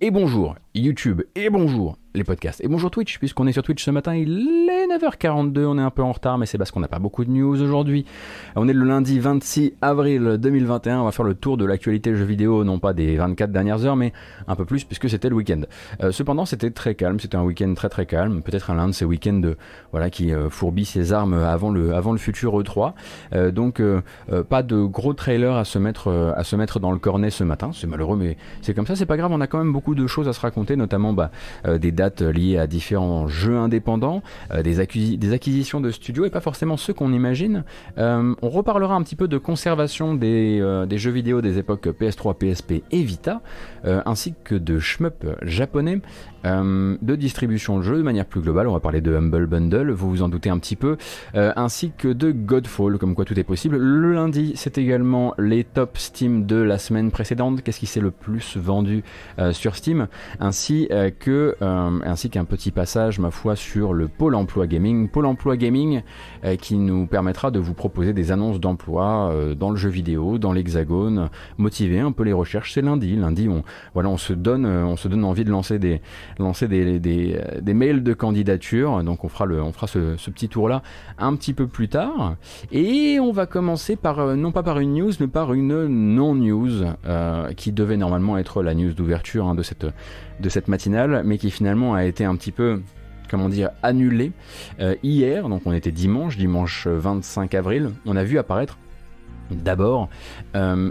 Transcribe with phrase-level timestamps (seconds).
[0.00, 0.54] Et bonjour.
[0.76, 4.68] YouTube, et bonjour les podcasts, et bonjour Twitch, puisqu'on est sur Twitch ce matin, il
[4.68, 7.24] est 9h42, on est un peu en retard, mais c'est parce qu'on n'a pas beaucoup
[7.24, 8.04] de news aujourd'hui.
[8.56, 12.24] On est le lundi 26 avril 2021, on va faire le tour de l'actualité jeux
[12.24, 14.12] vidéo, non pas des 24 dernières heures, mais
[14.46, 15.62] un peu plus, puisque c'était le week-end.
[16.02, 19.04] Euh, cependant, c'était très calme, c'était un week-end très très calme, peut-être l'un de ces
[19.04, 19.52] week-ends
[19.92, 22.94] voilà, qui euh, fourbit ses armes avant le, avant le futur E3.
[23.32, 23.80] Euh, donc,
[24.48, 27.70] pas de gros trailers à se, mettre, à se mettre dans le cornet ce matin,
[27.72, 30.06] c'est malheureux, mais c'est comme ça, c'est pas grave, on a quand même beaucoup de
[30.06, 31.30] choses à se raconter notamment bah,
[31.66, 34.22] euh, des dates liées à différents jeux indépendants,
[34.52, 37.64] euh, des, acquisitions de studios et pas forcément ceux qu'on imagine.
[37.98, 42.34] Euh, on reparlera un petit peu de conservation des, des, jeux vidéo des époques PS3,
[42.34, 43.40] PSP et Vita,
[43.84, 46.00] ainsi que de shmup japonais
[46.44, 48.68] euh, de distribution de jeux de manière plus globale.
[48.68, 50.96] On va parler de Humble Bundle, vous vous en doutez un petit peu,
[51.34, 53.76] euh, ainsi que de Godfall, comme quoi tout est possible.
[53.76, 57.62] Le lundi, c'est également les top Steam de la semaine précédente.
[57.62, 59.02] Qu'est-ce qui s'est le plus vendu
[59.38, 60.08] euh, sur Steam,
[60.40, 60.88] ainsi
[61.18, 65.08] que ainsi qu'un petit passage, ma foi, sur le Pôle Emploi Gaming.
[65.08, 66.02] Pôle Emploi Gaming
[66.60, 71.30] qui nous permettra de vous proposer des annonces d'emploi dans le jeu vidéo, dans l'Hexagone,
[71.56, 72.72] motiver un peu les recherches.
[72.72, 73.16] C'est lundi.
[73.16, 76.00] Lundi, on voilà, on se donne, on se donne envie de lancer des
[76.38, 79.02] lancer des, mails de candidature.
[79.02, 80.82] Donc on fera, le, on ce, petit tour-là
[81.18, 82.36] un petit peu plus tard.
[82.72, 86.84] Et on va commencer par, euh, non pas par une news, mais par une non-news,
[87.06, 89.86] euh, qui devait normalement être la news d'ouverture hein, de, cette,
[90.40, 92.80] de cette matinale, mais qui finalement a été un petit peu
[93.30, 94.32] comment dire, annulée
[94.80, 98.78] euh, hier, donc on était dimanche, dimanche 25 avril, on a vu apparaître
[99.50, 100.10] D'abord,
[100.56, 100.90] euh,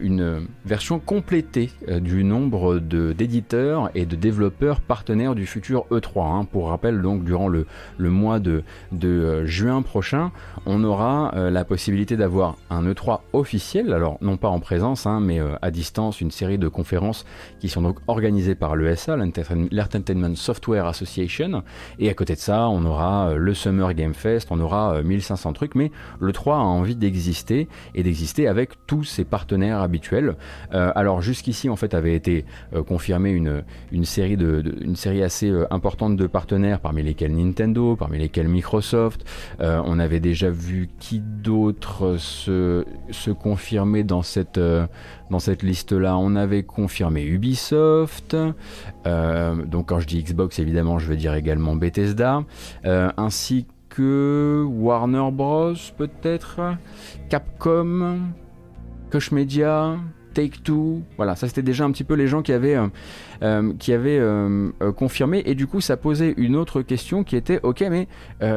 [0.00, 6.40] une version complétée euh, du nombre d'éditeurs et de développeurs partenaires du futur E3.
[6.40, 6.44] Hein.
[6.50, 10.32] Pour rappel, donc durant le, le mois de, de euh, juin prochain,
[10.66, 15.40] on aura la possibilité d'avoir un E3 officiel, alors non pas en présence, hein, mais
[15.62, 17.24] à distance, une série de conférences
[17.60, 21.62] qui sont donc organisées par l'ESA, l'Entertainment Software Association.
[21.98, 25.74] Et à côté de ça, on aura le Summer Game Fest, on aura 1500 trucs,
[25.74, 30.36] mais l'E3 a envie d'exister et d'exister avec tous ses partenaires habituels.
[30.74, 33.62] Euh, alors jusqu'ici en fait avait été euh, confirmée une,
[33.92, 38.48] une, série de, une série assez euh, importante de partenaires parmi lesquels Nintendo, parmi lesquels
[38.48, 39.24] Microsoft.
[39.60, 44.60] on avait déjà vu qui d'autre se, se confirmer dans cette
[45.30, 48.36] dans cette liste-là, on avait confirmé Ubisoft.
[49.04, 52.44] donc quand je dis Xbox, évidemment, je veux dire également Bethesda,
[52.84, 56.60] ainsi que Warner Bros, peut-être,
[57.28, 58.18] Capcom,
[59.10, 59.96] Koch Media,
[60.34, 61.02] Take Two.
[61.16, 62.86] Voilà, ça c'était déjà un petit peu les gens qui avaient, euh,
[63.42, 65.42] euh, qui avaient euh, confirmé.
[65.46, 68.08] Et du coup, ça posait une autre question qui était ok, mais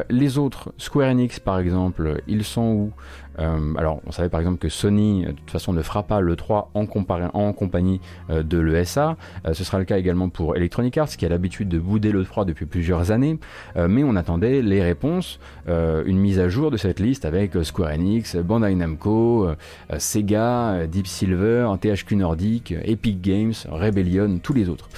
[0.09, 2.91] les autres, Square Enix par exemple, ils sont où?
[3.39, 6.35] Euh, alors, on savait par exemple que Sony, de toute façon, ne fera pas le
[6.35, 9.17] 3 en, compagnie euh, de l'ESA.
[9.45, 12.23] Euh, ce sera le cas également pour Electronic Arts, qui a l'habitude de bouder le
[12.25, 13.39] 3 depuis plusieurs années.
[13.75, 18.35] mais on attendait les réponses, une mise à jour de cette liste avec Square Enix,
[18.35, 19.49] Bandai Namco,
[19.97, 24.89] Sega, Deep Silver, THQ Nordic, Epic Games, Rebellion, tous les autres.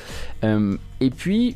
[0.43, 1.55] et puis,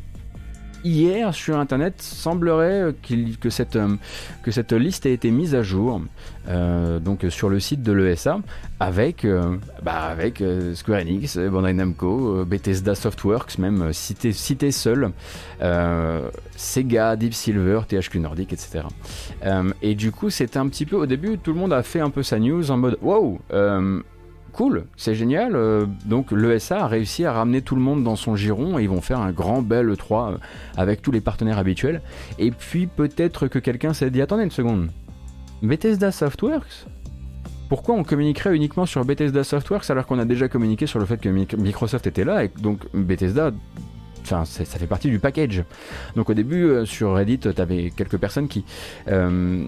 [0.84, 2.94] hier sur internet semblerait
[3.40, 3.96] que, cette, euh,
[4.44, 6.02] que cette liste ait été mise à jour
[6.48, 8.40] euh, donc sur le site de l'ESA
[8.80, 10.44] avec, euh, bah, avec
[10.76, 15.12] Square Enix, Bandai Namco, Bethesda Softworks même cité, cité seul,
[16.56, 18.84] Sega, Deep Silver, THQ Nordic, etc.
[19.82, 22.10] et du coup c'était un petit peu au début tout le monde a fait un
[22.10, 23.40] peu sa news en mode wow
[24.58, 25.56] cool, c'est génial.
[25.56, 28.90] Euh, donc l'ESA a réussi à ramener tout le monde dans son giron et ils
[28.90, 30.38] vont faire un grand bel E3 euh,
[30.76, 32.02] avec tous les partenaires habituels.
[32.40, 34.90] Et puis peut-être que quelqu'un s'est dit attendez une seconde,
[35.62, 36.88] Bethesda Softworks?
[37.70, 41.18] Pourquoi on communiquerait uniquement sur Bethesda Softworks alors qu'on a déjà communiqué sur le fait
[41.18, 43.52] que Microsoft était là et donc Bethesda
[44.30, 45.64] Enfin, ça fait partie du package.
[46.18, 48.66] Donc au début, euh, sur Reddit, tu avais quelques personnes qui,
[49.08, 49.66] euh,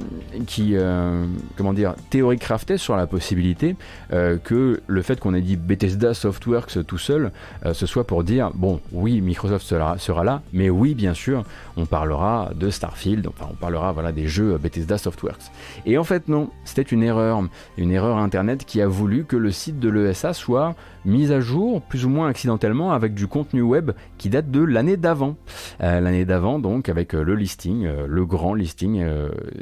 [0.48, 1.26] qui euh,
[1.56, 2.40] comment dire, théorie
[2.78, 3.76] sur la possibilité
[4.10, 7.32] que le fait qu'on ait dit Bethesda Softworks tout seul,
[7.74, 11.44] ce soit pour dire, bon, oui, Microsoft sera, là, mais oui, bien sûr,
[11.80, 15.52] on parlera de Starfield, enfin, on parlera voilà, des jeux Bethesda Softworks.
[15.86, 17.42] Et en fait, non, c'était une erreur,
[17.78, 21.82] une erreur Internet qui a voulu que le site de l'ESA soit mise à jour,
[21.82, 25.36] plus ou moins accidentellement, avec du contenu web qui date de l'année d'avant.
[25.82, 29.06] Euh, l'année d'avant, donc, avec euh, le listing, euh, le grand listing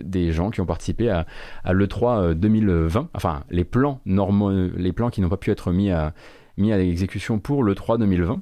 [0.02, 1.26] des gens qui ont participé à,
[1.66, 6.14] l'E3 2020, enfin, les plans normaux, les plans qui n'ont pas pu être mis à
[6.58, 8.42] mis à l'exécution pour le 3 2020.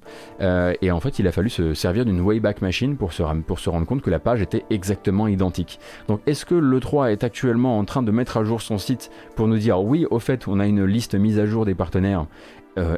[0.81, 3.69] et en fait, il a fallu se servir d'une Wayback Machine pour se, pour se
[3.69, 5.79] rendre compte que la page était exactement identique.
[6.07, 9.11] Donc, est-ce que le 3 est actuellement en train de mettre à jour son site
[9.35, 12.27] pour nous dire oui, au fait, on a une liste mise à jour des partenaires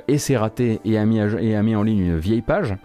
[0.07, 2.75] et s'est raté et a, mis et a mis en ligne une vieille page?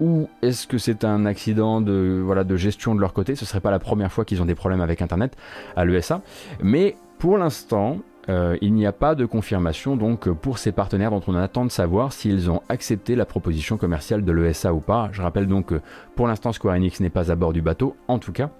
[0.00, 3.36] Ou est-ce que c'est un accident de, voilà, de gestion de leur côté?
[3.36, 5.36] Ce serait pas la première fois qu'ils ont des problèmes avec Internet
[5.76, 6.20] à l'ESA.
[6.62, 7.98] Mais pour l'instant,
[8.28, 11.70] euh, il n'y a pas de confirmation donc pour ces partenaires dont on attend de
[11.70, 15.08] savoir s'ils ont accepté la proposition commerciale de l'ESA ou pas.
[15.12, 15.80] Je rappelle donc que
[16.16, 18.50] pour l'instant Square Enix n'est pas à bord du bateau, en tout cas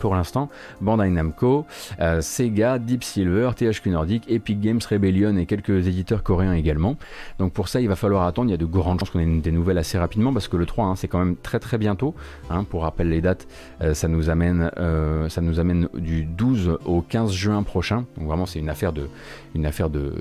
[0.00, 0.48] pour l'instant,
[0.80, 1.66] Bandai Namco,
[2.00, 6.96] euh, Sega, Deep Silver, THQ Nordic, Epic Games, Rebellion et quelques éditeurs coréens également.
[7.38, 8.48] Donc pour ça, il va falloir attendre.
[8.48, 10.66] Il y a de grandes chances qu'on ait des nouvelles assez rapidement parce que le
[10.66, 12.14] 3, hein, c'est quand même très très bientôt.
[12.48, 12.64] Hein.
[12.64, 13.46] pour rappel les dates,
[13.82, 18.06] euh, ça nous amène, euh, ça nous amène du 12 au 15 juin prochain.
[18.16, 19.08] Donc vraiment, c'est une affaire de,
[19.54, 20.14] une affaire de,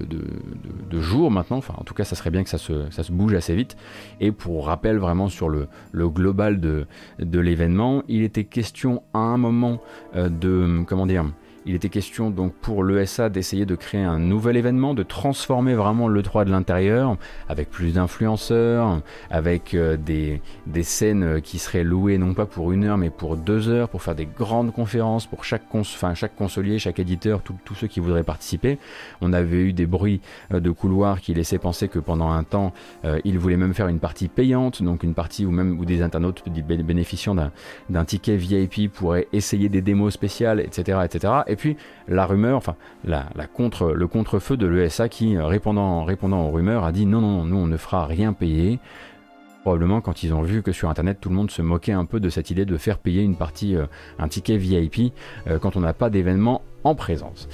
[0.90, 1.58] de, jours maintenant.
[1.58, 3.78] Enfin, en tout cas, ça serait bien que ça se, bouge assez vite.
[4.20, 6.88] Et pour rappel, vraiment sur le, global de,
[7.20, 9.82] de l'événement, il était question à un moment
[10.16, 11.26] euh, de comment dire
[11.70, 16.08] il était question donc pour l'ESA d'essayer de créer un nouvel événement, de transformer vraiment
[16.08, 17.16] le 3 de l'intérieur,
[17.48, 22.86] avec plus d'influenceurs, avec euh, des, des, scènes qui seraient louées non pas pour une
[22.86, 26.80] heure mais pour deux heures, pour faire des grandes conférences pour chaque, cons chaque consolier,
[26.80, 28.80] chaque éditeur, tous ceux qui voudraient participer.
[29.22, 32.74] On avait eu des bruits euh, de couloirs qui laissaient penser que pendant un temps,
[33.06, 36.02] euh, ils voulaient même faire une partie payante, donc une partie où même où des
[36.02, 37.36] internautes bénéficiant
[37.90, 41.34] d'un ticket VIP pourraient essayer des démos spéciales, etc., etc.
[41.46, 41.78] Et puis
[42.08, 47.06] la rumeur, enfin le contre-feu de l'ESA qui, euh, répondant, répondant aux rumeurs, a dit
[47.06, 48.80] non, non, nous on ne fera rien payer.
[49.62, 52.22] Probablement quand ils ont vu que sur internet tout le monde se moquait un peu
[52.22, 53.86] de cette idée de faire payer une partie, euh,
[54.18, 55.14] un ticket VIP
[55.48, 57.50] euh, quand on n'a pas d'événement en présence.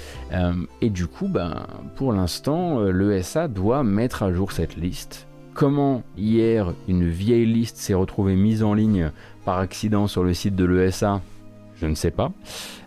[0.82, 1.66] et du coup, ben,
[1.96, 5.28] pour l'instant, l'ESA doit mettre à jour cette liste.
[5.56, 9.10] Comment hier une vieille liste s'est retrouvée mise en ligne
[9.44, 11.22] par accident sur le site de l'ESA
[11.86, 12.32] je ne sais pas.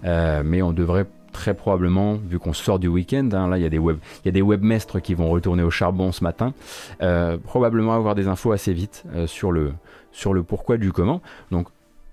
[0.04, 3.66] Euh, mais on devrait très probablement, vu qu'on sort du week-end, hein, là il y
[3.66, 6.52] a des web, il y a des webmestres qui vont retourner au charbon ce matin,
[7.00, 9.72] euh, probablement avoir des infos assez vite euh, sur le
[10.10, 11.22] sur le pourquoi du comment.
[11.52, 11.68] Donc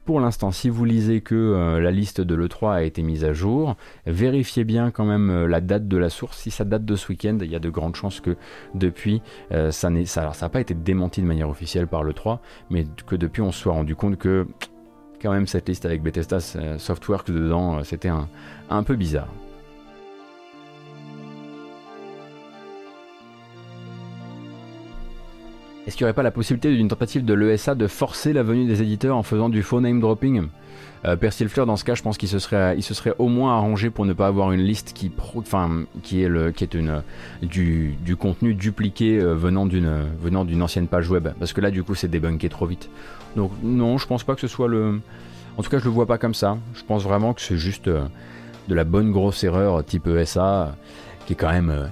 [0.05, 3.75] pour l'instant, si vous lisez que la liste de l'E3 a été mise à jour,
[4.05, 6.37] vérifiez bien quand même la date de la source.
[6.37, 8.35] Si ça date de ce week-end, il y a de grandes chances que
[8.75, 9.23] depuis,
[9.71, 12.37] ça n'a ça, ça pas été démenti de manière officielle par l'E3,
[12.69, 14.45] mais que depuis on se soit rendu compte que
[15.25, 18.29] quand même cette liste avec Bethesda euh, Softworks dedans, euh, c'était un,
[18.69, 19.27] un peu bizarre.
[25.87, 28.65] Est-ce qu'il n'y aurait pas la possibilité d'une tentative de l'ESA de forcer la venue
[28.65, 30.47] des éditeurs en faisant du faux name dropping?
[31.05, 31.15] Euh,
[31.47, 33.89] Fleur, dans ce cas, je pense qu'il se serait, il se serait au moins arrangé
[33.89, 37.01] pour ne pas avoir une liste qui, enfin, qui est le, qui est une,
[37.41, 41.83] du, du contenu dupliqué venant d'une, venant d'une ancienne page web, parce que là, du
[41.83, 42.89] coup, c'est débunké trop vite.
[43.35, 45.01] Donc non, je pense pas que ce soit le...
[45.57, 46.57] En tout cas, je le vois pas comme ça.
[46.73, 48.05] Je pense vraiment que c'est juste euh,
[48.67, 50.75] de la bonne grosse erreur type ESA,
[51.25, 51.69] qui est quand même...
[51.69, 51.85] Euh,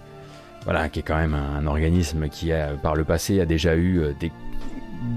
[0.64, 4.00] voilà, qui est quand même un, organisme qui a, par le passé a déjà eu
[4.00, 4.32] euh, des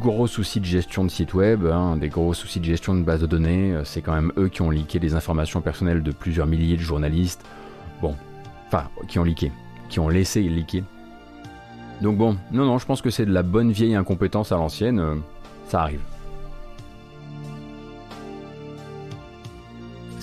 [0.00, 3.20] gros soucis de gestion de site web, hein, des gros soucis de gestion de base
[3.20, 3.76] de données.
[3.84, 7.44] C'est quand même eux qui ont leaké les informations personnelles de plusieurs milliers de journalistes.
[8.02, 8.17] Bon,
[8.67, 9.52] enfin, qui ont leaké,
[9.88, 10.82] qui ont laissé leaker.
[12.02, 15.20] Donc bon, non, non, je pense que c'est de la bonne vieille incompétence à l'ancienne.
[15.69, 16.00] ça arrive.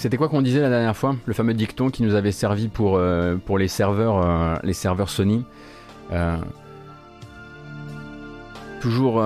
[0.04, 2.98] C'était quoi qu'on disait la dernière fois Le fameux dicton qui nous avait servi pour,
[2.98, 5.46] euh, pour les serveurs, euh, Sony.
[6.12, 6.36] Euh,
[8.82, 9.24] toujours,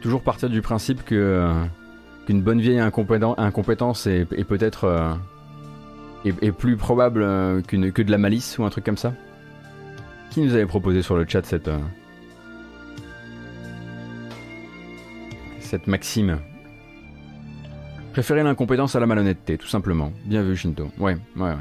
[0.00, 1.48] toujours partir du principe que
[2.26, 5.16] qu'une bonne vieille incompétence est, peut-être
[6.24, 7.20] est, plus probable
[7.62, 9.12] que de la malice ou un truc comme ça.
[10.30, 11.70] Qui nous avait proposé sur le chat cette
[15.60, 16.40] cette maxime?
[18.18, 20.12] Préférer l'incompétence à la malhonnêteté, tout simplement.
[20.24, 20.90] Bien vu, Shinto.
[20.98, 21.54] Ouais, ouais, ouais.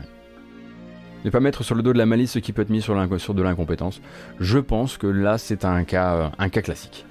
[1.24, 2.96] Ne pas mettre sur le dos de la malice ce qui peut être mis sur,
[2.96, 4.02] de l'incompétence.
[4.40, 7.06] Je pense que là, c'est un cas, euh, un cas classique.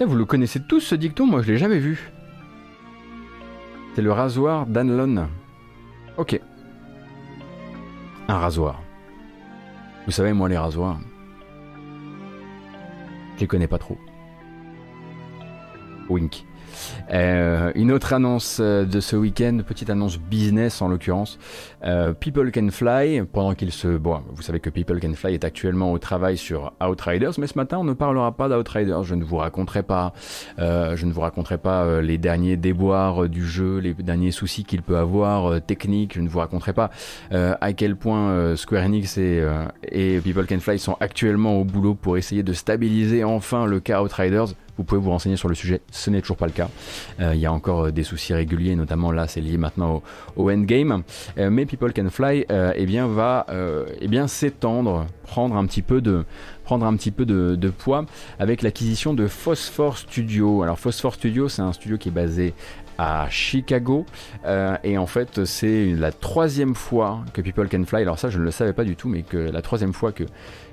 [0.00, 1.24] vous le connaissez tous ce dicton?
[1.24, 2.12] Moi, je l'ai jamais vu.
[3.94, 5.28] C'est le rasoir d'Anlon.
[6.18, 6.38] Ok.
[8.30, 8.80] Un rasoir.
[10.06, 11.00] Vous savez, moi, les rasoirs,
[13.34, 13.98] je les connais pas trop.
[16.08, 16.44] Wink.
[17.12, 21.38] Euh, une autre annonce euh, de ce week-end, petite annonce business en l'occurrence.
[21.84, 23.88] Euh, People Can Fly, pendant qu'il se...
[23.88, 27.56] Bon, vous savez que People Can Fly est actuellement au travail sur Outriders, mais ce
[27.56, 29.02] matin on ne parlera pas d'Outriders.
[29.02, 30.12] Je ne vous raconterai pas,
[30.58, 34.96] je ne vous raconterai pas les derniers déboires du jeu, les derniers soucis qu'il peut
[34.96, 36.14] avoir techniques.
[36.14, 36.90] Je ne vous raconterai pas
[37.30, 39.44] à quel point Square Enix et,
[39.90, 44.02] et People Can Fly sont actuellement au boulot pour essayer de stabiliser enfin le cas
[44.02, 45.82] Outriders vous pouvez vous renseigner sur le sujet.
[45.90, 46.70] Ce n'est toujours pas le cas.
[47.20, 50.02] Il y a encore des soucis réguliers, notamment là, c'est lié maintenant
[50.36, 51.02] au, endgame.
[51.36, 53.44] mais People Can Fly, eh bien, va
[54.00, 56.24] eh bien s'étendre, prendre un petit peu de
[56.70, 58.06] prendre un petit peu de, poids
[58.38, 60.62] avec l'acquisition de Phosphor Studio.
[60.62, 62.54] Alors Phosphor Studio, c'est un studio qui est basé
[62.96, 64.06] à Chicago.
[64.44, 68.38] Euh, et en fait, c'est la troisième fois que People Can Fly, alors ça je
[68.38, 70.22] ne le savais pas du tout, mais que la troisième fois que,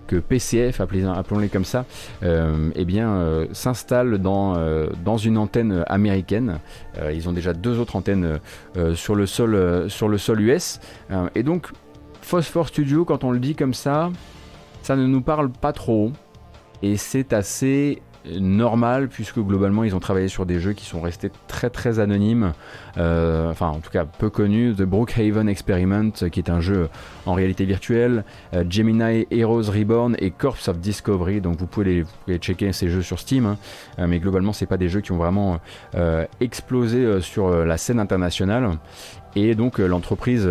[0.08, 1.86] que PCF, appelons-les comme ça,
[2.24, 4.58] euh, eh bien, euh, s'installe dans,
[5.04, 6.60] dans une antenne américaine.
[7.14, 8.40] ils ont déjà deux autres antennes
[8.96, 10.80] sur, le sol, sur le sol US.
[11.36, 11.68] et donc,
[12.22, 14.10] Phosphor Studio, quand on le dit comme ça,
[14.82, 16.12] ça ne nous parle pas trop.
[16.84, 18.02] Et c'est assez
[18.40, 22.54] normal puisque globalement ils ont travaillé sur des jeux qui sont restés très très anonymes,
[22.98, 24.74] euh, enfin en tout cas peu connus.
[24.76, 26.90] The Brookhaven Experiment qui est un jeu
[27.26, 31.42] en réalité virtuelle, euh, Gemini Heroes Reborn et Corpse of Discovery.
[31.42, 33.58] Donc vous pouvez, les, checker ces jeux sur Steam, hein.
[34.00, 35.60] euh, mais globalement c'est pas des jeux qui ont vraiment
[36.40, 38.78] explosé sur la scène internationale.
[39.36, 40.50] Et donc l'entreprise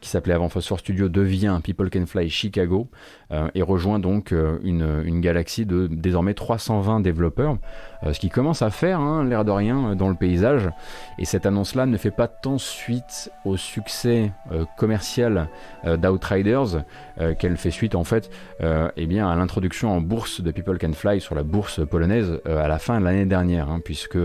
[0.00, 2.88] qui s'appelait avant Phosphor Studio, devient People Can Fly Chicago
[3.32, 7.58] euh, et rejoint donc euh, une, galaxie de désormais 320 développeurs,
[8.02, 10.70] euh, ce qui commence à faire hein, l'air de rien dans le paysage.
[11.18, 14.32] Et cette annonce-là ne fait pas tant suite au succès
[14.76, 15.48] commercial
[15.84, 16.84] d'Outriders
[17.38, 18.30] qu'elle fait suite en fait
[18.60, 22.78] eh à l'introduction en bourse de People Can Fly sur la bourse polonaise à la
[22.78, 24.18] fin de l'année dernière, hein, puisque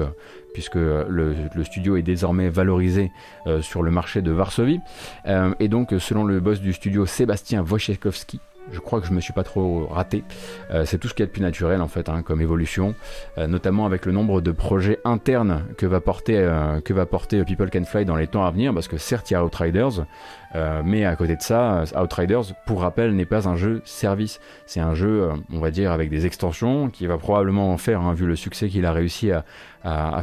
[0.55, 1.35] puisque le,
[1.65, 3.12] studio est désormais valorisé
[3.45, 4.79] euh, sur le marché de Varsovie.
[5.27, 8.39] Euh, et donc, selon le boss du studio, Sébastien Wojciechowski,
[8.71, 10.24] je crois que je me suis pas trop raté.
[10.71, 12.95] Euh, c'est tout ce qui est de plus naturel en fait hein, comme évolution,
[13.38, 16.50] notamment avec le nombre de projets internes que va porter
[16.85, 19.33] que va porter People Can Fly dans les temps à venir, parce que certes il
[19.33, 20.05] y a Outriders,
[20.54, 24.40] mais à côté de ça, Outriders, pour rappel, n'est pas un jeu service.
[24.66, 28.14] C'est un jeu, on va dire, avec des extensions qui va probablement en faire, hein,
[28.14, 29.44] vu le succès qu'il a réussi à,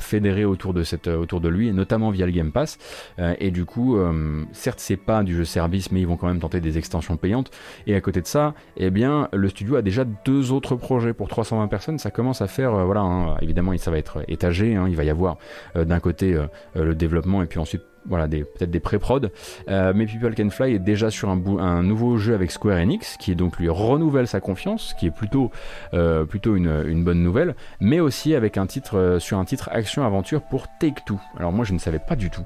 [0.00, 2.78] fédérer autour de, lui, notamment via le Game Pass.
[3.18, 6.26] Euh, et du coup, euh, certes, c'est pas du jeu service, mais ils vont quand
[6.26, 7.50] même tenter des extensions payantes.
[7.86, 11.28] Et à côté de ça, eh bien, le studio a déjà deux autres projets pour
[11.28, 11.98] 320 personnes.
[11.98, 14.74] Ça commence à faire, euh, voilà, hein, évidemment, ça va être étagé.
[14.74, 14.86] Hein.
[14.88, 15.38] il va y avoir
[15.74, 16.36] d'un côté
[16.74, 19.30] le développement et puis ensuite voilà, peut-être des pré-prod.
[19.68, 23.16] Euh, mais People Can Fly est déjà sur un, un, nouveau jeu avec Square Enix,
[23.18, 25.50] qui donc lui renouvelle sa confiance, qui est plutôt,
[25.94, 29.68] euh, plutôt une, une, bonne nouvelle, mais aussi avec un titre, euh, sur un titre
[29.72, 31.18] action-aventure pour Take-Two.
[31.36, 32.44] Alors moi je ne savais pas du tout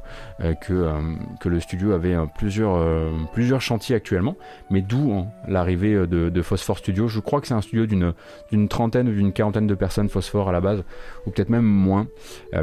[0.61, 0.91] que,
[1.41, 2.85] que le studio avait plusieurs,
[3.33, 4.37] plusieurs chantiers actuellement,
[4.71, 7.09] mais d'où hein, l'arrivée de, de, Phosphor Studio.
[7.09, 10.53] Je crois que c'est un studio d'une trentaine ou d'une quarantaine de personnes Phosphor à
[10.53, 10.85] la base,
[11.27, 12.07] ou peut-être même moins,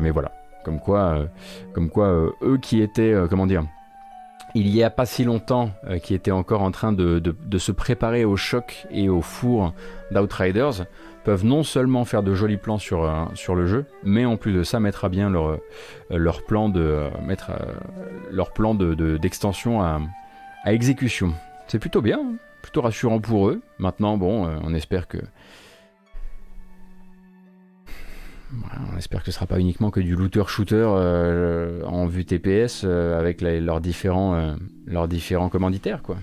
[0.01, 0.31] mais voilà.
[0.63, 1.25] Comme quoi, euh,
[1.73, 3.63] comme quoi euh, eux qui étaient, euh, comment dire,
[4.55, 5.71] il y a pas si longtemps,
[6.03, 9.73] qui étaient encore en train de, se préparer au choc et au four
[10.11, 10.85] d'Outriders,
[11.23, 14.79] peuvent non seulement faire de jolis plans sur, le jeu, mais en plus de ça
[14.79, 15.57] mettre à bien leur,
[16.11, 17.51] leur plan de mettre
[18.29, 19.99] leur plan d'extension de, à,
[20.65, 21.33] à, exécution.
[21.67, 22.35] C'est plutôt bien, hein.
[22.61, 23.59] plutôt rassurant pour eux.
[23.79, 25.17] Maintenant, bon, on espère que
[28.93, 33.19] on espère que ce sera pas uniquement que du looter-shooter euh, en vue TPS euh,
[33.19, 34.55] avec leurs, différents, euh,
[34.85, 36.01] leurs différents commanditaires.
[36.03, 36.17] quoi.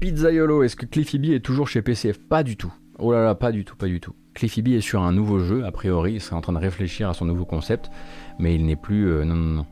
[0.00, 2.72] Pizzaiolo, est-ce que Cliffy B est toujours chez PCF Pas du tout.
[2.98, 4.14] Oh là là, pas du tout, pas du tout.
[4.32, 7.10] Cliffy B est sur un nouveau jeu, a priori, il serait en train de réfléchir
[7.10, 7.90] à son nouveau concept,
[8.38, 9.04] mais il n'est plus...
[9.24, 9.66] non, non, non.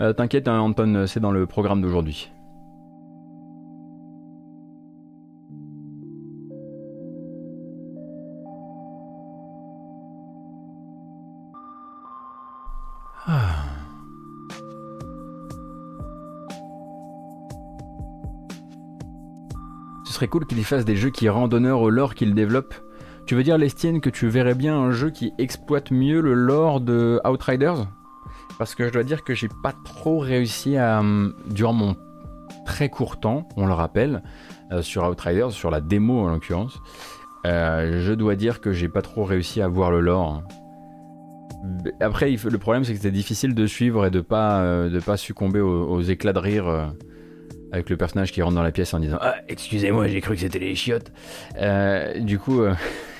[0.00, 2.30] Euh, t'inquiète, hein, Anton, c'est dans le programme d'aujourd'hui.
[13.26, 13.64] Ah.
[20.04, 22.74] Ce serait cool qu'il fasse des jeux qui rendent honneur au lore qu'il développe.
[23.26, 26.80] Tu veux dire, Lestienne, que tu verrais bien un jeu qui exploite mieux le lore
[26.80, 27.88] de Outriders?
[28.58, 31.96] Parce que je dois dire que j'ai pas trop réussi à, euh, durant mon
[32.66, 34.22] très court temps, on le rappelle,
[34.72, 36.80] euh, sur Outriders, sur la démo en l'occurrence,
[37.46, 40.42] euh, je dois dire que j'ai pas trop réussi à voir le lore.
[42.00, 45.60] Après, le problème c'est que c'était difficile de suivre et de pas, de pas succomber
[45.60, 46.92] aux, éclats de rire
[47.72, 50.40] avec le personnage qui rentre dans la pièce en disant Ah, excusez-moi, j'ai cru que
[50.40, 51.10] c'était les chiottes.
[52.20, 52.60] du coup,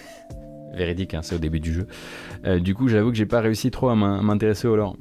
[0.72, 2.60] véridique, hein, c'est au début du jeu.
[2.60, 4.96] du coup, j'avoue que j'ai pas réussi trop à m'intéresser au lore.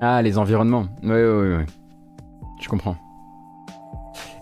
[0.00, 0.86] Ah, les environnements.
[1.02, 1.64] Oui, oui, oui.
[2.60, 2.96] Je comprends.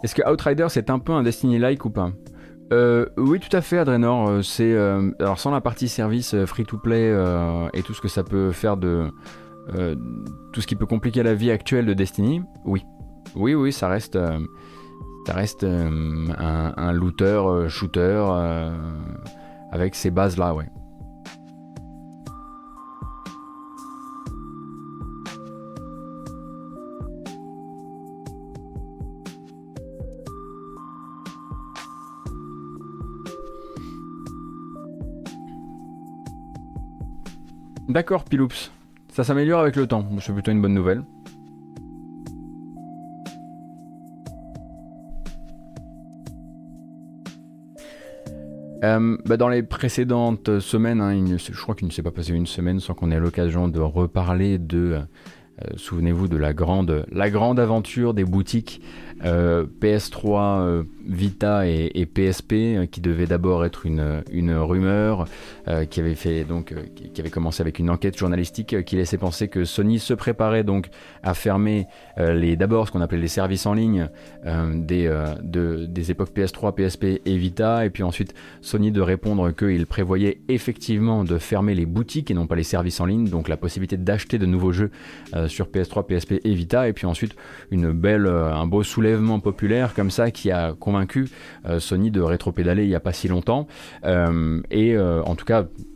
[0.02, 2.10] Est-ce que Outrider c'est un peu un Destiny-like ou pas
[2.72, 4.28] euh, oui, tout à fait, Adrenor.
[4.28, 7.14] Euh, c'est euh, alors sans la partie service free-to-play
[7.74, 9.10] et tout ce que ça peut faire de
[10.52, 12.42] tout ce qui peut compliquer la vie actuelle de Destiny.
[12.64, 12.84] Oui,
[13.36, 14.18] oui, oui, ça reste
[15.26, 18.24] ça reste un, un, looter shooter
[19.72, 20.66] avec ces bases là, ouais.
[37.88, 38.70] D'accord, Piloups.
[39.12, 40.08] Ça s'améliore avec le temps.
[40.20, 41.04] C'est plutôt une bonne nouvelle.
[48.82, 52.46] Euh, bah, dans les précédentes semaines, hein, je crois qu'il ne s'est pas passé une
[52.46, 55.00] semaine sans qu'on ait l'occasion de reparler de,
[55.62, 57.04] euh, souvenez-vous de la grande,
[57.60, 58.80] aventure des boutiques
[59.24, 64.22] euh, PS3 Vita et, PSP, euh, qui devait d'abord être une,
[64.52, 65.24] rumeur, euh,
[65.88, 69.48] qui avait fait donc, euh, qui avait commencé avec une enquête journalistique qui laissait penser
[69.48, 70.88] que Sony se préparait donc
[71.22, 74.08] à fermer les d'abord ce qu'on appelait les services en ligne
[74.44, 75.08] des,
[75.42, 80.40] de, des époques PS3, PSP et Vita, et puis ensuite Sony de répondre qu'il prévoyait
[80.48, 83.96] effectivement de fermer les boutiques et non pas les services en ligne, donc la possibilité
[83.96, 84.90] d'acheter de nouveaux jeux
[85.46, 87.34] sur PS3, PSP et Vita, et puis ensuite
[87.70, 91.28] une belle, un beau soulèvement populaire comme ça qui a convaincu
[91.66, 93.66] euh, Sony de rétropédaler il n'y a pas si longtemps.
[94.04, 95.53] Euh, et euh, en tout cas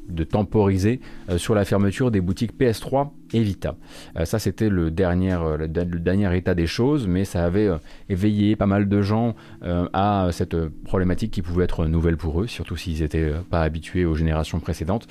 [0.08, 1.00] de temporiser
[1.36, 3.76] sur la fermeture des boutiques PS3 et Vita.
[4.24, 7.68] ça, c'était le dernier, le, dernier état des choses, mais ça avait
[8.08, 12.74] éveillé pas mal de gens à cette problématique qui pouvait être nouvelle pour eux, surtout
[12.74, 15.06] s'ils n'étaient pas habitués aux générations précédentes,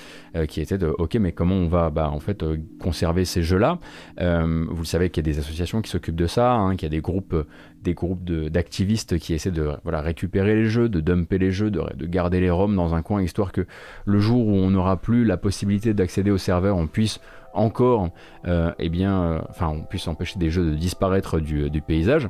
[0.48, 2.44] qui était de OK, mais comment on va bah, en fait
[2.80, 3.78] conserver ces jeux-là?
[4.18, 6.92] Vous le savez qu'il y a des associations qui s'occupent de ça, hein, qu'il y
[6.92, 7.36] a des groupes
[7.88, 11.82] des groupes d'activistes qui essaient de voilà, récupérer les jeux, de dumper les jeux, de,
[11.96, 13.66] de, garder les ROM dans un coin, histoire que
[14.06, 17.22] le jour où on n'aura plus la possibilité d'accéder au serveur, on puisse
[17.54, 18.10] encore,
[18.46, 22.28] euh, eh bien, euh, on puisse empêcher des jeux de disparaître du, du paysage.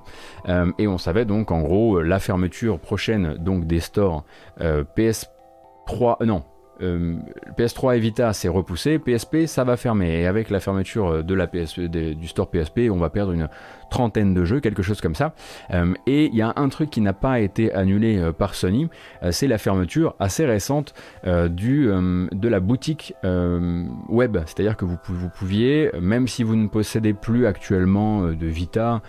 [0.48, 4.24] Euh, et on savait donc en gros la fermeture prochaine donc des stores
[4.60, 6.44] PS3, non,
[6.80, 11.48] PS3 et Vita c'est repoussé, PSP ça va fermer et avec la fermeture de la
[11.48, 13.50] du store PSP on va perdre une
[13.90, 15.34] trentaine de jeux, quelque chose comme ça.
[15.72, 18.90] Euh, et il y a un truc qui n'a pas été annulé euh, par Sony,
[19.24, 24.38] euh, c'est la fermeture assez récente de la boutique web.
[24.46, 29.02] C'est-à-dire que vous, vous, pouviez, même si vous ne possédez plus actuellement de Vita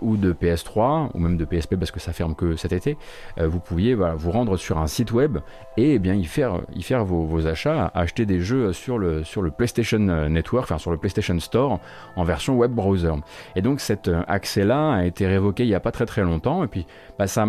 [0.00, 2.96] ou de PS3, ou même de PSP parce que ça ferme que cet été,
[3.38, 5.38] vous pouviez vous rendre sur un site web
[5.76, 6.60] et eh bien, y faire
[7.04, 11.38] vos, achats, acheter des jeux sur le, sur le PlayStation Network, enfin sur le PlayStation
[11.40, 11.80] Store
[12.16, 13.12] en version web browser.
[13.56, 16.64] Et donc cette euh, accès-là a été révoqué il n'y a pas très très longtemps.
[16.64, 16.86] Et puis
[17.18, 17.46] bah, ça,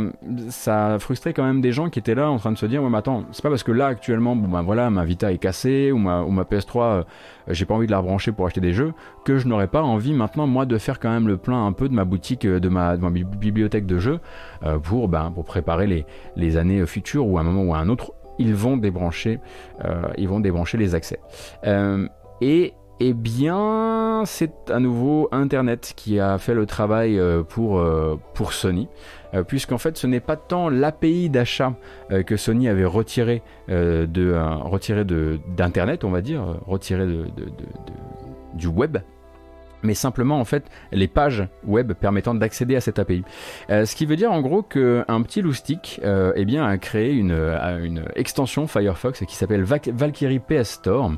[0.50, 2.84] ça a frustré quand même des gens qui étaient là en train de se dire
[2.84, 5.92] Ouais, mais attends, c'est pas parce que là actuellement, bah, voilà, ma Vita est cassée
[5.92, 7.04] ou ma, ou ma PS3, euh,
[7.48, 8.94] j'ai pas envie de la rebrancher pour acheter des jeux,
[9.26, 11.90] que je n'aurais pas envie maintenant, moi, de faire quand même le plein un peu
[11.90, 14.20] de ma boutique, euh, de ma, de ma bibliothèque de jeux
[14.84, 17.90] pour, bah, pour préparer les, les années futures ou à un moment ou à un
[17.90, 18.14] autre.
[18.42, 19.40] Ils vont débrancher,
[20.18, 21.20] ils vont débrancher les accès.
[22.42, 22.74] et
[23.04, 28.54] eh bien, c'est à nouveau Internet qui a fait le travail euh, pour, euh, pour
[28.54, 28.90] Sony,
[29.34, 31.74] euh, puisqu'en fait, ce n'est pas tant l'API d'achat
[32.28, 37.26] que Sony avait retiré de retiré d'Internet, on va dire, retiré de,
[38.54, 39.00] du web,
[39.84, 43.24] mais simplement en fait les pages web permettant d'accéder à cette API.
[43.70, 47.14] Euh, ce qui veut dire en gros qu'un petit loustic euh, eh bien, a créé
[47.14, 47.32] une,
[47.82, 51.12] une extension Firefox qui s'appelle Valkyrie PS Store.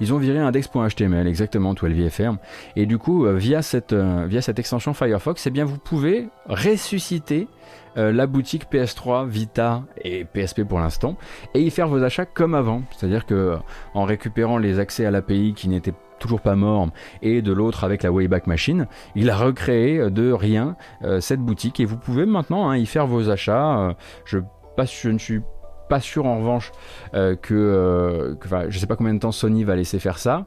[0.00, 2.36] Ils ont viré index.html exactement 12fr
[2.76, 6.28] et du coup euh, via, cette, euh, via cette extension Firefox eh bien, vous pouvez
[6.46, 7.48] ressusciter
[7.96, 11.16] la boutique PS3, Vita et PSP pour l'instant,
[11.54, 12.82] et y faire vos achats comme avant.
[12.92, 13.56] C'est-à-dire que
[13.94, 16.88] en récupérant les accès à l'API qui n'étaient toujours pas mort,
[17.22, 18.86] et de l'autre avec la Wayback Machine.
[19.16, 23.06] Il a recréé de rien euh, cette boutique et vous pouvez maintenant hein, y faire
[23.06, 23.80] vos achats.
[23.80, 24.38] Euh, je,
[24.76, 25.40] pas, je ne suis
[25.90, 26.72] pas sûr en revanche
[27.14, 28.36] euh, que,
[28.68, 30.46] je sais pas combien de temps Sony va laisser faire ça,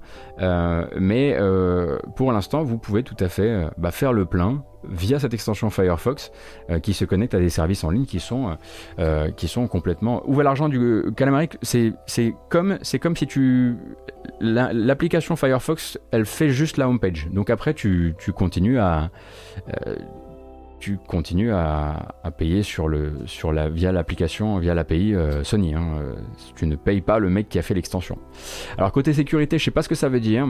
[0.99, 1.37] mais
[2.15, 6.31] pour l'instant vous pouvez tout à fait bah, faire le plein via cette extension Firefox
[6.69, 8.53] euh, qui se connecte à des services en ligne qui sont, euh,
[8.99, 10.23] euh, qui sont complètement...
[10.25, 11.93] Où l'argent du calamari C'est
[12.49, 13.77] comme, comme si tu...
[14.39, 17.27] L'application Firefox, elle fait juste la homepage.
[17.31, 19.09] Donc après, tu, tu continues à
[20.83, 25.73] tu continues à, payer sur le, sur la, via l'application, via l'API euh, Sony.
[25.73, 26.13] Hein, euh,
[26.57, 28.17] tu ne payes pas le mec qui a fait l'extension.
[28.77, 30.45] Alors côté sécurité, je sais pas ce que ça veut dire.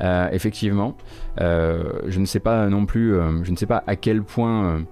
[0.00, 0.96] Euh, effectivement,
[1.38, 3.14] je ne sais pas non plus,
[3.44, 4.84] je ne sais pas à quel point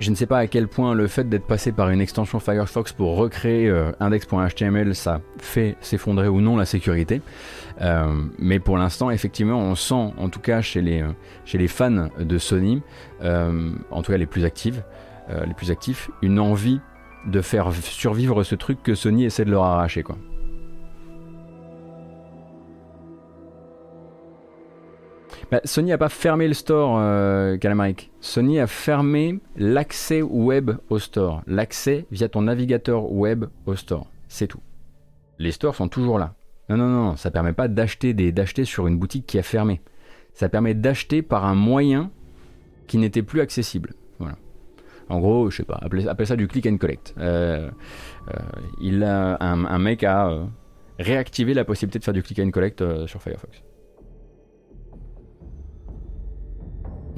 [0.00, 2.92] Je ne sais pas à quel point le fait d'être passé par une extension Firefox
[2.92, 7.20] pour recréer euh, index.html, ça fait s'effondrer ou non la sécurité.
[7.80, 11.08] Euh, mais pour l'instant, effectivement, on sent, en tout cas chez les, euh,
[11.44, 12.82] chez les fans de Sony,
[13.20, 14.80] en tout cas les plus actifs,
[15.28, 16.80] les plus actifs, une envie
[17.26, 20.16] de faire survivre ce truc que Sony essaie de leur arracher, quoi.
[25.50, 27.56] Bah, Sony n'a pas fermé le store, euh,
[28.20, 31.42] Sony a fermé l'accès web au store.
[31.46, 34.06] L'accès via ton navigateur web au store.
[34.28, 34.60] C'est tout.
[35.38, 36.34] Les stores sont toujours là.
[36.68, 38.14] Non, non, non, ça permet pas d'acheter
[38.64, 39.80] sur une boutique qui a fermé.
[40.34, 42.10] Ça permet d'acheter par un moyen
[42.86, 43.94] qui n'était plus accessible.
[44.18, 44.36] Voilà.
[45.08, 47.14] En gros, je sais pas, appelle, ça du click and collect.
[47.18, 47.70] Euh,
[48.28, 48.38] euh,
[48.80, 50.44] il a, un, mec a euh,
[50.98, 53.62] réactivé la possibilité de faire du click and collect sur Firefox.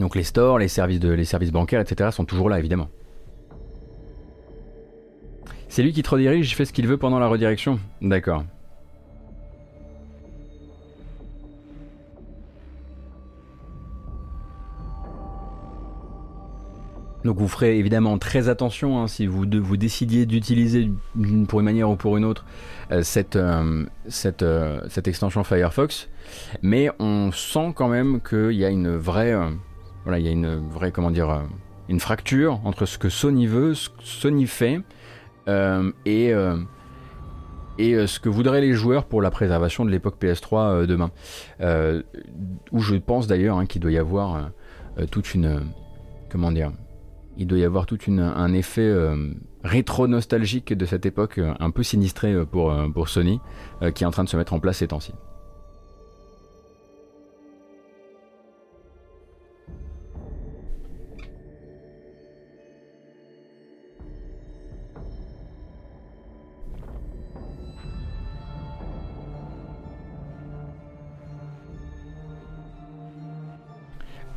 [0.00, 2.08] Donc les stores, les services, de, services bancaires, etc.
[2.10, 2.88] sont toujours là, évidemment.
[5.68, 8.44] C'est lui qui te redirige, il fait ce qu'il veut pendant la redirection D'accord.
[17.22, 20.90] Donc vous ferez évidemment très attention hein, si vous, vous décidiez d'utiliser
[21.46, 22.46] pour une manière ou pour une autre
[22.90, 23.02] euh,
[23.36, 23.84] euh,
[24.42, 26.08] euh, cette, extension Firefox.
[26.62, 29.36] Mais on sent quand même qu'il y a une vraie
[30.18, 31.42] il y a une vraie, comment dire, euh,
[31.88, 34.80] une fracture entre ce que Sony veut, ce que Sony fait,
[35.48, 36.56] euh, et, euh,
[37.78, 41.10] ce que voudraient les joueurs pour la préservation de l'époque PS3 demain.
[42.72, 44.50] où je pense d'ailleurs hein, qu'il doit y avoir
[45.10, 45.62] toute une,
[46.30, 46.72] comment dire,
[47.38, 48.94] il doit y avoir tout une, un effet
[49.64, 53.40] rétro-nostalgique de cette époque un peu sinistrée pour, pour Sony,
[53.94, 55.14] qui est en train de se mettre en place ces temps-ci.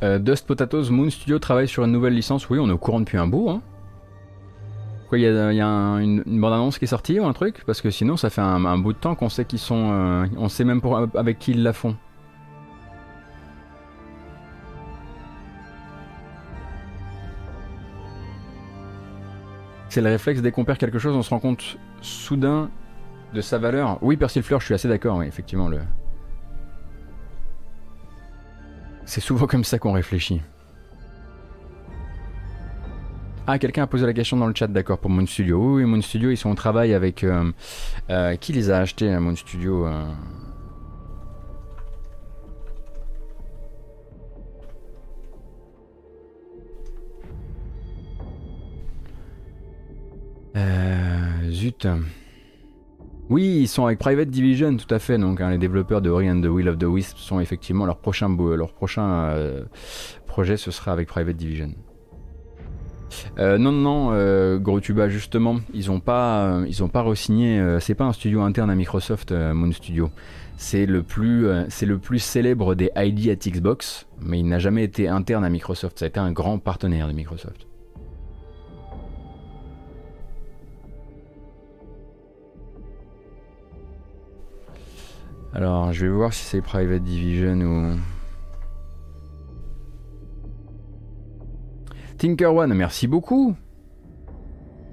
[0.04, 2.50] Euh, Dust Potatoes, Moon Studio travaille sur une nouvelle licence.
[2.50, 3.48] Oui, on est au courant depuis un bout.
[3.48, 3.62] Hein.
[5.12, 5.68] Il y a,
[6.00, 7.62] une, bande-annonce qui est sortie ou un truc?
[7.66, 9.90] Parce que sinon, ça fait un, bout de temps qu'on sait qu'ils sont.
[9.92, 10.80] Euh, on sait même
[11.14, 11.96] avec qui ils la font.
[19.88, 22.68] C'est le réflexe dès qu'on perd quelque chose, on se rend compte soudain
[23.32, 23.98] de sa valeur.
[24.02, 25.68] Oui, Persil Fleur, je suis assez d'accord, oui, effectivement.
[25.68, 25.78] Le...
[29.06, 30.40] C'est souvent comme ça qu'on réfléchit.
[33.46, 35.76] Ah, quelqu'un a posé la question dans le chat, d'accord, pour Moon Studio.
[35.76, 37.24] Oui, Moon Studio, ils sont au travail avec...
[37.24, 37.52] Euh,
[38.08, 40.12] euh, qui les a achetés, à Moon Studio euh
[51.50, 51.86] Zut.
[53.30, 55.16] Oui, ils sont avec Private Division, tout à fait.
[55.16, 57.96] Donc, hein, les développeurs de Ori and the Will of the Wisp sont effectivement leur
[57.96, 59.64] prochain, euh,
[60.26, 61.70] projet, ce sera avec Private Division.
[63.38, 64.58] Euh, non, non, euh,
[65.08, 67.78] justement, ils n'ont pas, ils ont pas re-signé.
[67.80, 70.10] c'est pas un studio interne à Microsoft, Moon Studio.
[70.56, 74.84] C'est le plus, c'est le plus célèbre des ID at Xbox, mais il n'a jamais
[74.84, 75.98] été interne à Microsoft.
[75.98, 77.66] Ça a été un grand partenaire de Microsoft.
[85.54, 87.96] Alors, je vais voir si c'est Private Division ou...
[92.18, 93.54] Tinker One, merci beaucoup.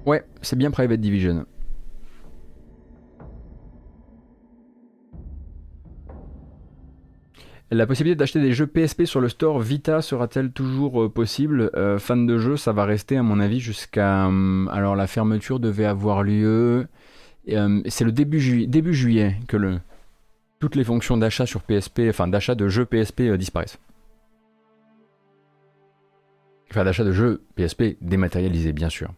[0.06, 1.46] Ouais, c'est bien Private Division.
[7.72, 11.72] La possibilité d'acheter des jeux PSP sur le store Vita sera-t-elle toujours euh, possible?
[11.74, 14.26] Euh, Fan de jeu, ça va rester à mon avis jusqu'à...
[14.26, 16.86] Hum, alors la fermeture devait avoir lieu...
[17.48, 19.80] Euh, c'est le début, début juillet que le,
[20.62, 23.80] toutes les fonctions d'achat sur PSP, enfin d'achat de jeux PSP euh, disparaissent.
[26.70, 29.12] Enfin d'achat de jeux PSP dématérialisés bien sûr.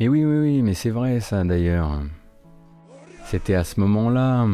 [0.00, 2.00] Mais oui, oui, oui, mais c'est vrai ça d'ailleurs.
[3.26, 4.48] C'était à ce moment-là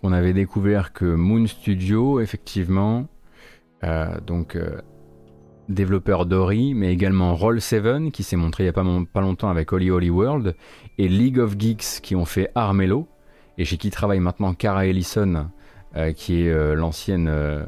[0.00, 3.06] qu'on avait découvert que Moon Studio, effectivement,
[3.84, 4.80] euh, donc euh,
[5.72, 9.90] développeur d'Ori, mais également Roll7 qui s'est montré il n'y a pas, longtemps avec Holy
[9.90, 10.54] Holy World,
[10.98, 13.08] et League of Geeks qui ont fait Armello,
[13.58, 15.48] et chez qui travaille maintenant Cara Ellison,
[15.96, 17.64] euh, qui est euh, l'ancienne, euh,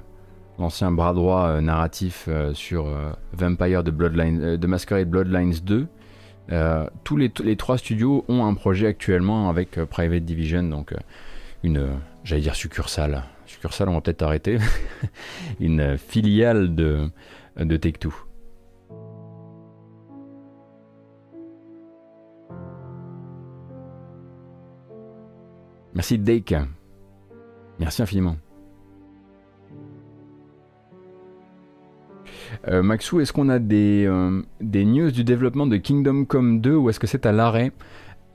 [0.58, 2.86] l'ancien bras droit narratif sur
[3.32, 5.86] Vampire de, Bloodline, de Masquerade Bloodlines 2.
[7.02, 10.94] tous les, les, trois studios ont un projet actuellement avec Private Division, donc
[11.64, 11.88] une,
[12.22, 13.24] j'allais dire succursale.
[13.46, 14.58] Succursale, on va peut-être arrêter.
[15.60, 17.10] une filiale de,
[17.56, 18.14] de Take-Two.
[25.94, 26.54] Merci Dake.
[27.78, 28.36] Merci infiniment.
[32.68, 36.74] Euh, Maxou, est-ce qu'on a des, euh, des, news du développement de Kingdom Come 2
[36.74, 37.72] ou est-ce que c'est à l'arrêt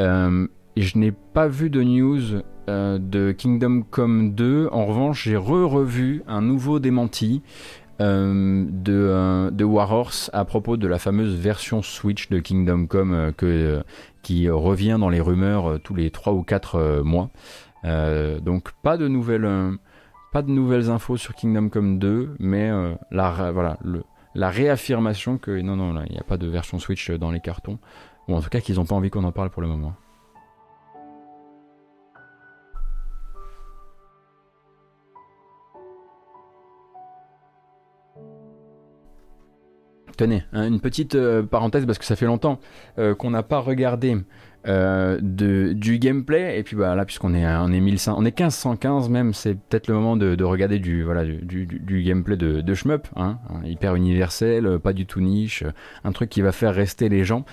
[0.02, 4.70] euh, Je n'ai pas vu de news de Kingdom Come 2.
[4.72, 7.42] En revanche, j'ai re-revu un nouveau démenti
[8.00, 13.84] de, de Warhorse à propos de la fameuse version Switch de Kingdom Come que,
[14.22, 17.30] qui revient dans les rumeurs tous les 3 ou 4 mois.
[17.86, 25.38] Euh, donc pas de nouvelles, euh, infos sur Kingdom Come 2, mais euh, la réaffirmation
[25.38, 27.80] que non, non, il n'y a pas de version Switch dans les cartons,
[28.28, 29.94] ou en tout cas qu'ils n'ont pas envie qu'on en parle pour le moment.
[40.20, 42.60] Tenez, hein, une petite parenthèse parce que ça fait longtemps
[43.18, 44.18] qu'on n'a pas regardé
[44.68, 46.60] euh, de, du gameplay.
[46.60, 49.88] Et puis bah là puisqu'on est on est 1500 on est 1515 même c'est peut-être
[49.88, 53.96] le moment de, de, regarder du voilà du, du, gameplay de, de shmup hein, hyper
[53.96, 55.72] universel euh, pas du tout niche euh,
[56.04, 57.46] un truc qui va faire rester les gens.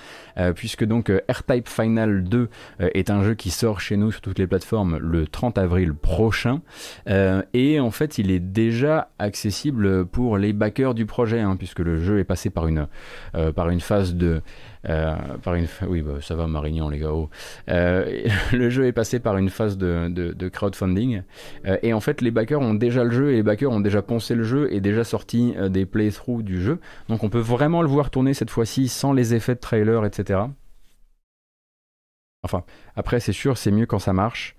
[0.55, 4.45] Puisque donc R-Type Final 2 est un jeu qui sort chez nous sur toutes les
[4.45, 6.61] plateformes le 30 avril prochain.
[7.07, 11.97] Et en fait il est déjà accessible pour les backers du projet hein, puisque le
[11.97, 12.87] jeu est passé par une
[13.55, 14.43] par une phase de
[14.85, 17.11] euh, par une oui bah, ça va Marignan les gars
[17.69, 21.23] euh, le jeu est passé par une phase de, crowdfunding.
[21.65, 24.01] Euh, et en fait les backers ont déjà le jeu et les backers ont déjà
[24.01, 26.79] poncé le jeu et déjà sorti des playthroughs du jeu.
[27.09, 30.41] Donc on peut vraiment le voir tourner cette fois-ci sans les effets de trailer etc
[32.43, 32.63] enfin
[32.95, 34.55] après c'est sûr c'est mieux quand ça marche.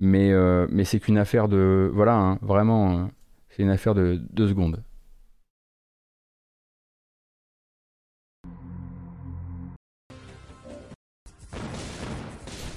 [0.00, 0.32] Mais,
[0.70, 3.10] mais c'est qu'une affaire de voilà hein, vraiment
[3.50, 4.82] c'est une affaire de deux secondes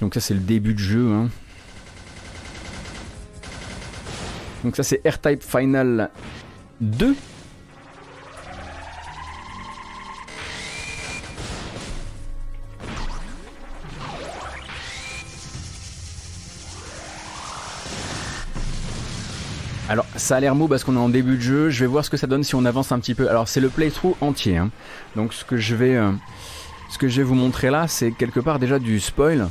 [0.02, 1.12] Donc ça c'est le début de jeu.
[1.12, 1.28] Hein.
[4.64, 6.10] Donc ça c'est R-Type Final
[6.80, 7.14] 2.
[19.88, 22.04] Alors ça a l'air mou parce qu'on est en début de jeu, je vais voir
[22.04, 23.30] ce que ça donne si on avance un petit peu.
[23.30, 24.70] Alors c'est le playthrough entier, hein.
[25.14, 26.10] donc ce que je vais, euh,
[26.90, 29.48] ce que je vais vous montrer là, c'est quelque part déjà du spoil.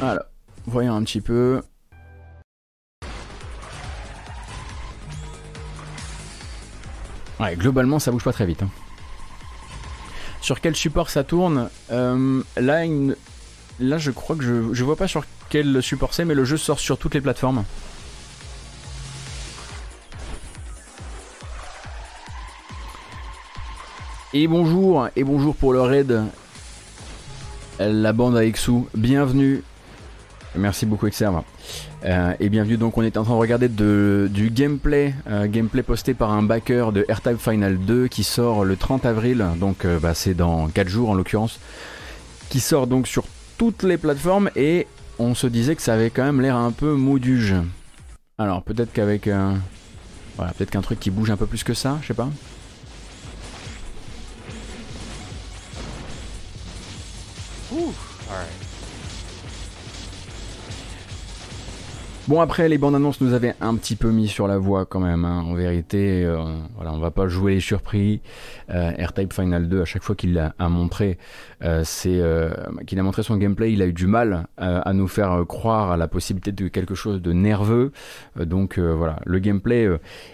[0.00, 0.22] Alors,
[0.66, 1.60] voyons un petit peu.
[7.40, 8.62] Ouais, globalement, ça bouge pas très vite.
[8.62, 8.70] Hein.
[10.40, 14.72] Sur quel support ça tourne euh, là, je crois que je...
[14.72, 17.64] je vois pas sur quel support c'est, mais le jeu sort sur toutes les plateformes.
[24.32, 26.22] Et bonjour, et bonjour pour le raid.
[27.80, 29.62] La bande à Exou, bienvenue
[30.56, 31.42] Merci beaucoup Exerve.
[32.04, 36.14] Euh, et bienvenue donc on est en train de regarder du gameplay, euh, gameplay posté
[36.14, 40.14] par un backer de R-Type Final 2 qui sort le 30 avril, donc euh, bah,
[40.14, 41.60] c'est dans 4 jours en l'occurrence,
[42.48, 43.24] qui sort donc sur
[43.58, 44.86] toutes les plateformes et
[45.18, 47.62] on se disait que ça avait quand même l'air un peu mou du jeu.
[48.38, 49.28] Alors peut-être qu'avec...
[50.36, 52.30] voilà, peut-être qu'un truc qui bouge un peu plus que ça, je sais pas.
[57.72, 57.92] Ouh,
[62.28, 65.00] Bon après les bandes annonces nous avaient un petit peu mis sur la voie quand
[65.00, 65.24] même.
[65.24, 65.44] Hein.
[65.46, 66.44] En vérité, euh,
[66.76, 68.20] voilà, on va pas jouer les surpris.
[68.68, 71.16] Euh, R-Type Final 2, à chaque fois qu'il a, montré,
[71.64, 72.20] euh, c'est
[72.86, 75.96] qu'il a montré son gameplay, il a eu du mal à nous faire croire à
[75.96, 77.92] la possibilité de quelque chose de nerveux.
[78.38, 79.88] donc voilà, le gameplay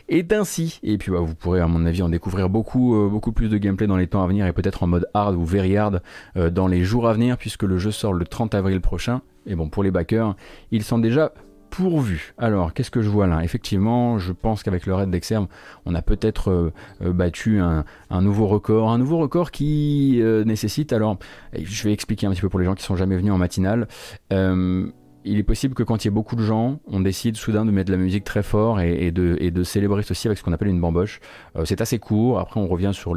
[0.08, 0.80] est ainsi.
[0.82, 3.86] Et puis bah, vous pourrez à mon avis en découvrir beaucoup, beaucoup plus de gameplay
[3.86, 6.02] dans les temps à venir et peut-être en mode hard ou very hard
[6.34, 9.22] dans les jours à venir puisque le jeu sort le 30 avril prochain.
[9.46, 10.34] Et bon, pour les backers,
[10.72, 11.30] ils sont déjà
[11.76, 12.34] pourvu.
[12.38, 13.42] Alors, qu'est-ce que je vois là?
[13.42, 15.46] Effectivement, je pense qu'avec le raid d'Exerve,
[15.86, 17.84] on a peut-être euh, euh, battu un,
[18.20, 18.90] nouveau record.
[18.90, 21.18] Un nouveau record qui euh, nécessite, alors,
[21.60, 23.88] je vais expliquer un petit peu pour les gens qui sont jamais venus en matinale.
[24.30, 27.70] il est possible que quand il y a beaucoup de gens, on décide soudain de
[27.70, 30.80] mettre de la musique très fort et, de, célébrer ceci avec ce qu'on appelle une
[30.80, 31.20] bamboche.
[31.64, 33.16] C'est assez court, après on revient sur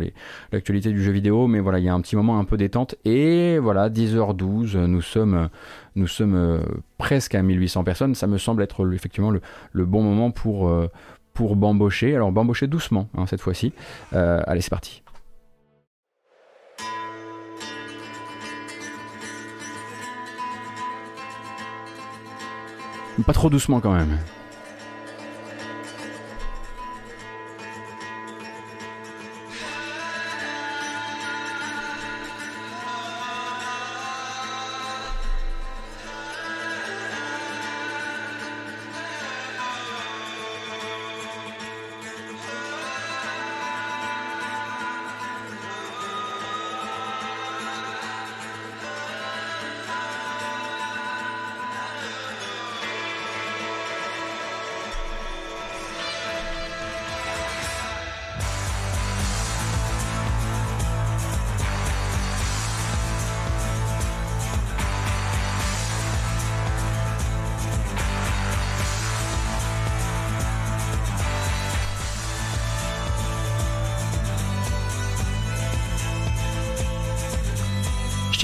[0.51, 2.95] l'actualité du jeu vidéo, mais voilà, il y a un petit moment un peu détente.
[3.03, 5.49] Et voilà, 10h12, nous sommes,
[5.97, 6.59] nous sommes euh,
[6.97, 8.15] presque à 1800 personnes.
[8.15, 10.89] Ça me semble être effectivement le, bon moment pour, euh,
[11.33, 12.15] pour bambocher.
[12.15, 13.73] Alors bambocher doucement hein, cette fois-ci.
[14.11, 15.03] allez, c'est parti.
[23.25, 24.17] Pas trop doucement quand même.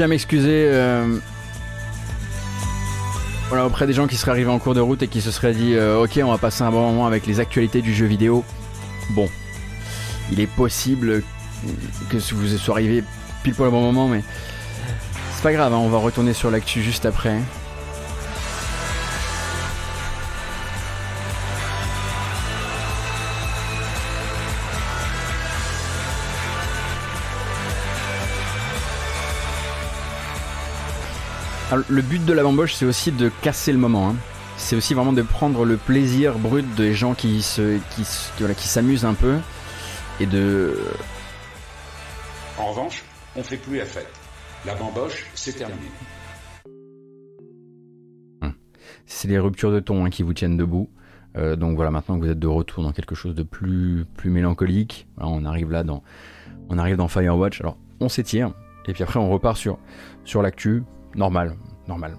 [0.07, 1.17] M'excuser euh,
[3.49, 5.53] voilà, auprès des gens qui seraient arrivés en cours de route et qui se seraient
[5.53, 8.43] dit euh, Ok, on va passer un bon moment avec les actualités du jeu vidéo.
[9.11, 9.29] Bon,
[10.31, 11.23] il est possible
[12.09, 13.03] que vous soyez arrivé
[13.43, 14.23] pile pour le bon moment, mais
[15.35, 17.37] c'est pas grave, hein, on va retourner sur l'actu juste après.
[31.75, 34.09] Le but de la bamboche, c'est aussi de casser le moment.
[34.09, 34.15] Hein.
[34.57, 38.03] C'est aussi vraiment de prendre le plaisir brut des gens qui se, qui,
[38.55, 39.38] qui s'amusent un peu
[40.19, 40.77] et de.
[42.57, 43.03] En revanche,
[43.36, 44.12] on fait plus la fête.
[44.65, 45.89] La bamboche, c'est terminé.
[48.41, 48.53] Hum.
[49.05, 50.89] C'est les ruptures de ton hein, qui vous tiennent debout.
[51.36, 54.29] Euh, donc voilà, maintenant que vous êtes de retour dans quelque chose de plus, plus
[54.29, 56.03] mélancolique, on arrive là dans,
[56.69, 57.62] on arrive dans Firewatch.
[57.62, 58.53] Alors on s'étire
[58.86, 59.79] et puis après on repart sur,
[60.25, 60.83] sur l'actu
[61.15, 61.56] normal,
[61.88, 62.17] normal.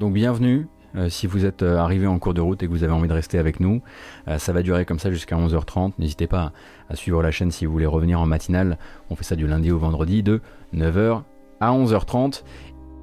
[0.00, 0.66] Donc bienvenue.
[0.96, 3.08] Euh, si vous êtes euh, arrivé en cours de route et que vous avez envie
[3.08, 3.82] de rester avec nous,
[4.28, 5.92] euh, ça va durer comme ça jusqu'à 11h30.
[5.98, 6.52] N'hésitez pas
[6.88, 8.78] à, suivre la chaîne si vous voulez revenir en matinale.
[9.10, 10.40] On fait ça du lundi au vendredi de
[10.74, 11.22] 9h
[11.60, 12.44] à 11h30.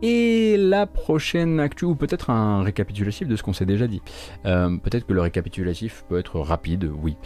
[0.03, 4.01] Et la prochaine actu, ou peut-être un récapitulatif de ce qu'on s'est déjà dit.
[4.43, 7.17] peut-être que le récapitulatif peut être rapide, oui.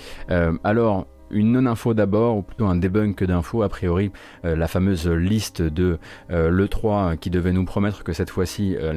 [0.65, 4.11] alors, une non-info d'abord, ou plutôt un debunk d'infos, a priori
[4.43, 5.97] euh, la fameuse liste de
[6.31, 8.93] euh, l'E3 qui devait nous promettre que cette fois-ci euh,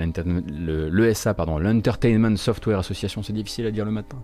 [0.91, 4.19] l'ESA, pardon, l'Entertainment Software Association, c'est difficile à dire le matin,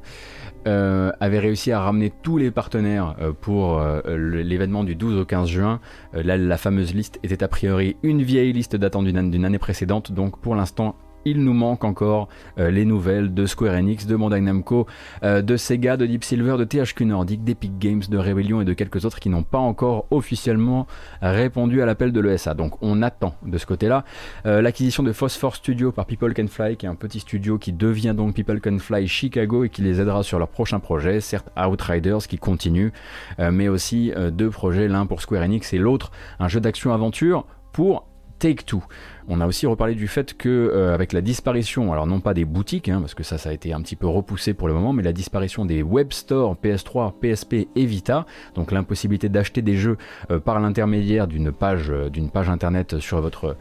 [0.66, 5.80] avait réussi à ramener tous les partenaires pour l'événement du 12 au 15 juin.
[6.14, 10.54] la fameuse liste était a priori une vieille liste datant d'une année précédente, donc pour
[10.54, 14.86] l'instant il nous manque encore euh, les nouvelles de Square Enix, de Bandai Namco,
[15.22, 18.72] euh, de Sega, de Deep Silver, de THQ Nordic, d'Epic Games, de Rebellion et de
[18.72, 20.86] quelques autres qui n'ont pas encore officiellement
[21.22, 22.54] répondu à l'appel de l'ESA.
[22.54, 24.04] Donc on attend de ce côté-là.
[24.46, 27.72] Euh, l'acquisition de Phosphor Studio par People Can Fly, qui est un petit studio qui
[27.72, 31.50] devient donc People Can Fly Chicago et qui les aidera sur leur prochain projet, certes
[31.56, 32.92] Outriders qui continue,
[33.38, 38.06] mais aussi deux projets, l'un pour Square Enix et l'autre un jeu d'action-aventure pour
[38.38, 38.82] Take Two.
[39.26, 42.44] On a aussi reparlé du fait que euh, avec la disparition, alors non pas des
[42.44, 44.92] boutiques, hein, parce que ça ça a été un petit peu repoussé pour le moment,
[44.92, 49.96] mais la disparition des web stores PS3, PSP et Vita, donc l'impossibilité d'acheter des jeux
[50.30, 53.56] euh, par l'intermédiaire d'une page, euh, d'une page internet sur votre,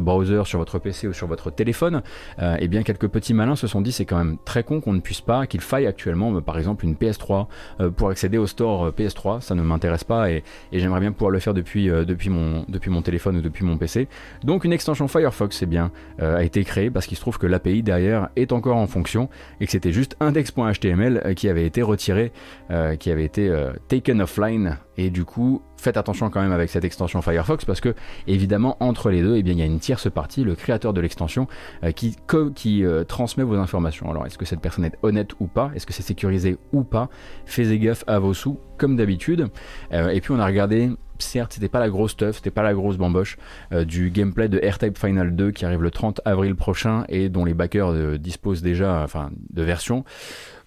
[0.00, 2.02] browser, sur votre PC ou sur votre téléphone,
[2.40, 4.92] et eh bien quelques petits malins se sont dit c'est quand même très con qu'on
[4.92, 7.46] ne puisse pas, qu'il faille actuellement par exemple une PS3
[7.96, 11.54] pour accéder au store PS3, ça ne m'intéresse pas et, j'aimerais bien pouvoir le faire
[11.54, 14.08] depuis, depuis, mon, depuis mon téléphone ou depuis mon PC.
[14.44, 17.46] Donc une extension Firefox c'est bien, euh, a été créé parce qu'il se trouve que
[17.46, 19.28] l'API derrière est encore en fonction
[19.60, 22.32] et que c'était juste index.html euh, qui avait été retiré,
[22.70, 23.52] euh, qui avait été
[23.88, 27.94] taken offline et du coup faites attention quand même avec cette extension Firefox parce que
[28.26, 31.00] évidemment entre les deux eh bien, il y a une tierce partie, le créateur de
[31.00, 31.46] l'extension
[31.94, 32.16] qui,
[32.54, 34.10] qui transmet vos informations.
[34.10, 35.70] Alors est-ce que cette personne est honnête ou pas?
[35.74, 37.08] Est-ce que c'est sécurisé ou pas?
[37.46, 39.48] Faites gaffe à vos sous comme d'habitude.
[39.90, 40.90] et puis on a regardé
[41.22, 43.38] certes, c'était pas la grosse stuff, c'était pas la grosse bamboche
[43.72, 47.44] euh, du gameplay de R-Type Final 2 qui arrive le 30 avril prochain et dont
[47.44, 49.06] les backers euh, disposent déjà
[49.50, 50.04] de versions.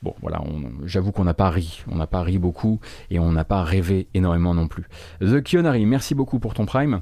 [0.02, 0.42] Bon, voilà,
[0.86, 2.80] j'avoue qu'on n'a pas ri, on n'a pas ri beaucoup
[3.10, 4.86] et on n'a pas rêvé énormément non plus.
[5.22, 7.02] The Kionari, merci beaucoup pour ton prime.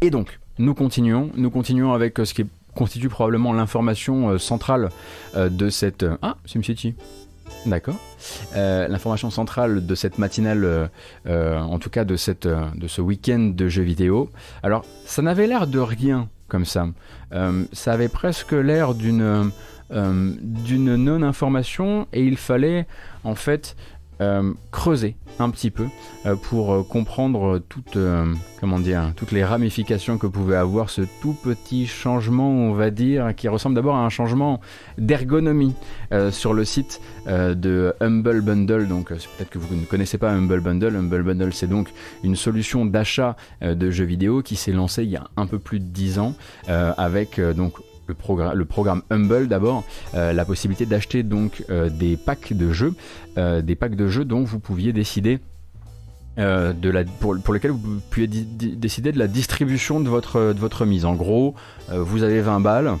[0.00, 2.44] Et donc, nous continuons, nous continuons avec euh, ce qui
[2.74, 4.90] constitue probablement l'information centrale
[5.34, 6.06] de cette...
[6.22, 6.94] Ah, SimCity
[7.66, 7.96] D'accord.
[8.54, 10.90] L'information centrale de cette matinale,
[11.26, 14.30] en tout cas de, cette, de ce week-end de jeux vidéo.
[14.62, 16.88] Alors, ça n'avait l'air de rien comme ça.
[17.72, 19.52] ça avait presque l'air d'une
[19.90, 22.86] non-information et il fallait
[23.24, 23.76] en fait
[24.20, 25.86] euh, creuser un petit peu
[26.26, 27.96] euh, pour euh, comprendre toutes,
[28.60, 33.34] comment dire, toutes les ramifications que pouvait avoir ce tout petit changement, on va dire,
[33.36, 34.60] qui ressemble d'abord à un changement
[34.96, 35.74] d'ergonomie
[36.30, 38.88] sur le site de Humble Bundle.
[38.88, 40.96] Donc peut-être que vous ne connaissez pas Humble Bundle.
[40.96, 41.88] Humble Bundle, c'est donc
[42.24, 45.78] une solution d'achat de jeux vidéo qui s'est lancée il y a un peu plus
[45.80, 46.34] de 10 ans
[46.66, 47.74] avec donc
[48.08, 49.84] le, programme Humble d'abord,
[50.14, 52.94] euh, la possibilité d'acheter donc euh, des packs de jeux,
[53.36, 55.38] euh, des packs de jeux dont vous pouviez décider
[56.36, 60.86] de la, pour, pour lesquels vous pouviez décider de la distribution de votre, de votre
[60.86, 61.04] mise.
[61.04, 61.56] En gros,
[61.90, 62.94] vous avez 20 balles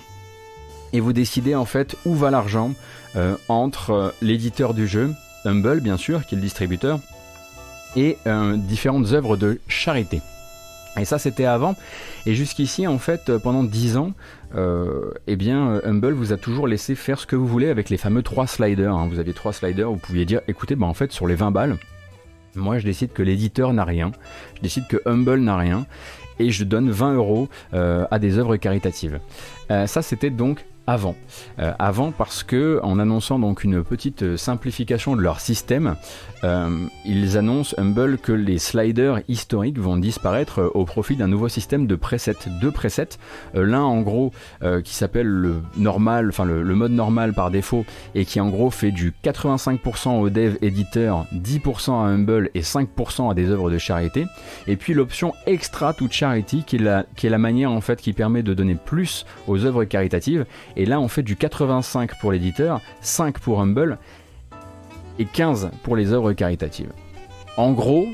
[0.92, 2.72] et vous décidez en fait où va l'argent
[3.46, 6.98] entre l'éditeur du jeu, Humble bien sûr, qui est le distributeur,
[7.94, 8.18] et
[8.56, 10.20] différentes œuvres de charité.
[10.98, 11.76] Et ça, c'était avant.
[12.26, 14.12] Et jusqu'ici, en fait, pendant 10 ans,
[14.54, 17.96] euh, eh bien, Humble vous a toujours laissé faire ce que vous voulez avec les
[17.96, 18.94] fameux 3 sliders.
[18.94, 19.08] Hein.
[19.10, 21.76] Vous aviez 3 sliders, vous pouviez dire, écoutez, bah, en fait, sur les 20 balles,
[22.54, 24.12] moi, je décide que l'éditeur n'a rien.
[24.56, 25.86] Je décide que Humble n'a rien.
[26.38, 29.20] Et je donne 20 euros euh, à des œuvres caritatives.
[29.70, 31.14] Euh, ça, c'était donc avant.
[31.58, 35.96] Euh, avant parce que en annonçant donc une petite euh, simplification de leur système,
[36.44, 36.70] euh,
[37.04, 41.94] ils annoncent Humble que les sliders historiques vont disparaître au profit d'un nouveau système de
[41.94, 43.18] presets, deux presets.
[43.52, 44.32] L'un en gros
[44.84, 47.84] qui s'appelle le normal, enfin le, mode normal par défaut
[48.14, 53.30] et qui en gros fait du 85% au dev éditeur, 10% à Humble et 5%
[53.30, 54.24] à des œuvres de charité.
[54.66, 58.00] Et puis l'option extra to charity qui est la, qui est la manière en fait
[58.00, 60.46] qui permet de donner plus aux œuvres caritatives
[60.78, 63.98] et là, on fait du 85 pour l'éditeur, 5 pour Humble
[65.18, 66.92] et 15 pour les œuvres caritatives.
[67.56, 68.06] En gros,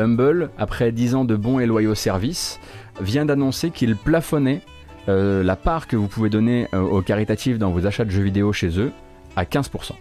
[0.00, 2.58] Humble, après 10 ans de bons et loyaux services,
[3.00, 4.62] vient d'annoncer qu'il plafonnait
[5.08, 8.22] euh, la part que vous pouvez donner euh, aux caritatives dans vos achats de jeux
[8.22, 8.90] vidéo chez eux
[9.36, 9.92] à 15%.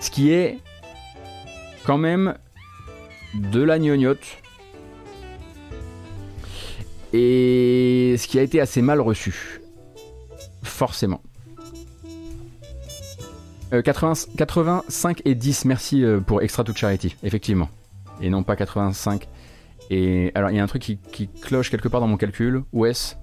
[0.00, 0.58] Ce qui est
[1.84, 2.34] quand même
[3.34, 4.42] de la gnognotte.
[7.14, 9.62] Et ce qui a été assez mal reçu.
[10.62, 11.22] Forcément.
[13.70, 17.68] 85 euh, et 10, merci euh, pour Extra to Charity, effectivement.
[18.20, 19.28] Et non pas 85.
[19.90, 22.62] Et alors, il y a un truc qui, cloche quelque part dans mon calcul.
[22.72, 23.14] Où est-ce?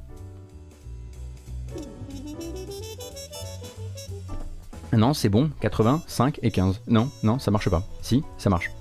[4.93, 6.81] Non, c'est bon, 85 et 15.
[6.87, 7.83] Non, non, ça marche pas.
[8.01, 8.71] Si, ça marche.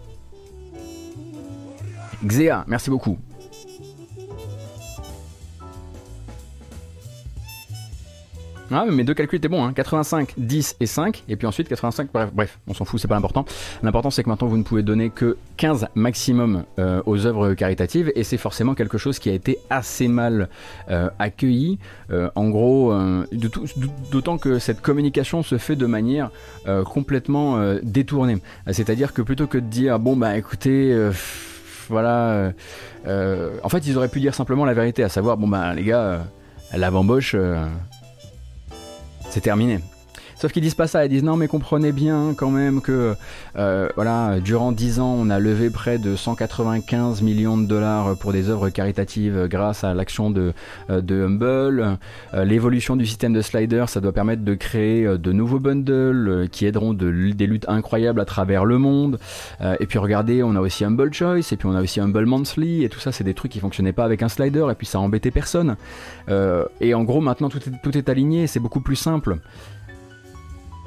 [2.25, 3.19] Xéa, merci beaucoup.
[8.71, 9.73] Ah, mais mes deux calculs étaient bons, hein.
[9.73, 13.17] 85, 10 et 5, et puis ensuite 85, bref, bref on s'en fout, c'est pas
[13.17, 13.45] important.
[13.83, 18.11] L'important c'est que maintenant vous ne pouvez donner que 15 maximum euh, aux œuvres caritatives,
[18.17, 20.49] et c'est forcément quelque chose qui a été assez mal
[20.91, 21.79] euh, accueilli.
[22.11, 22.93] Euh, en gros,
[24.11, 26.31] d'autant que cette communication se fait de manière
[26.85, 28.39] complètement détournée.
[28.71, 30.97] C'est-à-dire que plutôt que de dire, bon bah écoutez,
[31.89, 32.53] voilà,
[33.07, 36.27] en fait ils auraient pu dire simplement la vérité, à savoir, bon bah les gars,
[36.75, 37.37] la bamboche
[39.31, 39.81] c'est terminé.
[40.39, 43.15] Sauf qu'ils disent pas ça, ils disent non mais comprenez bien quand même que
[43.57, 48.35] euh, voilà, durant 10 ans on a levé près de 195 millions de dollars pour
[48.35, 50.53] des œuvres caritatives grâce à l'action de,
[50.91, 51.97] euh, de Humble.
[52.35, 56.67] Euh, l'évolution du système de sliders, ça doit permettre de créer de nouveaux bundles qui
[56.67, 59.19] aideront de, des luttes incroyables à travers le monde.
[59.81, 62.85] et puis regardez, on a aussi Humble Choice, et puis on a aussi Humble Monthly,
[62.85, 65.01] et tout ça c'est des trucs qui fonctionnaient pas avec un slider, et puis ça
[65.01, 65.77] embêtait personne.
[66.29, 69.39] et en gros maintenant tout est, tout est aligné, c'est beaucoup plus simple.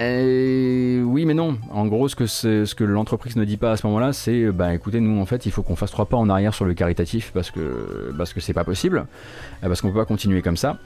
[0.01, 1.57] Euh, oui, mais non.
[1.71, 5.19] En gros, ce que, l'entreprise ne dit pas à ce moment-là, c'est bah écoutez, nous
[5.19, 8.13] en fait, il faut qu'on fasse trois pas en arrière sur le caritatif parce que
[8.17, 9.07] parce que c'est pas possible,
[9.63, 10.77] euh, parce qu'on peut pas continuer comme ça.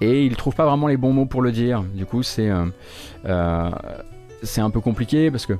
[0.00, 1.82] Et ils trouvent pas vraiment les bons mots pour le dire.
[1.94, 3.70] Du coup, c'est euh,
[4.56, 5.54] un peu compliqué parce que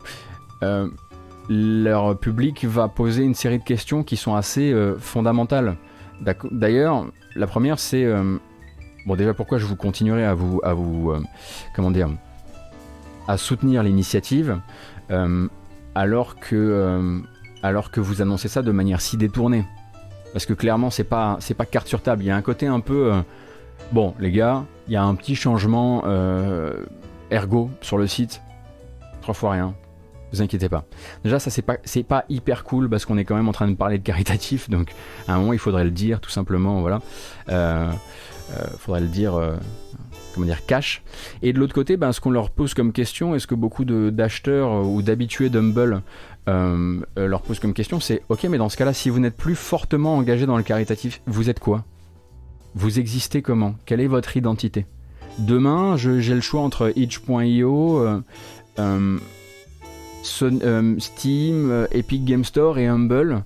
[1.48, 5.76] leur public va poser une série de questions qui sont assez fondamentales.
[6.50, 8.04] D'ailleurs, la première, c'est
[9.06, 11.12] bon déjà pourquoi je vous continuerai à vous à vous
[11.74, 12.08] comment dire
[13.28, 14.60] à soutenir l'initiative
[15.10, 15.48] euh,
[15.94, 17.18] alors, que, euh,
[17.62, 19.64] alors que vous annoncez ça de manière si détournée.
[20.32, 22.22] Parce que clairement, c'est pas, c'est pas carte sur table.
[22.22, 23.12] Il y a un côté un peu.
[23.12, 23.20] Euh,
[23.92, 26.04] bon, les gars, il y a un petit changement
[27.30, 28.42] ergo sur le site.
[29.22, 29.74] Trois fois rien.
[30.32, 30.84] Vous inquiétez pas.
[31.24, 33.68] Déjà, ça c'est pas c'est pas hyper cool parce qu'on est quand même en train
[33.68, 34.92] de parler de caritatif, donc
[35.28, 37.00] à un moment il faudrait le dire tout simplement, voilà.
[38.78, 39.40] Faudrait le dire.
[40.36, 41.02] Euh, comment dire, cash.
[41.42, 44.86] Et de l'autre côté, ben, ce qu'on leur pose comme question, est-ce que beaucoup d'acheteurs
[44.86, 46.02] ou d'habitués d'Humble
[46.48, 49.56] euh, leur posent comme question, c'est ok, mais dans ce cas-là, si vous n'êtes plus
[49.56, 51.84] fortement engagé dans le caritatif, vous êtes quoi?
[52.74, 53.74] Vous existez comment?
[53.84, 54.86] Quelle est votre identité?
[55.38, 58.22] Demain, j'ai le choix entre itch.io, euh,
[58.78, 59.18] euh,
[60.98, 63.44] Steam, Epic Game Store et Humble.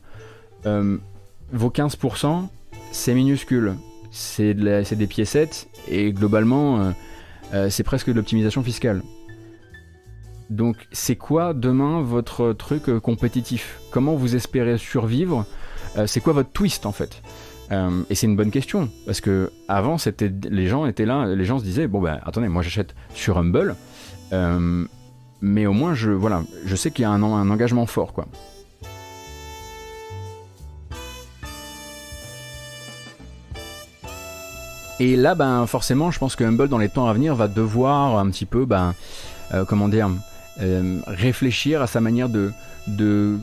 [0.64, 2.48] vos 15%,
[2.92, 3.74] c'est minuscule.
[4.10, 6.90] C'est de des piécettes et globalement, euh,
[7.54, 9.02] euh, c'est presque de l'optimisation fiscale.
[10.48, 13.80] Donc, c'est quoi demain votre truc euh, compétitif?
[13.92, 15.46] Comment vous espérez survivre?
[16.06, 17.20] C'est quoi votre twist en fait?
[18.10, 21.58] Et c'est une bonne question parce que avant, c'était les gens étaient là, les gens
[21.58, 23.74] se disaient bon ben attendez, moi j'achète sur Humble,
[25.40, 28.28] mais au moins je voilà, je sais qu'il y a un, un engagement fort quoi.
[35.00, 38.18] Et là, ben, forcément, je pense que Humble, dans les temps à venir, va devoir
[38.18, 38.94] un petit peu, ben,
[39.54, 40.10] euh, comment dire,
[40.60, 42.52] euh, réfléchir à sa manière de,
[42.86, 43.38] de,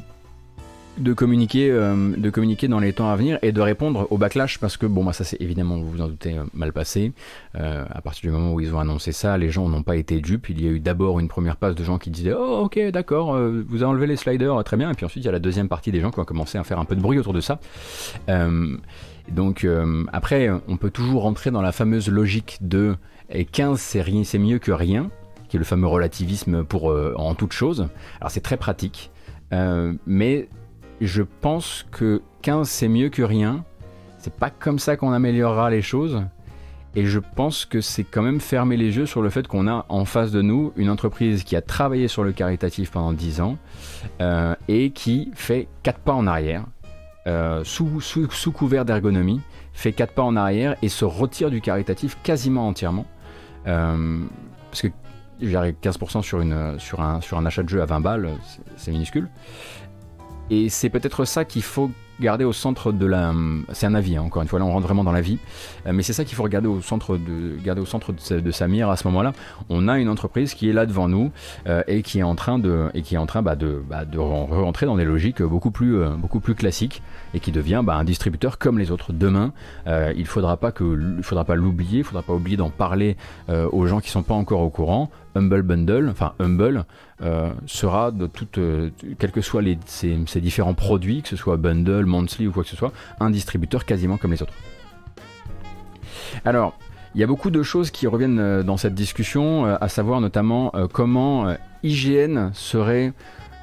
[0.99, 4.59] de communiquer, euh, de communiquer dans les temps à venir et de répondre au backlash
[4.59, 7.11] parce que bon, bah, ça c'est évidemment, vous vous en doutez, mal passé.
[7.55, 10.49] à partir du moment où ils ont annoncé ça, les gens n'ont pas été dupes.
[10.49, 13.35] Il y a eu d'abord une première passe de gens qui disaient Oh, ok, d'accord,
[13.35, 14.91] vous avez enlevé les sliders, très bien.
[14.91, 16.63] Et puis ensuite, il y a la deuxième partie des gens qui ont commencé à
[16.63, 17.59] faire un peu de bruit autour de ça.
[19.31, 22.95] Donc euh, après, on peut toujours rentrer dans la fameuse logique de
[23.51, 25.09] 15 c'est c'est mieux que rien,
[25.49, 27.87] qui est le fameux relativisme pour euh, en toute chose.
[28.19, 29.11] Alors c'est très pratique,
[29.53, 30.47] euh, mais
[31.01, 33.63] je pense que 15 c'est mieux que rien.
[34.17, 36.23] C'est pas comme ça qu'on améliorera les choses.
[36.95, 39.85] Et je pense que c'est quand même fermer les yeux sur le fait qu'on a
[39.87, 43.57] en face de nous une entreprise qui a travaillé sur le caritatif pendant 10 ans
[44.67, 46.65] et qui fait 4 pas en arrière
[47.27, 49.41] euh, sous, couvert d'ergonomie,
[49.73, 53.05] fait 4 pas en arrière et se retire du caritatif quasiment entièrement.
[53.67, 54.19] Euh,
[54.71, 54.87] parce que
[55.41, 58.29] j'arrive 15% sur, une, sur, un, sur un achat de jeu à 20 balles,
[58.77, 59.29] c'est minuscule.
[60.49, 63.33] Et c'est peut-être ça qu'il faut garder au centre de la.
[63.73, 65.39] C'est un avis, hein, encore une fois, là on rentre vraiment dans la vie.
[65.85, 68.67] Euh, mais c'est ça qu'il faut regarder au centre de, garder au centre de sa,
[68.67, 69.33] mire à ce moment-là.
[69.69, 71.31] On a une entreprise qui est là devant nous
[71.67, 74.05] euh, et qui est en train de, et qui est en train bah, de, bah,
[74.05, 77.01] de rentrer dans des logiques beaucoup plus, euh, beaucoup plus classiques
[77.33, 79.13] et qui devient bah, un distributeur comme les autres.
[79.13, 79.53] Demain,
[79.87, 83.17] il faudra pas que, faudra pas l'oublier, il faudra pas oublier d'en parler
[83.49, 85.09] aux gens qui sont pas encore au courant.
[85.37, 86.85] Humble Bundle, enfin Humble,
[87.21, 91.57] euh, sera de toutes, euh, quels que soient les, ces, différents produits, que ce soit
[91.57, 94.53] Bundle, Monthly ou quoi que ce soit, un distributeur quasiment comme les autres.
[96.43, 96.77] Alors,
[97.15, 100.71] il y a beaucoup de choses qui reviennent euh, dans cette discussion, à savoir notamment
[100.91, 103.13] comment IGN serait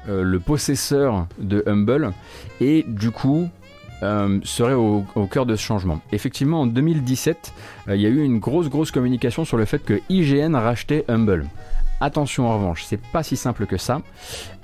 [0.07, 2.11] le possesseur de Humble
[2.61, 3.49] et du coup
[4.43, 5.99] serait au, au, cœur de ce changement.
[6.11, 7.53] Effectivement, en 2017,
[7.87, 11.45] il y a eu une grosse grosse communication sur le fait que IGN rachetait Humble.
[12.01, 14.01] Attention en revanche, c'est pas si simple que ça,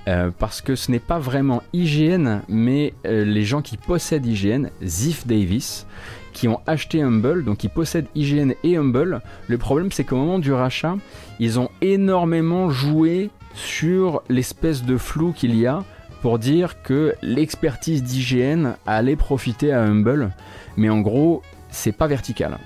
[0.06, 4.68] euh, parce que ce n'est pas vraiment IGN, mais euh, les gens qui possèdent IGN,
[4.82, 5.86] Ziff Davis,
[6.34, 9.22] qui ont acheté Humble, donc qui possèdent IGN et Humble.
[9.48, 10.96] Le problème, c'est qu'au moment du rachat,
[11.40, 15.84] ils ont énormément joué sur l'espèce de flou qu'il y a
[16.20, 20.30] pour dire que l'expertise d'IGN allait profiter à Humble,
[20.76, 22.58] mais en gros, c'est pas vertical.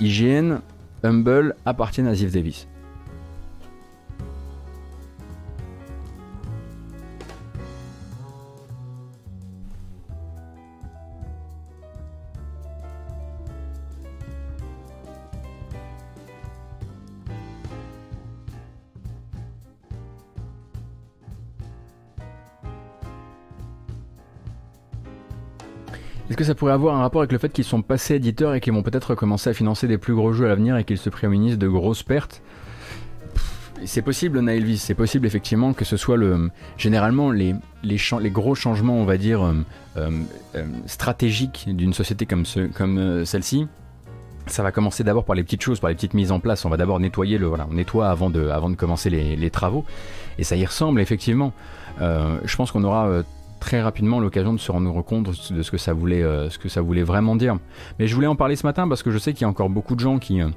[0.00, 0.60] IGN,
[1.02, 2.66] Humble appartiennent à Ziff Davis.
[26.34, 28.60] Est-ce que ça pourrait avoir un rapport avec le fait qu'ils sont passés éditeurs et
[28.60, 31.08] qu'ils vont peut-être commencer à financer des plus gros jeux à l'avenir et qu'ils se
[31.08, 32.42] prémunisent de grosses pertes?
[33.84, 36.50] C'est possible, Nailvis, c'est possible effectivement que ce soit le.
[36.76, 37.54] Généralement, les,
[37.84, 39.54] les, les gros changements, on va dire, euh,
[39.96, 40.10] euh,
[40.56, 43.68] euh, stratégiques d'une société comme, ce, comme celle-ci,
[44.48, 46.64] ça va commencer d'abord par les petites choses, par les petites mises en place.
[46.64, 47.46] On va d'abord nettoyer le.
[47.46, 49.84] Voilà, on nettoie avant de, avant de commencer les, les travaux.
[50.38, 51.52] Et ça y ressemble, effectivement.
[52.00, 53.22] je pense qu'on aura
[53.64, 56.68] très rapidement l'occasion de se rendre compte de ce que ça voulait, euh, ce que
[56.68, 57.56] ça voulait vraiment dire.
[57.98, 59.70] Mais je voulais en parler ce matin parce que je sais qu'il y a encore
[59.70, 60.50] beaucoup de gens qui, euh,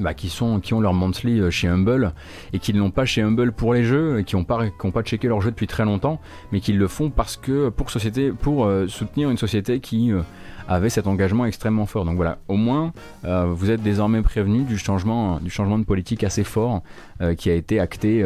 [0.00, 2.12] bah, qui, sont, qui ont leur monthly euh, chez Humble
[2.52, 5.02] et qui ne l'ont pas chez Humble pour les jeux, et qui n'ont pas, pas
[5.02, 6.20] checké leur jeu depuis très longtemps,
[6.52, 10.22] mais qui le font parce que pour, société, pour euh, soutenir une société qui euh,
[10.68, 12.04] avait cet engagement extrêmement fort.
[12.04, 12.92] Donc voilà, au moins
[13.24, 16.82] vous êtes désormais prévenus du changement, du changement de politique assez fort
[17.36, 18.24] qui a été acté,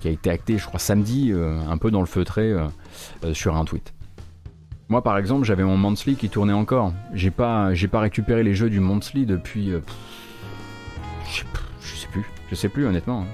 [0.00, 2.54] qui a été acté, je crois samedi, un peu dans le feutré
[3.32, 3.94] sur un tweet.
[4.90, 6.92] Moi, par exemple, j'avais mon monthly qui tournait encore.
[7.14, 9.72] J'ai pas, pas récupéré les jeux du monthly depuis.
[11.32, 12.24] Je, sais, plus.
[12.50, 13.26] Je sais plus, honnêtement.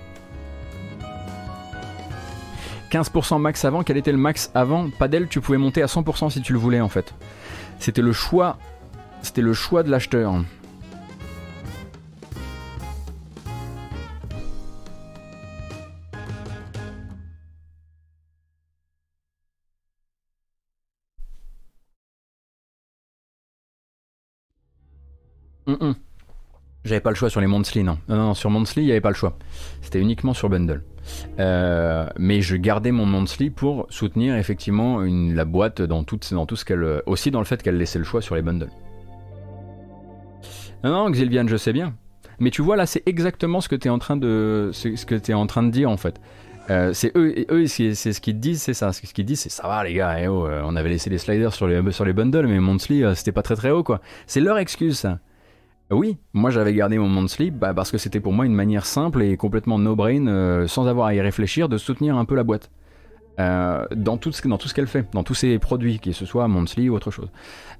[2.91, 4.89] 15% max avant, quel était le max avant?
[4.91, 7.15] Padel, tu pouvais monter à 100% si tu le voulais en fait.
[7.79, 8.57] C'était le choix,
[9.23, 10.35] c'était le choix de l'acheteur.
[26.89, 27.99] J'avais pas le choix sur les monthly, non.
[28.09, 29.37] Non, non, sur monthly, il n'y avait pas le choix.
[29.83, 30.83] C'était uniquement sur bundle.
[31.39, 36.57] Euh, mais je gardais mon monthly pour soutenir effectivement la boîte dans tout, dans tout
[36.57, 37.03] ce qu'elle.
[37.05, 38.71] Aussi dans le fait qu'elle laissait le choix sur les bundles.
[40.83, 41.95] Non, non, Xilvian, je sais bien.
[42.39, 45.15] Mais tu vois, là, c'est exactement ce que tu es en train de, ce que
[45.31, 46.19] es en train de dire en fait.
[46.71, 48.95] Euh, c'est eux, eux c'est ce qu'ils disent, c'est ça.
[48.95, 50.17] Ce qu'ils disent, c'est ça va les gars.
[50.19, 53.05] Eh oh, euh, on avait laissé les sliders sur les, sur les bundles, mais monthly,
[53.15, 54.01] c'était pas très très haut quoi.
[54.27, 55.19] C'est leur excuse ça.
[55.91, 59.23] Oui, moi j'avais gardé mon monthly bah, parce que c'était pour moi une manière simple
[59.23, 62.71] et complètement no-brain, euh, sans avoir à y réfléchir, de soutenir un peu la boîte.
[63.41, 64.43] Euh, dans, tout ce,
[64.75, 67.31] qu'elle fait, dans tous ses produits, que ce soit monthly ou autre chose.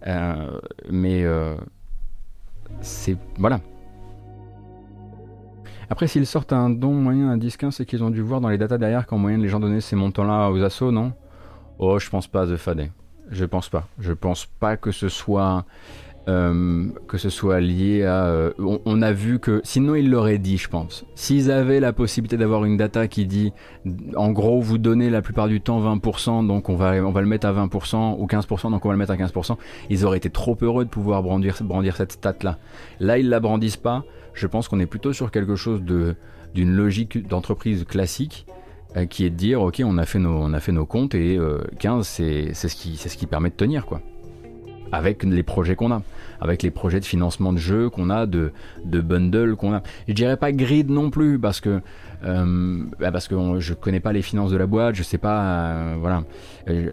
[0.07, 1.25] Euh, mais
[2.81, 3.17] c'est.
[3.37, 3.61] Voilà.
[5.91, 8.59] Après, s'ils sortent un don moyen à 10-15, c'est qu'ils ont dû voir dans les
[8.59, 11.13] datas derrière qu'en moyenne les gens donnaient ces montants-là aux assos, non?
[11.79, 12.91] Oh, je pense pas, The Fade.
[13.31, 13.87] Je pense pas.
[13.99, 15.65] Je pense pas que ce soit
[16.29, 18.27] euh, que ce soit lié à...
[18.27, 19.63] Euh, on, a vu que...
[19.65, 21.07] Sinon, ils l'auraient dit, je pense.
[21.15, 23.53] S'ils avaient la possibilité d'avoir une data qui dit,
[24.15, 27.27] en gros, vous donnez la plupart du temps 20%, donc on va, on va le
[27.27, 29.57] mettre à 20%, ou 15%, donc on va le mettre à 15%,
[29.89, 32.59] ils auraient été trop heureux de pouvoir brandir, brandir cette stat-là.
[33.01, 34.05] Là, ils la brandissent pas.
[34.35, 36.15] Je pense qu'on est plutôt sur quelque chose de
[36.55, 38.47] d'une logique d'entreprise classique
[38.97, 41.15] euh, qui est de dire ok on a fait nos, on a fait nos comptes
[41.15, 41.39] et
[41.79, 44.01] 15 c'est ce, ce qui permet de tenir quoi
[44.93, 46.03] avec les projets qu'on a,
[46.41, 48.53] avec les projets de financement de jeux qu'on a, de,
[48.85, 49.83] de bundle qu'on a.
[50.07, 51.81] Je dirais pas grid non plus parce que
[52.25, 55.43] euh, bah parce que je connais pas les finances de la boîte, je sais pas,
[55.43, 56.25] euh, voilà.
[56.69, 56.91] Euh,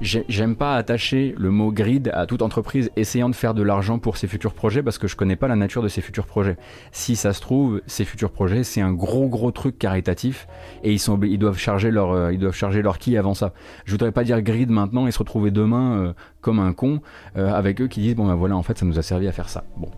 [0.00, 4.16] j'aime pas attacher le mot grid à toute entreprise essayant de faire de l'argent pour
[4.16, 6.56] ses futurs projets parce que je connais pas la nature de ses futurs projets.
[6.92, 10.46] Si ça se trouve, ces futurs projets, c'est un gros gros truc caritatif
[10.84, 13.52] et ils, sont, ils doivent charger leur, euh, ils doivent charger leur qui avant ça.
[13.84, 17.00] Je voudrais pas dire grid maintenant et se retrouver demain euh, comme un con
[17.36, 19.32] euh, avec eux qui disent bon ben voilà en fait ça nous a servi à
[19.32, 19.64] faire ça.
[19.76, 19.90] Bon.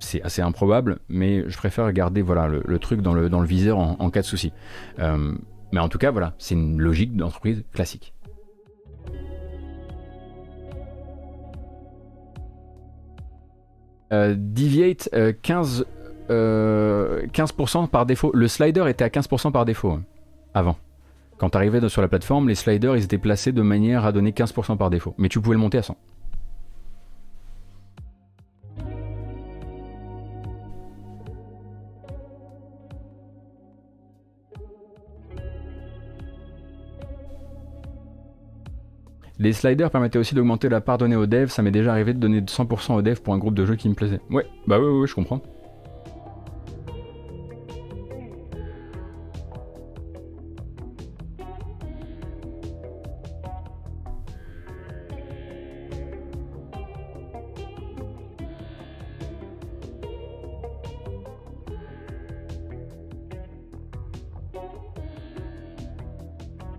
[0.00, 3.78] c'est assez improbable, mais je préfère garder voilà le, truc dans le, dans le viseur
[3.78, 4.52] en, en cas de souci.
[4.98, 8.13] mais en tout cas, voilà, c'est une logique d'entreprise classique.
[14.36, 15.08] Deviate
[15.42, 15.86] 15,
[16.30, 18.30] euh, 15% euh, par défaut.
[18.34, 20.02] Le slider était à 15% par défaut hein,
[20.54, 20.76] avant.
[21.38, 24.30] Quand tu arrivais sur la plateforme, les sliders ils étaient placés de manière à donner
[24.30, 25.14] 15% par défaut.
[25.18, 25.96] Mais tu pouvais le monter à 100.
[39.40, 41.48] Les sliders permettaient aussi d'augmenter la part donnée aux devs.
[41.48, 43.88] Ça m'est déjà arrivé de donner 100% aux devs pour un groupe de jeux qui
[43.88, 44.20] me plaisait.
[44.30, 45.40] Ouais, bah ouais, ouais, je comprends.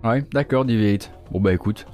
[0.04, 1.10] Ouais, d'accord, Deviate.
[1.32, 1.84] Bon bah écoute,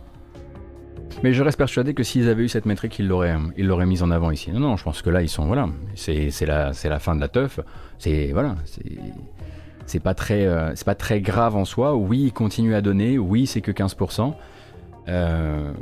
[1.22, 4.02] mais je reste persuadé que s'ils avaient eu cette métrique, ils l'auraient, ils l'auraient mise
[4.02, 4.50] en avant ici.
[4.50, 7.20] Non, non, je pense que là, ils sont, voilà, c'est, la, c'est la fin de
[7.20, 7.60] la teuf.
[7.98, 8.98] C'est, voilà, c'est,
[9.86, 11.94] c'est pas très, euh, pas très grave en soi.
[11.94, 13.18] Oui, ils continuent à donner.
[13.18, 14.34] Oui, c'est que 15%.
[15.08, 15.72] Euh,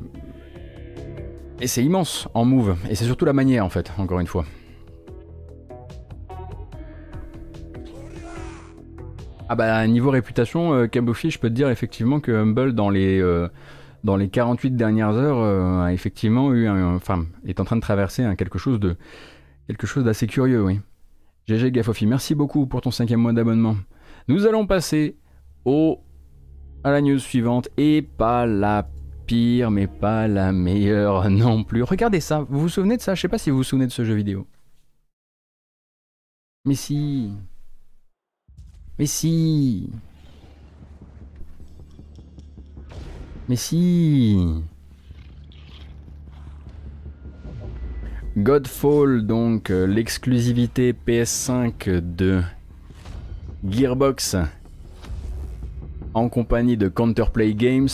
[1.60, 2.76] et c'est immense en move.
[2.88, 4.44] Et c'est surtout la manière, en fait, encore une fois.
[9.52, 13.48] Ah bah niveau réputation, euh, je peux te dire effectivement que Humble dans les euh,
[14.04, 17.80] dans les 48 dernières heures, euh, a effectivement eu un, enfin, est en train de
[17.80, 18.96] traverser quelque chose de
[19.66, 20.80] quelque chose d'assez curieux, oui.
[21.46, 23.76] GG Gafofi, merci beaucoup pour ton cinquième mois d'abonnement.
[24.28, 25.16] Nous allons passer
[25.64, 26.00] au
[26.84, 28.88] à la news suivante et pas la
[29.26, 31.82] pire, mais pas la meilleure non plus.
[31.82, 33.14] Regardez ça, vous vous souvenez de ça?
[33.14, 34.46] Je sais pas si vous vous souvenez de ce jeu vidéo.
[36.64, 37.30] Mais si.
[38.98, 39.90] Mais si.
[43.50, 44.38] Mais si.
[48.38, 52.42] Godfall, donc euh, l'exclusivité PS5 de
[53.68, 54.36] Gearbox
[56.14, 57.88] en compagnie de Counterplay Games,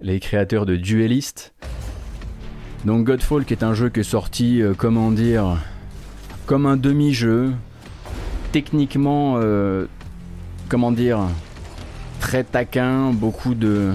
[0.00, 1.54] les créateurs de Duelist.
[2.84, 5.58] Donc Godfall qui est un jeu qui est sorti, euh, comment dire,
[6.46, 7.52] comme un demi-jeu,
[8.50, 9.86] techniquement, euh,
[10.68, 11.20] comment dire,
[12.18, 13.94] très taquin, beaucoup de,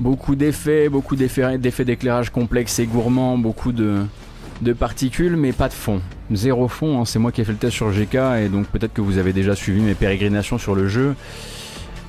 [0.00, 4.04] Beaucoup d'effets, beaucoup d'effets d'éclairage complexes et gourmands, beaucoup de,
[4.78, 6.02] particules, mais pas de fond.
[6.32, 8.92] Zéro fond, hein, c'est moi qui ai fait le test sur GK, et donc peut-être
[8.92, 11.14] que vous avez déjà suivi mes pérégrinations sur le jeu.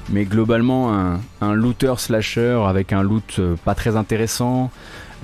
[0.09, 4.71] Mais globalement, un, looter slasher avec un loot euh, pas très intéressant,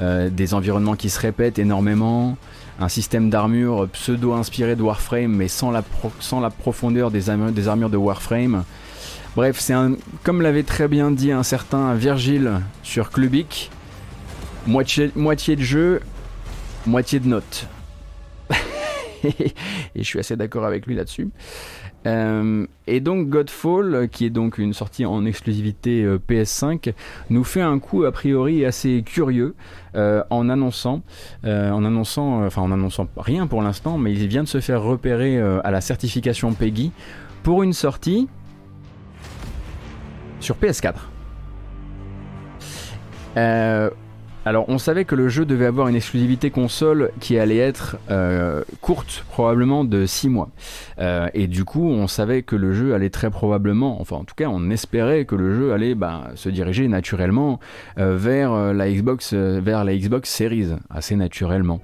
[0.01, 2.38] euh, des environnements qui se répètent énormément,
[2.80, 5.84] un système d'armure pseudo inspiré de Warframe, mais sans la,
[6.49, 8.64] profondeur des armures de Warframe.
[9.36, 13.71] Bref, c'est un, comme l'avait très bien dit un certain Virgile sur Clubic,
[14.67, 15.09] moitié,
[15.55, 16.01] de jeu,
[16.86, 17.67] moitié de notes.
[19.23, 19.53] et
[19.95, 21.29] je suis assez d'accord avec lui là-dessus.
[22.05, 26.93] Euh, et donc Godfall, qui est donc une sortie en exclusivité euh, PS5,
[27.31, 29.55] nous fait un coup a priori assez curieux
[29.95, 31.01] euh, en annonçant,
[31.43, 35.39] en annonçant, enfin en annonçant rien pour l'instant, mais il vient de se faire repérer
[35.39, 36.91] à la certification PEGI
[37.41, 38.27] pour une sortie
[40.43, 40.95] sur PS4.
[43.37, 43.89] Euh,
[44.45, 48.63] alors on savait que le jeu devait avoir une exclusivité console qui allait être euh,
[48.81, 50.49] courte, probablement de 6 mois.
[50.99, 54.35] Euh, et du coup on savait que le jeu allait très probablement, enfin en tout
[54.35, 57.59] cas on espérait que le jeu allait bah, se diriger naturellement
[57.95, 61.79] vers, la Xbox, vers la Xbox Series, assez naturellement.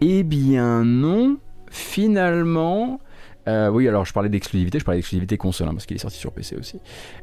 [0.00, 1.38] Eh bien non,
[1.68, 3.00] finalement
[3.46, 6.16] euh, oui, alors je parlais d'exclusivité, je parlais d'exclusivité console, hein, parce qu'il est sorti
[6.16, 6.80] sur PC aussi.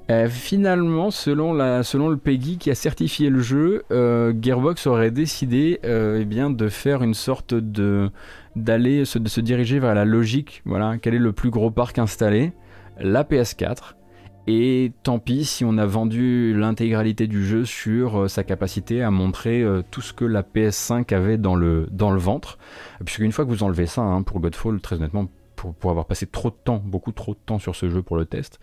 [0.09, 5.11] Euh, finalement, selon, la, selon le PEGI qui a certifié le jeu, euh, Gearbox aurait
[5.11, 8.09] décidé eh bien, de faire une sorte de
[8.57, 10.61] d'aller se, de se diriger vers la logique.
[10.65, 12.51] Voilà, quel est le plus gros parc installé
[12.99, 13.95] La PS4.
[14.47, 19.63] Et tant pis si on a vendu l'intégralité du jeu sur sa capacité à montrer
[19.91, 22.57] tout ce que la PS5 avait dans le, dans le ventre.
[23.05, 25.29] Puisque une fois que vous enlevez ça, hein, pour Godfall, très honnêtement,
[25.61, 28.25] pour, avoir passé trop de temps, beaucoup trop de temps sur ce jeu pour le
[28.25, 28.59] test,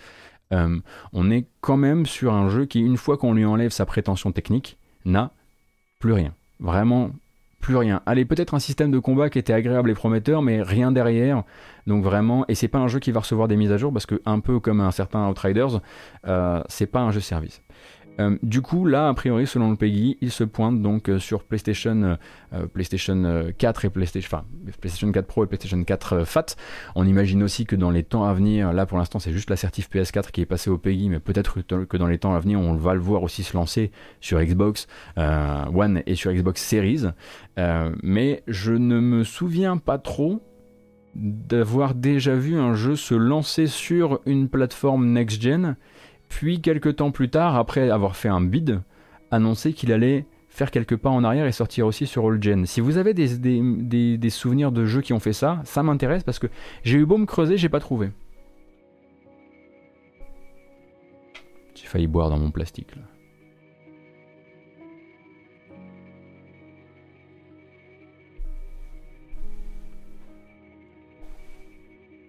[0.53, 0.79] euh,
[1.13, 4.33] on est quand même sur un jeu qui, une fois qu'on lui enlève sa prétention
[4.33, 5.33] technique, n'a
[5.99, 6.35] plus rien.
[6.61, 7.11] Vraiment
[7.61, 8.03] plus rien.
[8.07, 11.43] Allez, peut-être un système de combat qui était agréable et prometteur, mais rien derrière.
[11.87, 14.07] Donc vraiment, et c'est pas un jeu qui va recevoir des mises à jour parce
[14.07, 15.81] que un peu comme un certain Outriders,
[16.27, 17.61] euh, c'est pas un jeu service.
[18.21, 21.45] Euh, du coup, là, a priori, selon le PEGI, il se pointe donc euh, sur
[21.45, 22.17] PlayStation,
[22.53, 24.43] euh, PlayStation 4 et PlayStation,
[24.81, 26.57] PlayStation 4 Pro et PlayStation 4 Fat.
[26.95, 29.57] On imagine aussi que dans les temps à venir, là pour l'instant c'est juste la
[29.57, 32.61] certif PS4 qui est passée au PEGI, mais peut-être que dans les temps à venir,
[32.61, 33.91] on va le voir aussi se lancer
[34.21, 37.05] sur Xbox One et sur Xbox Series.
[38.03, 40.43] mais je ne me souviens pas trop
[41.15, 45.77] d'avoir déjà vu un jeu se lancer sur une plateforme next-gen
[46.29, 48.81] puis quelques temps plus tard, après avoir fait un bid,
[49.31, 52.67] annoncer qu'il allait faire quelques pas en arrière et sortir aussi sur All Gen.
[52.67, 56.49] Si vous avez des, souvenirs de jeux qui ont fait ça, ça m'intéresse parce que
[56.83, 58.11] j'ai eu beau me creuser, j'ai pas trouvé.
[61.75, 63.03] J'ai failli boire dans mon plastique là.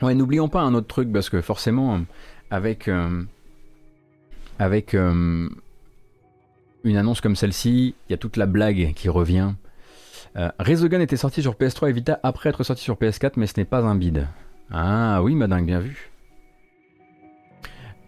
[0.02, 2.00] Ouais, n'oublions pas un autre truc parce que forcément,
[2.52, 3.24] avec euh,
[4.60, 5.50] avec euh,
[6.84, 9.54] une annonce comme celle-ci, il y a toute la blague qui revient.
[10.36, 13.66] Euh, Resogun était sorti sur PS3 et après être sorti sur PS4, mais ce n'est
[13.66, 14.28] pas un bid.
[14.70, 16.12] Ah oui, madame, bien vu.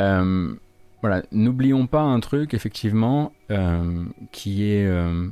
[0.01, 0.53] Euh,
[1.01, 4.87] voilà, n'oublions pas un truc effectivement euh, qui est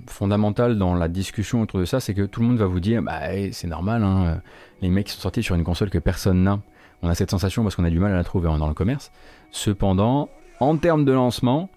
[0.07, 3.03] fondamental dans la discussion autour de ça, c'est que tout le monde va vous dire,
[3.03, 4.41] bah eh, c'est normal, hein,
[4.82, 6.59] les mecs sont sortis sur une console que personne n'a.
[7.01, 9.11] On a cette sensation parce qu'on a du mal à la trouver dans le commerce.
[9.51, 10.30] Cependant,
[10.60, 11.70] en termes de lancement,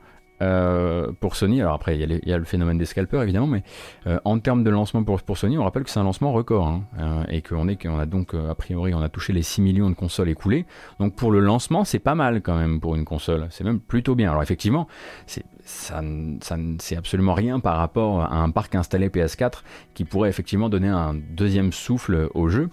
[0.43, 3.63] euh, pour Sony, alors après il y, a le phénomène des scalpers évidemment, mais
[4.09, 6.83] euh, en termes de lancement pour, Sony, on rappelle que c'est un lancement record hein,
[6.99, 9.95] euh, et qu'on est a donc a priori on a touché les 6 millions de
[9.95, 10.67] consoles écoulées.
[10.99, 14.17] Donc pour le lancement, c'est pas mal quand même pour une console, c'est même plutôt
[14.17, 14.31] bien.
[14.31, 14.89] Alors effectivement,
[15.27, 19.63] c'est absolument rien par rapport à un parc installé PS4
[19.95, 22.69] qui pourrait effectivement donner un deuxième souffle au jeu.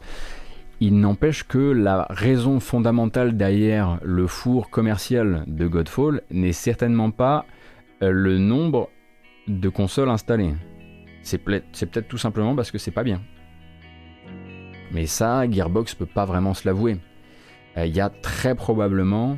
[0.81, 7.45] Il n'empêche que la raison fondamentale derrière le four commercial de Godfall n'est certainement pas
[8.01, 8.89] euh, le nombre
[9.47, 10.53] de consoles installées.
[11.21, 13.21] C'est peut-être tout simplement parce que c'est pas bien.
[14.91, 16.97] Mais ça, Gearbox peut pas vraiment se l'avouer.
[17.77, 19.37] Il y a très probablement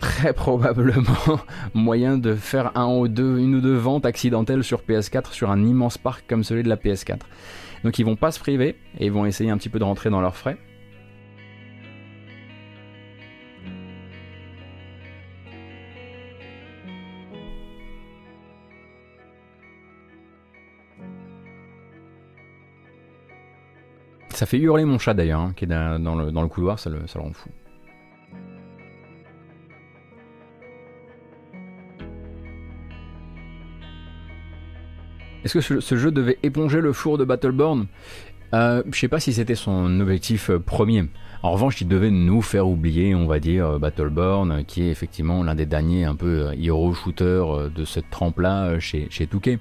[0.00, 1.40] très probablement
[1.74, 6.42] moyen de faire une ou deux ventes accidentelles sur PS4 sur un immense parc comme
[6.42, 7.20] celui de la PS4.
[7.84, 10.10] Donc ils vont pas se priver et ils vont essayer un petit peu de rentrer
[10.10, 10.58] dans leurs frais.
[24.40, 27.18] Ça fait hurler mon chat d'ailleurs, hein, qui est dans le, couloir, ça le, ça
[27.18, 27.50] le rend fou.
[35.44, 37.86] Est-ce que ce, jeu devait éponger le four de Battleborn?
[38.52, 41.06] Euh, Je sais pas si c'était son objectif euh, premier.
[41.42, 45.42] En revanche, il devait nous faire oublier, on va dire, euh, Battleborn, qui est effectivement
[45.42, 47.42] l'un des derniers un peu hero shooter
[47.74, 49.58] de cette trempe-là chez, chez Touquet.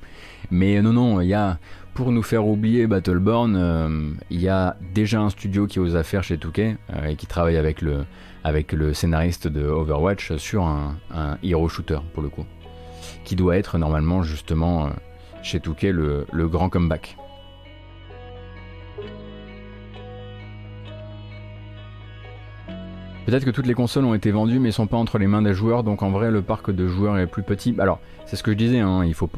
[0.51, 1.57] Mais non, non, il
[1.93, 6.37] pour nous faire oublier Battleborn, il y a déjà un studio qui ose faire chez
[6.37, 8.05] Touquet et qui travaille avec le,
[8.45, 12.45] avec le scénariste de Overwatch sur un, un hero shooter, pour le coup.
[13.25, 14.89] Qui doit être normalement justement
[15.41, 17.17] chez Touquet le, grand comeback.
[23.25, 25.53] Peut-être que toutes les consoles ont été vendues mais sont pas entre les mains des
[25.53, 27.75] joueurs, donc en vrai le parc de joueurs est plus petit.
[27.77, 29.29] Alors c'est ce que je disais, hein, il faut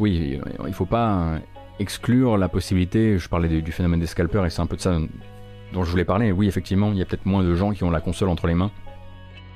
[0.72, 1.40] faut pas
[1.80, 3.18] exclure la possibilité.
[3.18, 4.98] Je parlais du, phénomène des scalpers et c'est un peu de ça
[5.74, 6.32] dont je voulais parler.
[6.32, 8.56] Oui effectivement, il y a peut-être moins de gens qui ont la console entre les
[8.56, 8.72] mains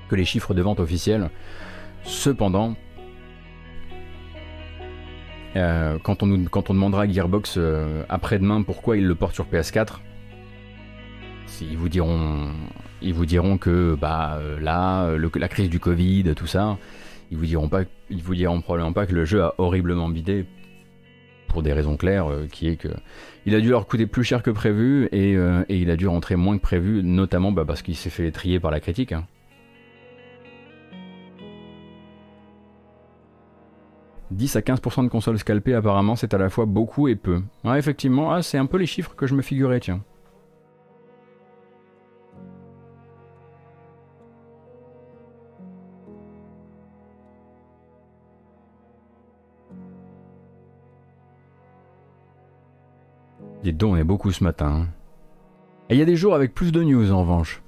[0.09, 1.29] que les chiffres de vente officiels.
[2.03, 2.75] Cependant,
[5.55, 9.45] euh, quand, on quand on demandera à Gearbox euh, après-demain pourquoi ils le portent sur
[9.45, 9.99] PS4,
[11.61, 12.49] ils vous diront,
[13.01, 16.77] ils vous diront que bah euh, là, la crise du Covid, tout ça,
[17.31, 20.45] ils vous diront pas, ils vous diront probablement pas que le jeu a horriblement bidé
[21.47, 22.89] pour des raisons claires, qui est que
[23.45, 25.37] il a dû leur coûter plus cher que prévu et,
[25.69, 28.71] il a dû rentrer moins que prévu, notamment bah, parce qu'il s'est fait trier par
[28.71, 29.13] la critique.
[29.13, 29.25] Hein.
[34.32, 37.41] 10 à 15% de consoles scalpées apparemment c'est à la fois beaucoup et peu.
[37.63, 40.01] Ouais effectivement, ah, c'est un peu les chiffres que je me figurais tiens.
[53.65, 54.67] Dites donc, on est beaucoup ce matin.
[54.67, 54.88] Hein.
[55.89, 57.63] Et il y a des jours avec plus de news en revanche.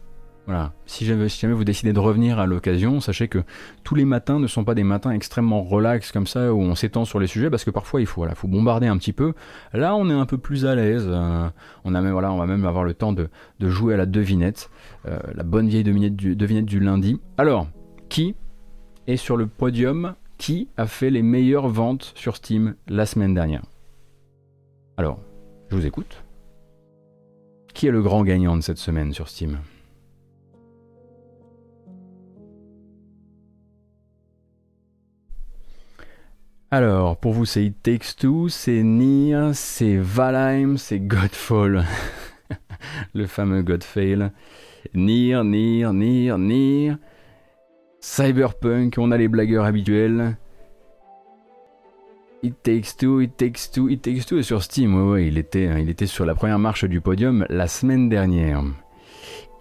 [0.47, 0.71] Voilà.
[0.85, 3.43] Si jamais, vous décidez de revenir à l'occasion, sachez que
[3.83, 7.03] tous les matins ne sont pas des matins extrêmement relax comme ça où on s'étend
[7.03, 9.33] sur les sujets parce que parfois il faut, bombarder un petit peu.
[9.73, 11.05] Là, on est un peu plus à l'aise.
[11.05, 11.49] Euh,
[11.83, 13.29] on va même avoir le temps de,
[13.59, 14.69] jouer à la devinette,
[15.05, 17.19] euh, la bonne vieille devinette du lundi.
[17.37, 17.67] Alors,
[18.07, 18.33] qui
[19.05, 20.15] est sur le podium?
[20.37, 23.63] Qui a fait les meilleures ventes sur Steam la semaine dernière?
[24.95, 25.19] Alors,
[25.69, 26.23] je vous écoute.
[27.73, 29.57] Qui est le grand gagnant de cette semaine sur Steam?
[36.69, 41.85] Alors, pour vous, c'est It Takes Two, c'est Nier, c'est Valheim, c'est Godfall.
[43.13, 44.33] le fameux Godfall.
[44.93, 46.93] Nier, Nier, Nier, Nier.
[48.01, 50.35] Cyberpunk, on a les blagueurs habituels.
[52.43, 54.93] It Takes Two, It Takes Two, It Takes Two est sur Steam.
[54.93, 58.61] Ouais, ouais, il était, il était sur la première marche du podium la semaine dernière.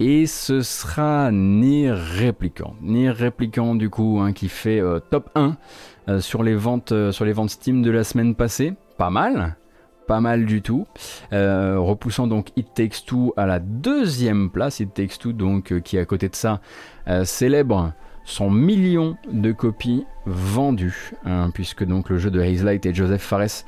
[0.00, 2.74] Et ce sera Nier Replicant.
[2.82, 5.56] Nier Replicant, du coup, hein, qui fait euh, top 1
[6.08, 8.74] euh, sur, les ventes, euh, sur les ventes Steam de la semaine passée.
[8.96, 9.56] Pas mal,
[10.06, 10.86] pas mal du tout.
[11.32, 14.80] Euh, repoussant donc It Takes Two à la deuxième place.
[14.80, 16.60] It Takes Two, donc, qui à côté de ça
[17.24, 17.92] célèbre
[18.24, 23.64] son million de copies vendues, hein, puisque donc le jeu de Hazelight et Joseph Fares,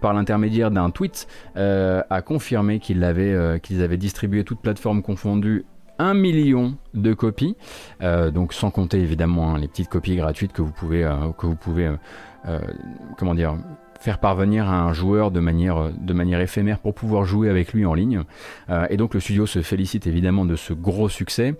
[0.00, 5.64] par l'intermédiaire d'un tweet, a confirmé qu'ils avaient distribué toutes plateformes confondues
[6.02, 7.56] 1 million de copies,
[8.02, 11.46] euh, donc sans compter évidemment hein, les petites copies gratuites que vous pouvez, euh, que
[11.46, 11.92] vous pouvez
[12.48, 12.58] euh,
[13.18, 13.56] comment dire,
[14.00, 17.86] faire parvenir à un joueur de manière, de manière éphémère pour pouvoir jouer avec lui
[17.86, 18.24] en ligne.
[18.90, 21.54] et donc le studio se félicite évidemment de ce gros succès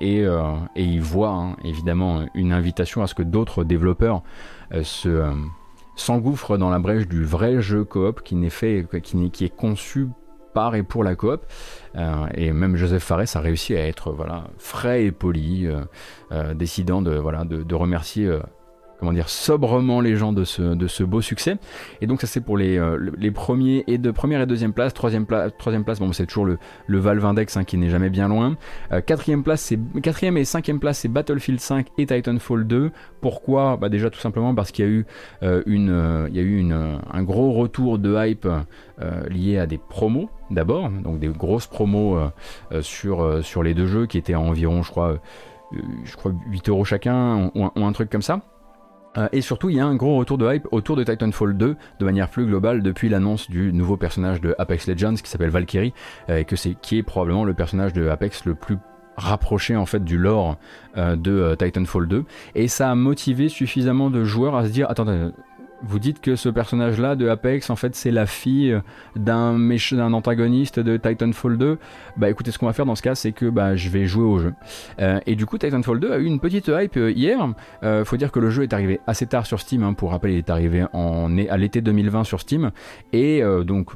[0.00, 0.28] et, et,
[0.76, 4.22] il voit hein, évidemment une invitation à ce que d'autres développeurs
[4.80, 5.24] se
[5.96, 10.06] s'engouffrent dans la brèche du vrai jeu coop qui, n'est fait, qui, qui est conçu
[10.74, 11.44] et pour la coop.
[11.96, 15.80] Euh, et même Joseph Fares a réussi à être voilà, frais et poli, euh,
[16.32, 18.30] euh, décidant de, voilà, de, remercier
[18.98, 21.56] comment dire, sobrement les gens de ce, de ce beau succès.
[22.00, 24.94] Et donc ça c'est pour les, euh, les premiers et de première et deuxième place.
[24.94, 25.26] Troisième,
[25.58, 28.56] troisième place, bon c'est toujours le, le Valve Index hein, qui n'est jamais bien loin.
[29.06, 32.90] Quatrième place, quatrième et cinquième place, c'est Battlefield 5 et Titanfall 2.
[33.20, 33.76] Pourquoi?
[33.76, 35.06] Bah Déjà tout simplement parce qu'il y a eu,
[35.66, 38.48] une, il y a eu un gros retour de hype
[39.30, 42.18] lié à des promos d'abord, donc des grosses promos
[42.80, 45.18] sur, sur les deux jeux qui étaient à environ, je crois,
[46.04, 48.40] je crois 8 euros chacun ou un truc comme ça.
[49.18, 51.76] Euh, et surtout, il y a un gros retour de hype autour de Titanfall 2
[51.98, 55.94] de manière plus globale depuis l'annonce du nouveau personnage de Apex Legends qui s'appelle Valkyrie,
[56.28, 58.78] euh, et que c'est qui est probablement le personnage de Apex le plus
[59.16, 60.58] rapproché en fait du lore
[60.98, 62.24] euh, de Titanfall 2
[62.54, 65.30] et ça a motivé suffisamment de joueurs à se dire attendez
[65.82, 68.78] vous dites que ce personnage-là de Apex, en fait, c'est la fille
[69.14, 71.78] d'un d'un antagoniste de Titanfall 2.
[72.16, 74.24] Bah écoutez, ce qu'on va faire dans ce cas, c'est que bah, je vais jouer
[74.24, 74.54] au jeu.
[75.00, 77.38] Euh, et du coup, Titanfall 2 a eu une petite hype euh, hier.
[77.82, 79.82] Euh, faut dire que le jeu est arrivé assez tard sur Steam.
[79.82, 79.92] Hein.
[79.92, 82.70] pour rappel, il est arrivé en, à l'été 2020 sur Steam.
[83.12, 83.90] Et donc,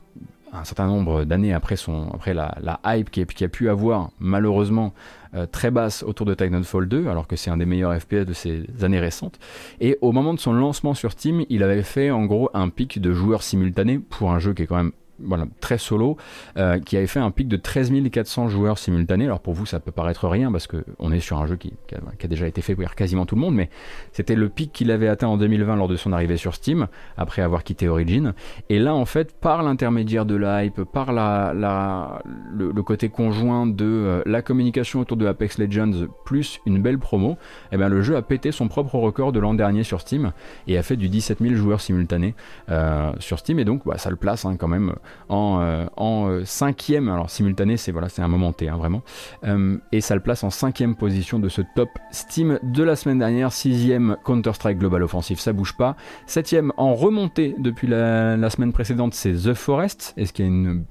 [0.53, 4.93] un certain nombre d'années après, son, après la, hype qui a, pu avoir malheureusement
[5.35, 8.33] euh, très basse autour de Titanfall 2, alors que c'est un des meilleurs FPS de
[8.33, 9.39] ces années récentes.
[9.81, 13.01] Et au moment de son lancement sur Steam, il avait fait en gros un pic
[13.01, 14.93] de joueurs simultanés pour un jeu qui est quand même
[15.23, 16.17] voilà, très solo,
[16.57, 19.25] euh, qui avait fait un pic de 13 400 joueurs simultanés.
[19.25, 22.27] Alors pour vous, ça peut paraître rien parce qu'on est sur un jeu qui, a,
[22.27, 23.71] déjà été fait pour quasiment tout le monde, mais
[24.13, 27.43] c'était le pic qu'il avait atteint en 2020 lors de son arrivée sur Steam, après
[27.43, 28.35] avoir quitté Origin.
[28.69, 33.67] Et là, en fait, par l'intermédiaire de la hype, par la, la le, côté conjoint
[33.67, 37.37] de euh, la communication autour de Apex Legends plus une belle promo,
[37.73, 40.33] eh bien, le jeu a pété son propre record de l'an dernier sur Steam
[40.67, 42.35] et a fait du 17 000 joueurs simultanés
[42.71, 43.59] euh, sur Steam.
[43.59, 44.95] Et donc, bah, ça le place hein, quand même
[45.29, 49.03] en, euh, euh, cinquième, alors simultané c'est voilà, c'est un moment T hein, vraiment,
[49.45, 53.19] euh, et ça le place en cinquième position de ce top Steam de la semaine
[53.19, 55.97] dernière, sixième Counter-Strike Global Offensive, ça bouge pas,
[56.27, 60.85] septième en remontée depuis la, semaine précédente c'est The Forest, est-ce qu'il y a une,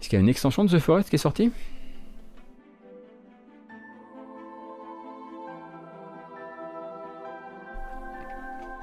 [0.00, 1.50] est-ce qu'il y a une extension de The Forest qui est sortie?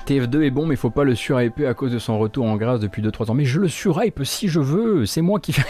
[0.06, 2.80] TF2 est bon, mais faut pas le surhyper à cause de son retour en grâce
[2.80, 3.34] depuis 2-3 ans.
[3.34, 5.66] Mais je le surhype si je veux, c'est moi qui fais.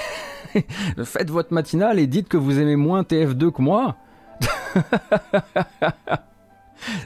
[1.03, 3.95] Faites votre matinale et dites que vous aimez moins TF2 que moi.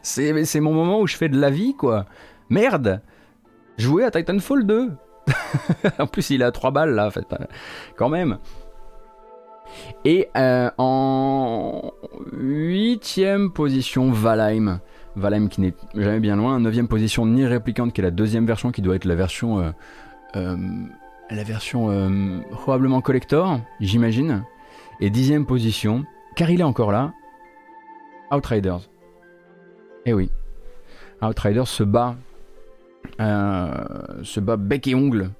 [0.01, 2.05] c'est mon moment où je fais de la vie, quoi.
[2.49, 3.01] Merde
[3.77, 4.91] Jouer à Titanfall 2
[5.99, 7.25] En plus, il à 3 balles là, en fait.
[7.95, 8.39] Quand même.
[10.03, 11.91] Et euh, en
[12.31, 14.81] huitième position, Valheim.
[15.15, 16.59] Valheim qui n'est jamais bien loin.
[16.59, 19.59] 9 position, Nier Replicant qui est la deuxième version qui doit être la version.
[19.59, 19.71] Euh,
[20.35, 20.57] euh,
[21.29, 24.43] la version euh, probablement collector, j'imagine.
[24.99, 26.05] Et dixième position,
[26.35, 27.13] car il est encore là,
[28.31, 28.89] Outriders.
[30.05, 30.29] Eh oui.
[31.21, 32.15] Outriders se bat,
[33.19, 35.31] se bat bec et ongle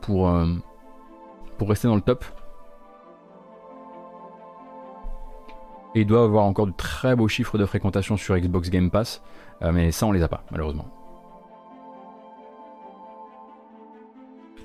[0.00, 0.32] pour,
[1.58, 2.24] pour rester dans le top.
[5.94, 9.22] Et il doit avoir encore de très beaux chiffres de fréquentation sur Xbox Game Pass,
[9.62, 10.86] euh, mais ça on les a pas, malheureusement.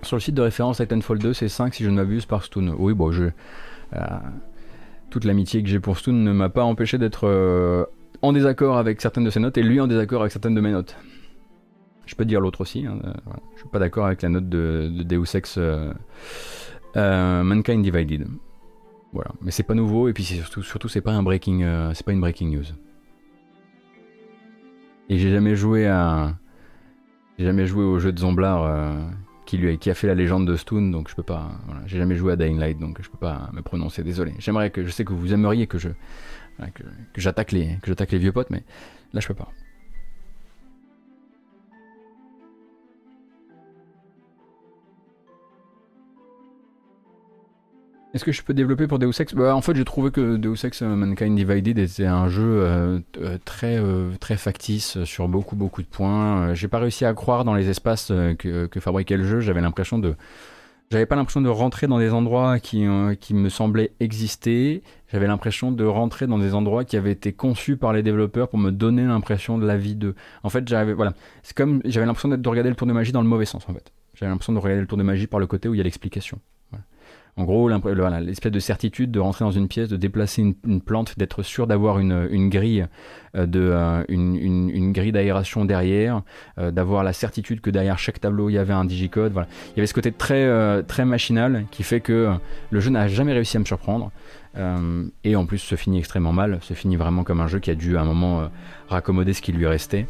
[0.03, 2.73] Sur le site de référence Titanfall 2, c'est 5 si je ne m'abuse par Stone.
[2.77, 3.25] Oui, bon, je.
[3.93, 3.99] Euh,
[5.09, 7.85] toute l'amitié que j'ai pour Stone ne m'a pas empêché d'être euh,
[8.21, 10.71] en désaccord avec certaines de ses notes et lui en désaccord avec certaines de mes
[10.71, 10.95] notes.
[12.05, 12.85] Je peux dire l'autre aussi.
[12.85, 12.99] Hein,
[13.55, 15.59] je suis pas d'accord avec la note de Deus Ex
[16.95, 18.27] Mankind Divided.
[19.13, 22.21] Voilà, mais c'est pas nouveau et puis surtout, surtout c'est pas un breaking, euh, une
[22.21, 22.65] breaking news.
[25.09, 26.37] Et j'ai jamais joué à,
[27.37, 29.09] j'ai jamais joué au jeu de Zomblar euh,
[29.45, 31.51] qui lui a, fait la légende de Stone, donc je peux pas.
[31.85, 34.03] J'ai jamais joué à Dying Light, donc je peux pas me prononcer.
[34.03, 34.33] Désolé.
[34.39, 35.89] J'aimerais que, je sais que vous aimeriez que je,
[36.59, 36.83] que,
[37.13, 38.63] que j'attaque les, que j'attaque les vieux potes, mais
[39.13, 39.51] là je peux pas.
[48.17, 49.35] Est-ce que je peux développer pour Deus Ex?
[49.35, 52.99] Bah, En fait, j'ai trouvé que Deus Ex euh, Mankind Divided était un jeu euh,
[53.21, 53.79] euh, très,
[54.19, 56.55] très factice sur beaucoup, beaucoup de points.
[56.55, 59.39] j'ai pas réussi à croire dans les espaces que, fabriquait le jeu.
[59.39, 60.15] J'avais l'impression de.
[60.89, 62.87] J'avais pas l'impression de rentrer dans des endroits qui,
[63.19, 64.81] qui me semblaient exister.
[65.11, 68.57] J'avais l'impression de rentrer dans des endroits qui avaient été conçus par les développeurs pour
[68.57, 70.15] me donner l'impression de la vie de.
[70.41, 71.13] En fait, j'avais voilà,
[71.43, 73.73] c'est comme j'avais l'impression de regarder le tour de magie dans le mauvais sens en
[73.75, 73.91] fait.
[74.15, 75.83] J'avais l'impression de regarder le tour de magie par le côté où il y a
[75.83, 76.39] l'explication.
[77.37, 81.43] En gros, l'espèce de certitude de rentrer dans une pièce, de déplacer une, plante, d'être
[81.43, 82.87] sûr d'avoir une, grille
[83.35, 86.23] euh, euh, grille d'aération derrière,
[86.57, 89.33] euh, d'avoir la certitude que derrière chaque tableau il y avait un digicode.
[89.33, 89.47] Voilà.
[89.67, 90.47] Il y avait ce côté très
[90.83, 92.33] très machinal qui fait que
[92.71, 94.11] le jeu n'a jamais réussi à me surprendre.
[95.23, 97.75] et en plus se finit extrêmement mal, se finit vraiment comme un jeu qui a
[97.75, 98.49] dû à un moment
[98.89, 100.07] raccommoder ce qui lui restait.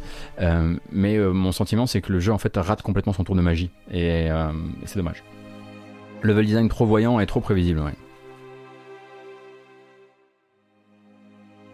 [0.90, 3.70] mais mon sentiment c'est que le jeu en fait rate complètement son tour de magie
[3.92, 4.28] et
[4.86, 5.22] c'est dommage.
[6.22, 7.80] Level design trop voyant et trop prévisible.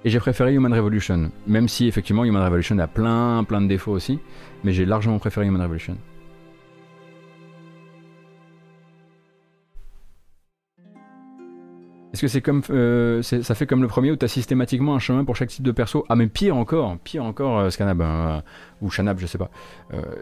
[0.04, 3.92] Et j'ai préféré Human Revolution, même si effectivement Human Revolution a plein plein de défauts
[3.92, 4.18] aussi,
[4.62, 5.96] mais j'ai largement préféré Human Revolution.
[12.14, 15.00] Est-ce que c'est comme euh, ça fait comme le premier où tu as systématiquement un
[15.00, 16.06] chemin pour chaque type de perso?
[16.08, 18.40] Ah mais pire encore, pire encore euh, Scanab euh,
[18.80, 19.50] ou Shanab, je sais pas.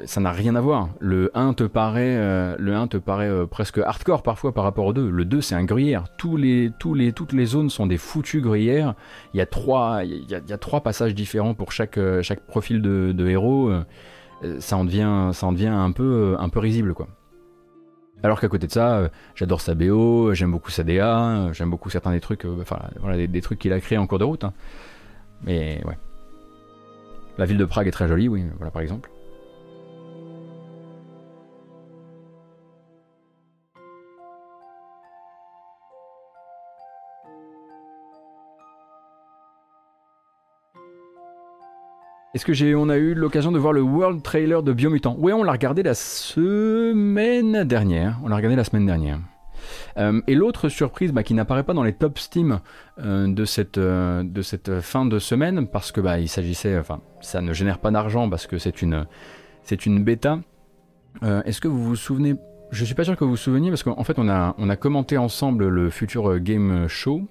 [0.06, 0.88] ça n'a rien à voir.
[1.00, 2.16] Le 1 te paraît
[2.56, 5.10] le 1 te paraît presque hardcore parfois par rapport au 2.
[5.10, 6.04] Le 2 c'est un gruyère.
[6.16, 8.94] Tous les, tous les, toutes les zones sont des foutus gruyères.
[9.34, 13.12] Il y a trois il y a, trois passages différents pour chaque, chaque profil de,
[13.12, 13.70] de héros.
[14.60, 17.08] ça en devient ça en devient un peu un peu risible quoi.
[18.22, 21.70] Alors qu'à côté de ça, euh, j'adore sa BO, j'aime beaucoup sa DA, euh, j'aime
[21.70, 22.64] beaucoup certains des trucs, euh,
[23.00, 24.44] voilà, des, trucs qu'il a créés en cours de route.
[24.44, 24.52] Hein.
[25.42, 25.98] Mais ouais.
[27.38, 29.10] La ville de Prague est très jolie, oui, voilà par exemple.
[42.34, 45.14] Est-ce que j'ai, on a eu l'occasion de voir le World Trailer de Biomutant?
[45.18, 48.18] Oui, on l'a regardé la semaine dernière.
[48.24, 49.18] On l'a regardé la semaine dernière.
[49.98, 52.60] Euh, et l'autre surprise bah, qui n'apparaît pas dans les top Steam
[53.00, 57.02] euh, de, cette, euh, de cette fin de semaine, parce que bah, il s'agissait, enfin,
[57.20, 59.06] ça ne génère pas d'argent parce que c'est une,
[59.62, 60.40] c'est une bêta.
[61.20, 62.36] Est-ce que vous vous souvenez
[62.70, 64.76] Je suis pas sûr que vous vous souveniez parce qu'en fait on a, on a
[64.76, 67.28] commenté ensemble le futur Game Show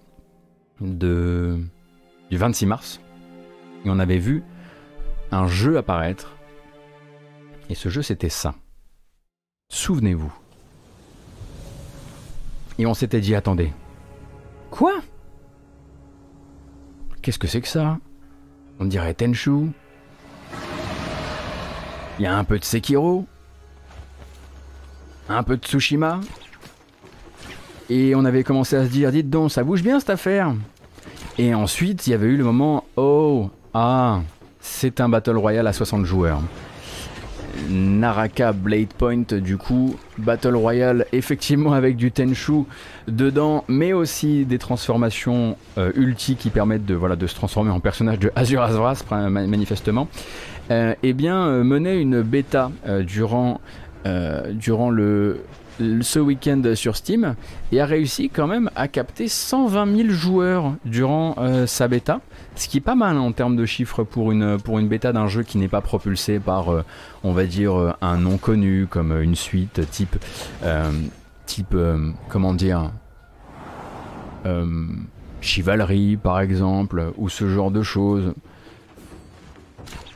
[0.80, 1.58] de,
[2.30, 3.02] du 26 mars
[3.84, 4.44] et on avait vu
[5.32, 6.36] un jeu apparaître.
[7.70, 8.54] Et ce jeu, c'était ça.
[9.70, 10.32] Souvenez-vous.
[12.78, 13.72] Et on s'était dit, attendez.
[14.70, 14.94] Quoi?
[17.22, 17.98] Qu'est-ce que c'est que ça?
[18.80, 19.72] On dirait Tenchu.
[22.20, 23.26] Il y a un peu de Sekiro.
[25.30, 26.20] Un peu de Tsushima.
[27.90, 30.54] Et on avait commencé à se dire, dites donc, ça bouge bien cette affaire.
[31.38, 34.22] Et ensuite, il y avait eu le moment, oh, ah,
[34.62, 36.42] c'est un Battle Royale à 60 joueurs.
[37.70, 42.64] Naraka Blade Point du coup, Battle Royale effectivement avec du Tenchu
[43.08, 47.80] dedans, mais aussi des transformations euh, ulti qui permettent de, voilà, de se transformer en
[47.80, 50.08] personnage de Azur Azras manifestement.
[50.70, 52.72] Euh, eh bien, euh, une bêta
[53.06, 53.60] durant,
[54.54, 55.42] durant le,
[56.02, 57.36] ce week-end sur Steam
[57.72, 62.22] et a réussi quand même à capter 120 000 joueurs durant euh, sa bêta,
[62.62, 65.28] ce qui est pas mal en termes de chiffres pour une, pour une bêta d'un
[65.28, 66.84] jeu qui n'est pas propulsé par, euh,
[67.24, 70.16] on va dire, euh, un nom connu comme une suite type,
[71.46, 71.76] type
[72.30, 72.92] comment dire,
[75.42, 78.34] Chivalry par exemple, ou ce genre de choses.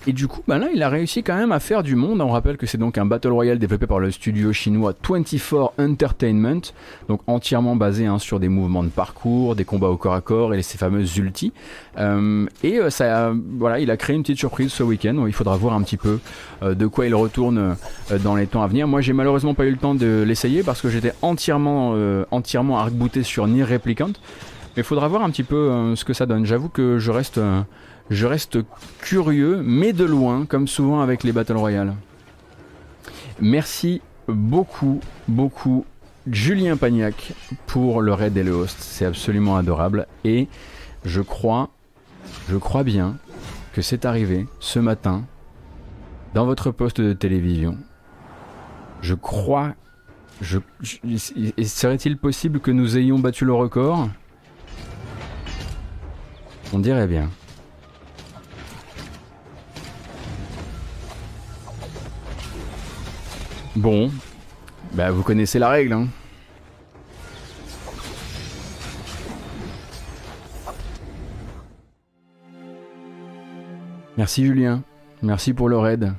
[0.07, 2.21] Et du coup, bah là, il a réussi quand même à faire du monde.
[2.21, 6.61] On rappelle que c'est donc un Battle Royale développé par le studio chinois 24 Entertainment,
[7.09, 10.53] donc entièrement basé hein, sur des mouvements de parcours, des combats au corps à corps
[10.53, 11.53] et ces fameuses ultis.
[11.97, 15.25] Euh, et euh, ça, voilà, il a créé une petite surprise ce week-end.
[15.25, 16.19] Il faudra voir un petit peu
[16.61, 17.75] euh, de quoi il retourne
[18.23, 18.87] dans les temps à venir.
[18.87, 21.95] Moi, j'ai malheureusement pas eu le temps de l'essayer parce que j'étais entièrement,
[22.29, 24.13] entièrement arc-bouté sur Nier Replicant.
[24.75, 26.45] Mais il faudra voir un petit peu ce que ça donne.
[26.45, 27.39] J'avoue que je reste
[28.09, 28.59] je reste
[29.01, 31.95] curieux, mais de loin, comme souvent avec les Battle Royale.
[33.39, 35.85] Merci beaucoup, beaucoup,
[36.27, 37.33] Julien Pagnac,
[37.67, 38.77] pour le raid et le host.
[38.79, 40.07] C'est absolument adorable.
[40.23, 40.47] Et
[41.03, 41.69] je crois,
[42.49, 43.17] je crois bien
[43.73, 45.23] que c'est arrivé ce matin
[46.33, 47.77] dans votre poste de télévision.
[49.01, 49.73] Je crois.
[50.41, 50.59] Je,
[51.63, 54.09] Serait-il possible que nous ayons battu le record?
[56.73, 57.29] On dirait bien.
[63.75, 64.09] Bon,
[64.93, 65.93] bah vous connaissez la règle.
[65.93, 66.07] Hein.
[74.17, 74.81] Merci Julien,
[75.21, 76.13] merci pour le raid.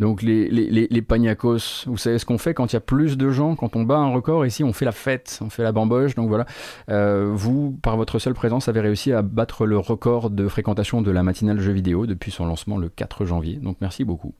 [0.00, 3.30] Donc les, les, pagnacos, vous savez ce qu'on fait quand il y a plus de
[3.30, 6.14] gens, quand on bat un record, ici on fait la fête, on fait la bamboche,
[6.14, 6.46] donc voilà.
[6.88, 11.10] Euh, vous, par votre seule présence, avez réussi à battre le record de fréquentation de
[11.10, 14.34] la matinale jeux vidéo depuis son lancement le 4 janvier, donc merci beaucoup.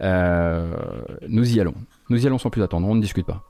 [0.00, 0.76] Euh,
[1.26, 1.74] nous y allons,
[2.08, 3.49] nous y allons sans plus attendre, on ne discute pas.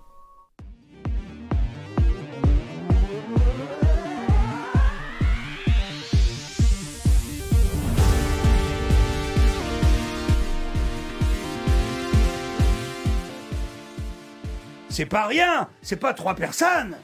[15.01, 16.95] C'est pas rien, c'est pas trois personnes.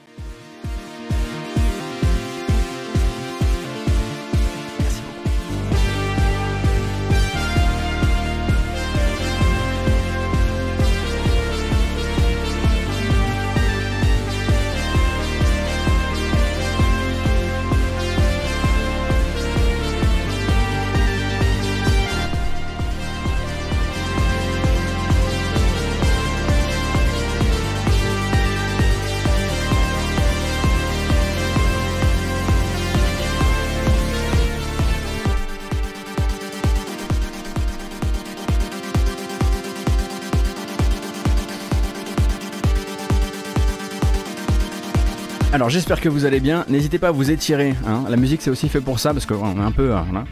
[45.57, 46.67] Alors j'espère que vous allez bien.
[46.69, 47.75] N'hésitez pas à vous étirer.
[47.87, 48.05] Hein.
[48.11, 49.95] La musique c'est aussi fait pour ça parce qu'on est un peu.
[49.95, 50.27] Hein,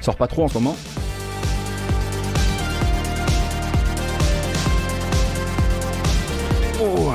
[0.00, 0.76] sort pas trop en ce moment.
[6.80, 7.12] Oh.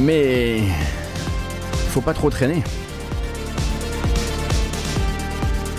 [0.00, 0.62] Mais
[1.90, 2.64] faut pas trop traîner.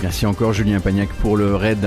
[0.02, 1.86] Merci encore Julien Pagnac pour le raid.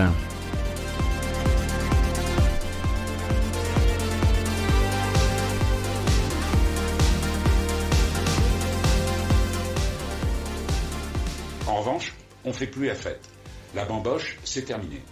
[11.67, 12.15] En revanche,
[12.45, 13.29] on fait plus la fête.
[13.75, 15.03] La bamboche, c'est terminé.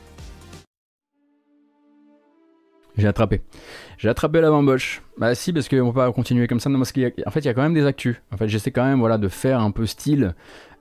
[2.97, 3.41] J'ai attrapé.
[3.99, 5.03] J'ai attrapé la bamboche.
[5.19, 6.71] Bah si, parce qu'on peut pas continuer comme ça.
[6.71, 8.17] Non, parce qu'en fait, il y a quand même des actus.
[8.33, 10.37] En fait, j'essaie quand même voilà, de faire un peu style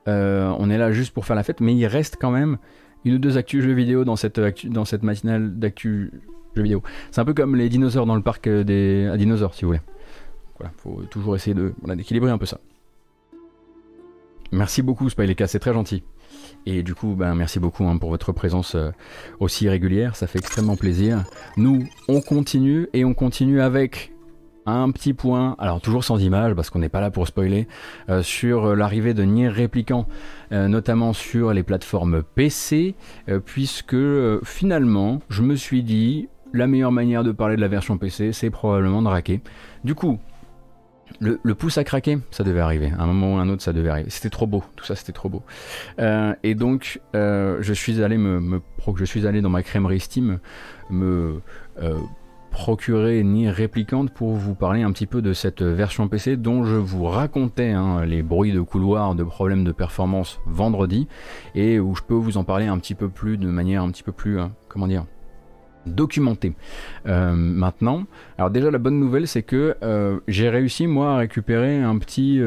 [0.08, 2.58] euh, on est là juste pour faire la fête, mais il reste quand même
[3.06, 6.12] une ou deux actus jeux vidéo dans cette, dans cette matinale d'actu
[6.56, 6.84] jeux vidéo.
[7.12, 9.82] C'est un peu comme les dinosaures dans le parc des à dinosaures, si vous voulez.
[10.58, 12.60] Voilà, faut toujours essayer de d'équilibrer un peu ça.
[14.52, 16.04] Merci beaucoup Spyleka, c'est très gentil.
[16.66, 18.92] Et du coup, ben, merci beaucoup hein, pour votre présence euh,
[19.40, 21.24] aussi régulière, ça fait extrêmement plaisir.
[21.58, 24.11] Nous, on continue et on continue avec
[24.66, 27.68] un petit point, alors toujours sans image parce qu'on n'est pas là pour spoiler,
[28.10, 30.08] euh, sur euh, l'arrivée de Nier Répliquant,
[30.52, 32.96] euh, notamment sur les plateformes PC,
[33.46, 33.96] puisque
[34.44, 38.50] finalement je me suis dit la meilleure manière de parler de la version PC c'est
[38.50, 39.42] probablement de raquer.
[39.84, 40.20] Du coup,
[41.20, 42.92] le, pouce à craquer, ça devait arriver.
[42.98, 44.10] À un moment ou à un autre, ça devait arriver.
[44.10, 45.44] C'était trop beau, tout ça, c'était trop beau.
[46.00, 50.40] et donc, je suis allé dans ma crèmerie Steam
[50.90, 51.42] me
[52.52, 56.76] procurer ni réplicante pour vous parler un petit peu de cette version PC dont je
[56.76, 61.08] vous racontais hein, les bruits de couloir, de problèmes de performance vendredi
[61.56, 64.04] et où je peux vous en parler un petit peu plus de manière un petit
[64.04, 65.06] peu plus, euh, comment dire,
[65.86, 66.54] documentée
[67.08, 68.04] euh, maintenant.
[68.38, 72.40] Alors déjà la bonne nouvelle c'est que euh, j'ai réussi moi à récupérer un petit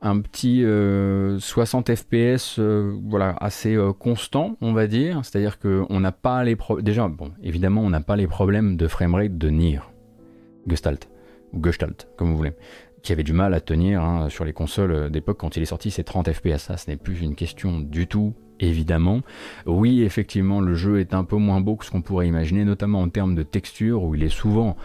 [0.00, 2.60] un petit 60 fps
[3.04, 6.56] voilà assez euh, constant on va dire c'est à dire que on n'a pas les
[6.80, 9.80] déjà bon évidemment on n'a pas les problèmes de framerate de Nier
[10.68, 11.08] Gestalt
[11.52, 12.52] ou Gestalt comme vous voulez
[13.02, 15.66] qui avait du mal à tenir hein, sur les consoles euh, d'époque quand il est
[15.66, 19.20] sorti c'est 30 fps ça ce n'est plus une question du tout évidemment.
[19.66, 23.00] Oui, effectivement, le jeu est un peu moins beau que ce qu'on pourrait imaginer, notamment
[23.00, 24.76] en termes de texture, où il est souvent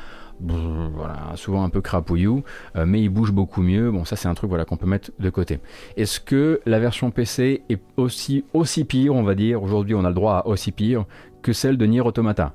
[1.35, 2.43] souvent un peu crapouillou,
[2.75, 3.91] euh, mais il bouge beaucoup mieux.
[3.91, 5.59] Bon, ça c'est un truc voilà qu'on peut mettre de côté.
[5.97, 10.09] Est-ce que la version PC est aussi aussi pire, on va dire aujourd'hui on a
[10.09, 11.05] le droit à aussi pire
[11.41, 12.53] que celle de Nier Automata?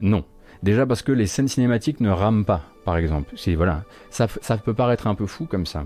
[0.00, 0.24] Non.
[0.62, 3.34] Déjà parce que les scènes cinématiques ne rament pas, par exemple.
[3.56, 4.28] Voilà, ça
[4.58, 5.84] peut paraître un peu fou comme ça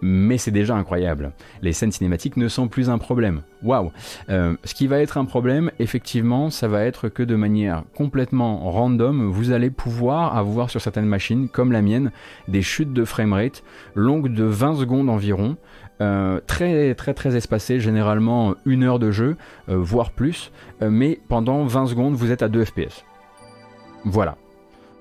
[0.00, 1.32] mais c'est déjà incroyable.
[1.62, 3.42] Les scènes cinématiques ne sont plus un problème.
[3.62, 3.92] Waouh
[4.28, 8.70] euh, Ce qui va être un problème, effectivement, ça va être que de manière complètement
[8.70, 12.10] random, vous allez pouvoir avoir sur certaines machines, comme la mienne,
[12.48, 13.62] des chutes de framerate
[13.94, 15.56] longues de 20 secondes environ.
[16.02, 19.38] Euh, très très très espacées, généralement une heure de jeu,
[19.70, 20.52] euh, voire plus,
[20.82, 23.04] mais pendant 20 secondes vous êtes à 2 fps.
[24.04, 24.36] Voilà,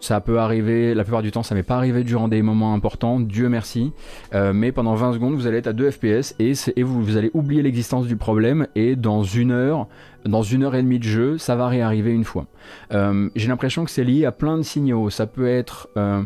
[0.05, 3.19] ça peut arriver, la plupart du temps, ça m'est pas arrivé durant des moments importants,
[3.19, 3.91] Dieu merci.
[4.35, 7.63] Euh, mais pendant 20 secondes, vous allez être à 2 FPS et, vous, allez oublier
[7.63, 8.67] l'existence du problème.
[8.75, 9.87] Et dans une heure,
[10.23, 12.45] dans une heure et demie de jeu, ça va réarriver une fois.
[12.93, 15.09] Euh, j'ai l'impression que c'est lié à plein de signaux.
[15.09, 16.23] Ça peut être, euh,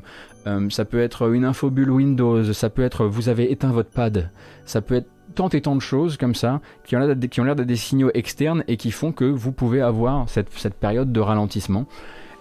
[0.69, 4.29] ça peut être une infobulle Windows, ça peut être vous avez éteint votre pad,
[4.65, 7.75] ça peut être tant et tant de choses comme ça qui ont l'air d'être des
[7.77, 11.85] signaux externes et qui font que vous pouvez avoir cette période de ralentissement.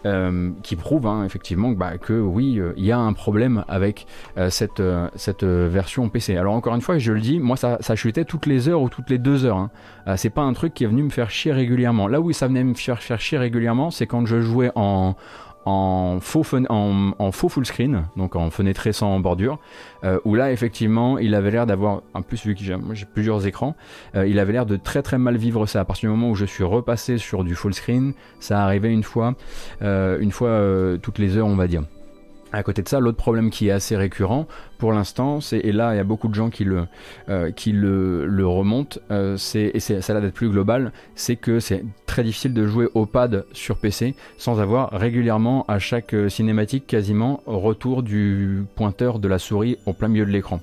[0.06, 4.06] Euh, qui prouve hein, effectivement bah, que oui, euh, il y a un problème avec
[4.36, 4.80] euh, cette,
[5.16, 6.36] cette version PC.
[6.36, 8.88] Alors encore une fois, je le dis, moi ça, ça chutait toutes les heures ou
[8.88, 9.56] toutes les deux heures.
[9.56, 9.70] Hein.
[10.16, 12.06] c'est pas un truc qui est venu me faire chier régulièrement.
[12.06, 15.16] Là où ça venait me faire, faire chier régulièrement, c'est quand je jouais en,
[15.68, 19.58] en faux, en, faux full screen, donc en fenêtré sans bordure,
[20.02, 22.76] euh, où là effectivement il avait l'air d'avoir, en plus vu que j'ai
[23.12, 23.76] plusieurs écrans,
[24.14, 25.80] euh, il avait l'air de très très mal vivre ça.
[25.80, 29.02] À partir du moment où je suis repassé sur du full screen, ça arrivait une
[29.02, 29.34] fois,
[29.82, 30.60] une fois
[31.02, 31.82] toutes les heures on va dire.
[32.52, 34.46] À côté de ça, l'autre problème qui est assez récurrent
[34.78, 36.86] pour l'instant, et là il y a beaucoup de gens qui le
[37.28, 42.54] euh, remontent, euh, c'est et ça l'air d'être plus global, c'est que c'est très difficile
[42.54, 48.02] de jouer au pad sur PC sans avoir régulièrement à chaque euh, cinématique quasiment retour
[48.02, 50.60] du pointeur de la souris au plein milieu de l'écran.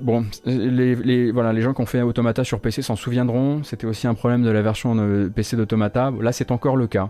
[0.00, 3.62] Bon, les, voilà, les gens qui ont fait Automata sur PC s'en souviendront.
[3.62, 6.12] C'était aussi un problème de la version PC d'Automata.
[6.20, 7.08] Là, c'est encore le cas.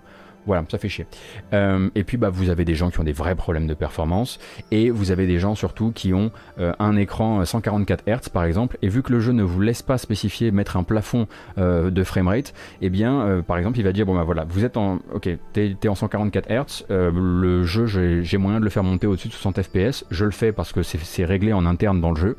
[0.49, 1.05] Voilà, ça fait chier.
[1.53, 4.39] Euh, et puis bah, vous avez des gens qui ont des vrais problèmes de performance
[4.71, 8.79] et vous avez des gens surtout qui ont euh, un écran 144 Hz par exemple.
[8.81, 11.27] Et vu que le jeu ne vous laisse pas spécifier mettre un plafond
[11.59, 14.79] euh, de framerate, eh bien par exemple il va dire bon bah voilà vous êtes
[14.79, 19.07] en ok t'es es en 144 Hz, le jeu j'ai moyen de le faire monter
[19.07, 22.17] au-dessus de 60 FPS, je le fais parce que c'est réglé en interne dans le
[22.17, 22.37] jeu.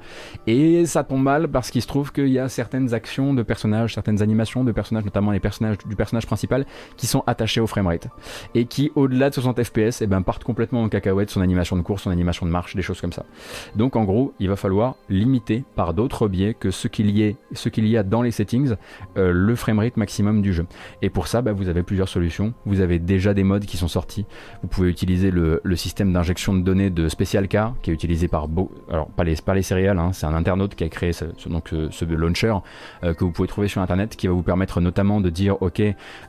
[0.48, 3.94] Et ça tombe mal parce qu'il se trouve qu'il y a certaines actions de personnages,
[3.94, 6.65] certaines animations de personnages, notamment les personnages du personnage principal
[6.98, 7.99] qui sont attachés au framerate
[8.56, 11.82] et qui au-delà de 60 fps eh ben, partent complètement en cacahuète son animation de
[11.82, 13.26] course, son animation de marche, des choses comme ça.
[13.76, 17.36] Donc en gros, il va falloir limiter par d'autres biais que ce qu'il y,
[17.78, 18.76] y a dans les settings
[19.18, 20.66] euh, le framerate maximum du jeu.
[21.02, 22.54] Et pour ça, bah, vous avez plusieurs solutions.
[22.66, 24.26] Vous avez déjà des modes qui sont sortis.
[24.62, 28.48] Vous pouvez utiliser le, système d'injection de données de Special Car qui est utilisé par
[28.90, 31.70] alors pas les, pas les céréales, hein, c'est un internaute qui a créé ce, donc,
[31.70, 32.54] ce, launcher
[33.04, 35.82] euh, que vous pouvez trouver sur internet qui va vous permettre notamment de dire ok,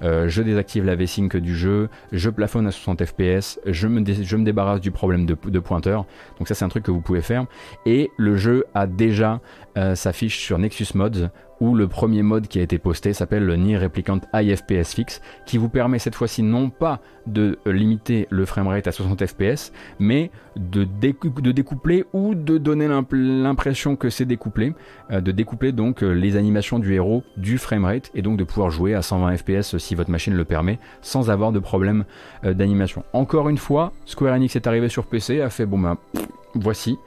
[0.03, 4.45] euh, je désactive la V-Sync du je plafonne à 60 fps, je me, je me
[4.45, 6.07] débarrasse du problème de, de, pointeur.
[6.39, 7.47] Donc ça c'est un truc que vous pouvez faire.
[7.87, 9.41] Et le jeu a déjà
[9.77, 11.29] euh, sa fiche sur Nexus Mods
[11.61, 15.59] où le premier mode qui a été posté s'appelle le Nier Replicant IFPS Fix, qui
[15.59, 20.31] vous permet cette fois-ci non pas de euh, limiter le framerate à 60 fps, mais
[20.57, 24.75] de, découpler ou de donner l'impression que c'est découplé,
[25.11, 28.71] euh, de découpler donc euh, les animations du héros du framerate et donc de pouvoir
[28.71, 32.05] jouer à 120 fps si votre machine le permet, sans avoir de problème
[32.43, 33.05] d'animation.
[33.13, 35.99] Encore une fois, Square Enix est arrivé sur PC, a fait bon bah
[36.55, 36.99] voici.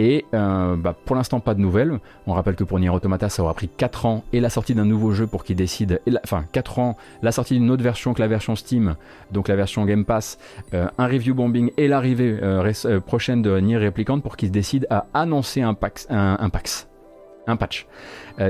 [0.00, 2.00] Et euh, bah, pour l'instant, pas de nouvelles.
[2.26, 4.86] On rappelle que pour Nier Automata, ça aura pris 4 ans et la sortie d'un
[4.86, 6.00] nouveau jeu pour qu'il décide.
[6.24, 8.96] enfin, 4 ans, la sortie d'une autre version que la version Steam,
[9.30, 10.38] donc la version Game Pass,
[10.72, 15.04] euh, un review bombing et l'arrivée euh, prochaine de Nier Replicant pour qu'il décide à
[15.12, 17.86] annoncer un, pax, un, patch.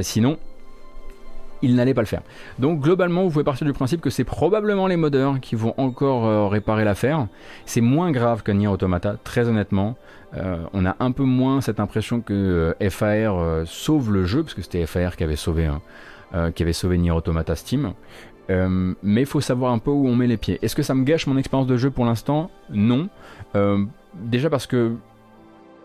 [0.03, 0.39] sinon,
[1.63, 2.23] il n'allait pas le faire.
[2.61, 6.49] Donc globalement, vous pouvez partir du principe que c'est probablement les modeurs qui vont encore
[6.49, 7.27] réparer l'affaire.
[7.67, 9.97] C'est moins grave que Nier Automata, très honnêtement.
[10.37, 14.55] Euh, on a un peu moins cette impression que euh, FAR sauve le jeu, parce
[14.55, 15.69] que c'était FAR qui avait sauvé,
[16.55, 17.93] qui avait sauvé Nier Automata Steam.
[18.49, 20.59] mais il faut savoir un peu où on met les pieds.
[20.63, 22.51] Est-ce que ça me gâche mon expérience de jeu pour l'instant?
[22.71, 23.09] Non.
[24.15, 24.97] déjà parce que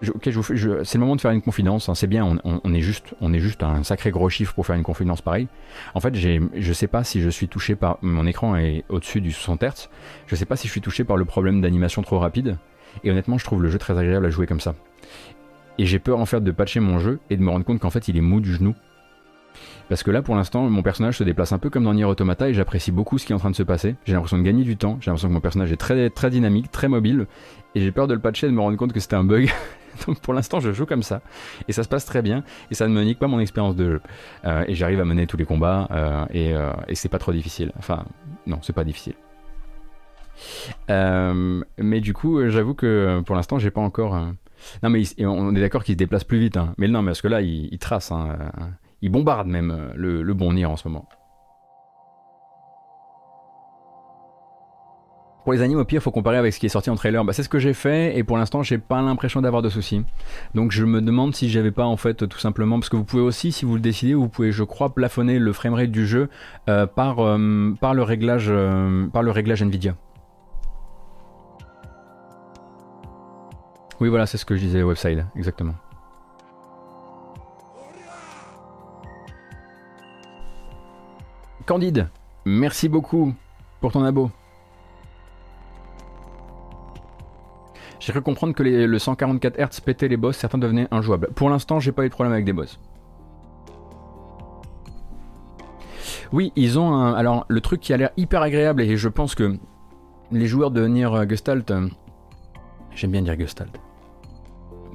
[0.09, 0.29] ok,
[0.83, 1.89] c'est le moment de faire une confidence.
[1.89, 4.75] Hein, c'est bien, on, est juste, on est juste un sacré gros chiffre pour faire
[4.75, 5.47] une confidence pareille.
[5.93, 9.31] En fait, je sais pas si je suis touché par mon écran est au-dessus du
[9.31, 9.89] 60 Hz.
[10.27, 12.57] Je sais pas si je suis touché par le problème d'animation trop rapide.
[13.03, 14.75] Et honnêtement, je trouve le jeu très agréable à jouer comme ça.
[15.77, 17.89] Et j'ai peur en fait de patcher mon jeu et de me rendre compte qu'en
[17.89, 18.75] fait il est mou du genou.
[19.87, 22.49] Parce que là, pour l'instant, mon personnage se déplace un peu comme dans Nier Automata
[22.49, 23.95] et j'apprécie beaucoup ce qui est en train de se passer.
[24.05, 24.97] J'ai l'impression de gagner du temps.
[24.99, 27.27] J'ai l'impression que mon personnage est très, très dynamique, très mobile.
[27.75, 29.51] Et j'ai peur de le patcher et de me rendre compte que c'était un bug.
[30.07, 31.21] Donc pour l'instant, je joue comme ça.
[31.67, 32.43] Et ça se passe très bien.
[32.71, 34.01] Et ça ne me nique pas mon expérience de jeu.
[34.45, 35.87] Euh, et j'arrive à mener tous les combats.
[35.91, 37.71] Euh, euh, et, c'est pas trop difficile.
[37.77, 38.05] Enfin,
[38.47, 39.13] non, c'est pas difficile.
[40.89, 44.15] Mais du coup, j'avoue que pour l'instant, j'ai pas encore.
[44.83, 46.57] Non, mais on est d'accord qu'il se déplace plus vite.
[46.57, 46.73] Hein.
[46.77, 48.11] Mais non, mais parce que là, il, trace.
[48.11, 48.37] Hein,
[49.01, 51.07] il bombarde même le, le bon Nier en ce moment.
[55.45, 57.23] Pour les animes, au pire, faut comparer avec ce qui est sorti en trailer.
[57.23, 60.01] Bah, c'est ce que j'ai fait et pour l'instant, j'ai pas l'impression d'avoir de soucis.
[60.55, 63.21] Donc, je me demande si j'avais pas en fait tout simplement parce que vous pouvez
[63.21, 66.29] aussi, si vous le décidez, vous pouvez, je crois, plafonner le framerate du jeu
[66.67, 69.95] euh, par euh, par le réglage euh, par le réglage Nvidia.
[73.99, 75.73] Oui, voilà, c'est ce que je disais website, exactement.
[81.65, 82.09] Candide,
[82.45, 83.33] merci beaucoup
[83.81, 84.29] pour ton abo.
[87.99, 91.29] J'ai cru comprendre que le 144 Hz pétait les boss, certains devenaient injouables.
[91.33, 92.79] Pour l'instant, j'ai pas eu de problème avec des boss.
[96.31, 97.13] Oui, ils ont un.
[97.13, 99.57] Alors, le truc qui a l'air hyper agréable, et je pense que
[100.31, 101.73] les joueurs de Nier Gestalt,
[102.93, 103.79] j'aime bien dire Gestalt,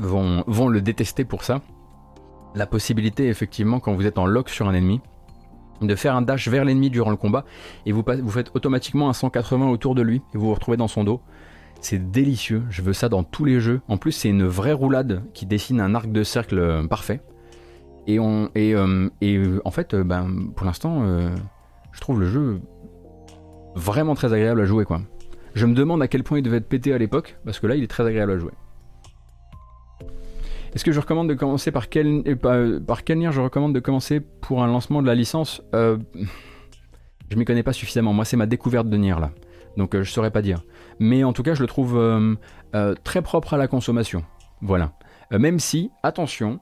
[0.00, 1.60] vont, le détester pour ça.
[2.54, 5.00] La possibilité, effectivement, quand vous êtes en lock sur un ennemi,
[5.80, 7.44] de faire un dash vers l'ennemi durant le combat
[7.86, 11.04] et vous, faites automatiquement un 180 autour de lui et vous vous retrouvez dans son
[11.04, 11.20] dos.
[11.80, 13.80] C'est délicieux, je veux ça dans tous les jeux.
[13.88, 17.22] En plus, c'est une vraie roulade qui dessine un arc de cercle euh, parfait.
[18.06, 21.04] Et, euh, euh, en fait, ben, pour l'instant,
[21.92, 22.60] je trouve le jeu
[23.74, 24.84] vraiment très agréable à jouer.
[25.54, 27.76] Je me demande à quel point il devait être pété à l'époque, parce que là,
[27.76, 28.52] il est très agréable à jouer.
[30.74, 32.22] Est-ce que je recommande de commencer par quel,
[32.86, 35.62] par quel je recommande de commencer pour un lancement de la licence?
[35.72, 38.12] Je m'y connais pas suffisamment.
[38.12, 39.30] Moi, c'est ma découverte de Nier là.
[39.76, 40.62] Donc je saurais pas dire
[41.00, 42.36] mais en tout cas je le trouve euh,
[42.76, 44.22] euh, très propre à la consommation.
[44.60, 44.92] Voilà.
[45.32, 46.60] Euh, même si, attention,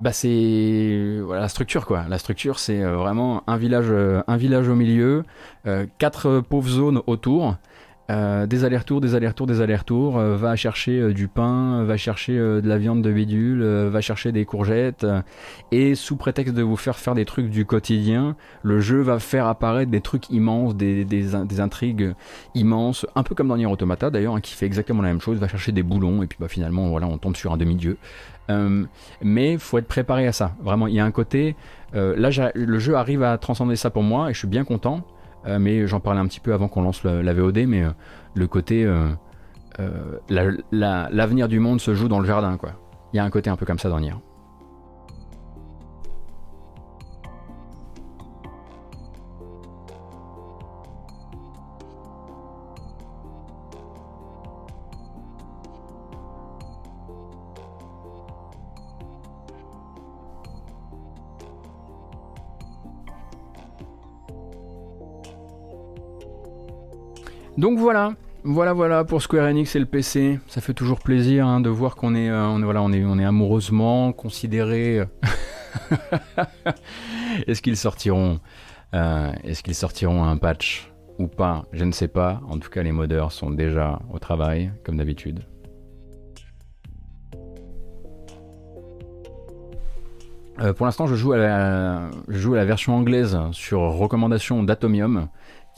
[0.00, 2.06] bah c'est voilà, la structure quoi.
[2.08, 3.92] La structure c'est vraiment un village,
[4.26, 5.22] un village au milieu,
[5.98, 7.56] quatre pauvres zones autour.
[8.10, 12.36] Euh, des allers-retours, des allers-retours, des allers-retours, euh, va chercher euh, du pain, va chercher
[12.36, 15.06] de la viande de bidule, va chercher des courgettes,
[15.70, 19.46] et sous prétexte de vous faire faire des trucs du quotidien, le jeu va faire
[19.46, 22.14] apparaître des trucs immenses, des, intrigues
[22.54, 25.38] immenses, un peu comme dans Nier Automata d'ailleurs, hein, qui fait exactement la même chose,
[25.38, 27.96] va chercher des boulons, et puis bah, finalement voilà, on tombe sur un demi-dieu.
[29.22, 30.56] mais faut être préparé à ça.
[30.62, 31.54] Vraiment, il y a un côté.
[31.92, 35.04] là, le jeu arrive à transcender ça pour moi, et je suis bien content.
[35.46, 37.90] Euh, mais j'en parlais un petit peu avant qu'on lance la, VOD, mais euh,
[38.34, 39.08] le côté euh,
[40.30, 42.72] l'avenir du monde se joue dans le jardin, quoi.
[43.12, 44.14] Il y a un côté un peu comme ça dans Nier.
[67.58, 68.14] Donc voilà,
[68.44, 70.38] voilà, voilà pour Square Enix et le PC.
[70.46, 74.12] Ça fait toujours plaisir hein, de voir qu'on est, euh, voilà, on on est amoureusement
[74.12, 75.02] considéré.
[77.46, 78.40] Est-ce qu'ils sortiront,
[78.94, 81.64] euh, est-ce qu'ils sortiront un patch ou pas?
[81.72, 82.40] Je ne sais pas.
[82.48, 85.40] En tout cas, les modeurs sont déjà au travail, comme d'habitude.
[90.60, 95.28] Euh, pour l'instant, je joue à la version anglaise sur recommandation d'Atomium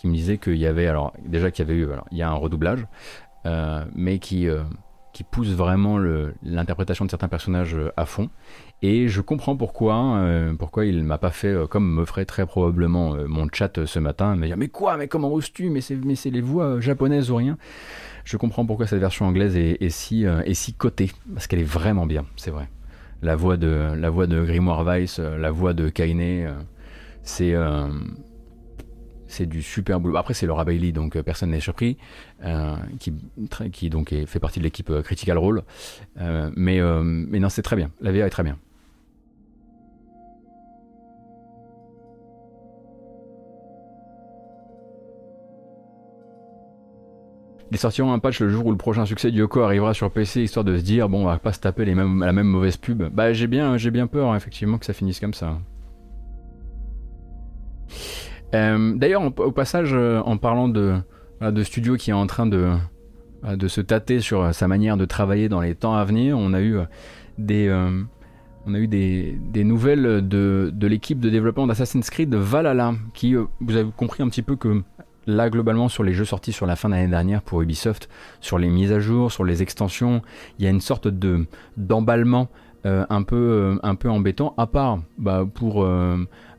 [0.03, 2.29] qui me disait qu'il y avait, alors déjà qu'il y avait eu, il y a
[2.29, 2.89] un redoublage,
[3.47, 4.65] euh, mais qui, euh,
[5.13, 5.97] qui pousse vraiment
[6.43, 8.29] l'interprétation de certains personnages euh, à fond.
[8.83, 10.21] Et je comprends pourquoi,
[10.59, 14.47] pourquoi il m'a pas fait comme me ferait très probablement mon chat ce matin, me
[14.47, 17.57] dire mais quoi, mais comment oses-tu, mais c'est les voix japonaises ou rien.
[18.25, 22.07] Je comprends pourquoi cette version anglaise est, si est si cotée, parce qu'elle est vraiment
[22.07, 22.69] bien, c'est vrai.
[23.23, 26.57] La voix de la voix de Grimoire Weiss, la voix de Kaine,
[27.23, 27.55] c'est
[29.33, 30.17] c'est du super boulot.
[30.17, 31.97] Après, c'est Laura Bailey, donc euh, personne n'est surpris,
[32.45, 35.63] euh, qui, donc fait partie de l'équipe euh, Critical Role.
[36.17, 37.91] mais, non, c'est très bien.
[38.01, 38.59] La VA est très bien.
[47.71, 50.43] Ils sortiront un patch le jour où le prochain succès du Yoko arrivera sur PC,
[50.43, 52.77] histoire de se dire, bon, on va pas se taper les mêmes, la même mauvaise
[52.77, 53.03] pub.
[53.05, 55.59] Bah, j'ai bien, j'ai bien peur, effectivement, que ça finisse comme ça.
[58.55, 60.97] Euh, d'ailleurs, au passage, euh, en parlant de,
[61.41, 62.77] de studio qui est en train de,
[63.67, 66.77] se tâter sur sa manière de travailler dans les temps à venir, on a eu
[66.77, 66.85] euh,
[67.39, 67.71] des,
[68.67, 73.77] on a eu des, nouvelles de, de l'équipe de développement d'Assassin's Creed Valhalla, qui, vous
[73.77, 74.83] avez compris un petit peu que
[75.27, 78.09] là, globalement, sur les jeux sortis sur la fin de l'année dernière pour Ubisoft,
[78.41, 80.21] sur les mises à jour, sur les extensions,
[80.59, 81.47] il y a une sorte de
[81.77, 82.49] d'emballement
[82.85, 85.87] un, peu, un peu embêtant, à part bah, pour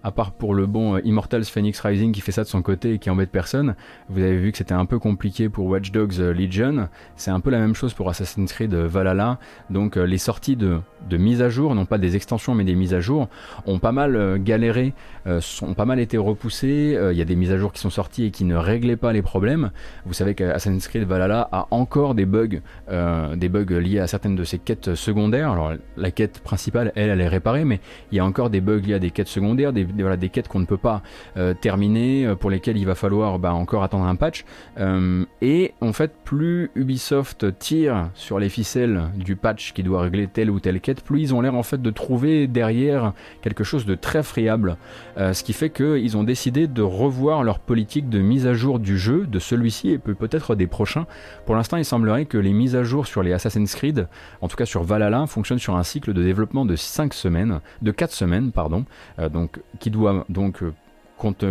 [0.03, 2.93] à part pour le bon euh, Immortals Phoenix Rising qui fait ça de son côté
[2.93, 3.75] et qui embête personne,
[4.09, 7.39] vous avez vu que c'était un peu compliqué pour Watch Dogs euh, Legion, c'est un
[7.39, 9.39] peu la même chose pour Assassin's Creed euh, Valhalla,
[9.69, 12.93] donc les sorties de, de mise à jour, non pas des extensions mais des mises
[12.93, 13.29] à jour,
[13.65, 14.93] ont pas mal galéré,
[15.25, 18.25] ont pas mal été repoussées, il y a des mises à jour qui sont sorties
[18.25, 19.71] et qui ne réglaient pas les problèmes,
[20.05, 22.59] vous savez qu'Assassin's Creed Valhalla a encore des bugs,
[22.89, 27.21] des bugs liés à certaines de ses quêtes secondaires, alors la quête principale elle, elle
[27.21, 27.79] est réparée, mais
[28.11, 30.29] il y a encore des bugs liés à des quêtes secondaires, des des, voilà, des
[30.29, 31.01] quêtes qu'on ne peut pas
[31.37, 34.45] euh, terminer, euh, pour lesquelles il va falloir bah, encore attendre un patch.
[34.79, 40.27] Euh, et en fait, plus Ubisoft tire sur les ficelles du patch qui doit régler
[40.27, 43.85] telle ou telle quête, plus ils ont l'air en fait de trouver derrière quelque chose
[43.85, 44.77] de très friable.
[45.17, 48.97] ce qui fait qu'ils ont décidé de revoir leur politique de mise à jour du
[48.97, 51.05] jeu, de celui-ci et peut-être des prochains.
[51.45, 54.07] Pour l'instant, il semblerait que les mises à jour sur les Assassin's Creed,
[54.41, 57.91] en tout cas sur Valhalla, fonctionnent sur un cycle de développement de 5 semaines, de
[57.91, 58.85] 4 semaines, pardon.
[59.31, 60.73] donc qui doit donc euh,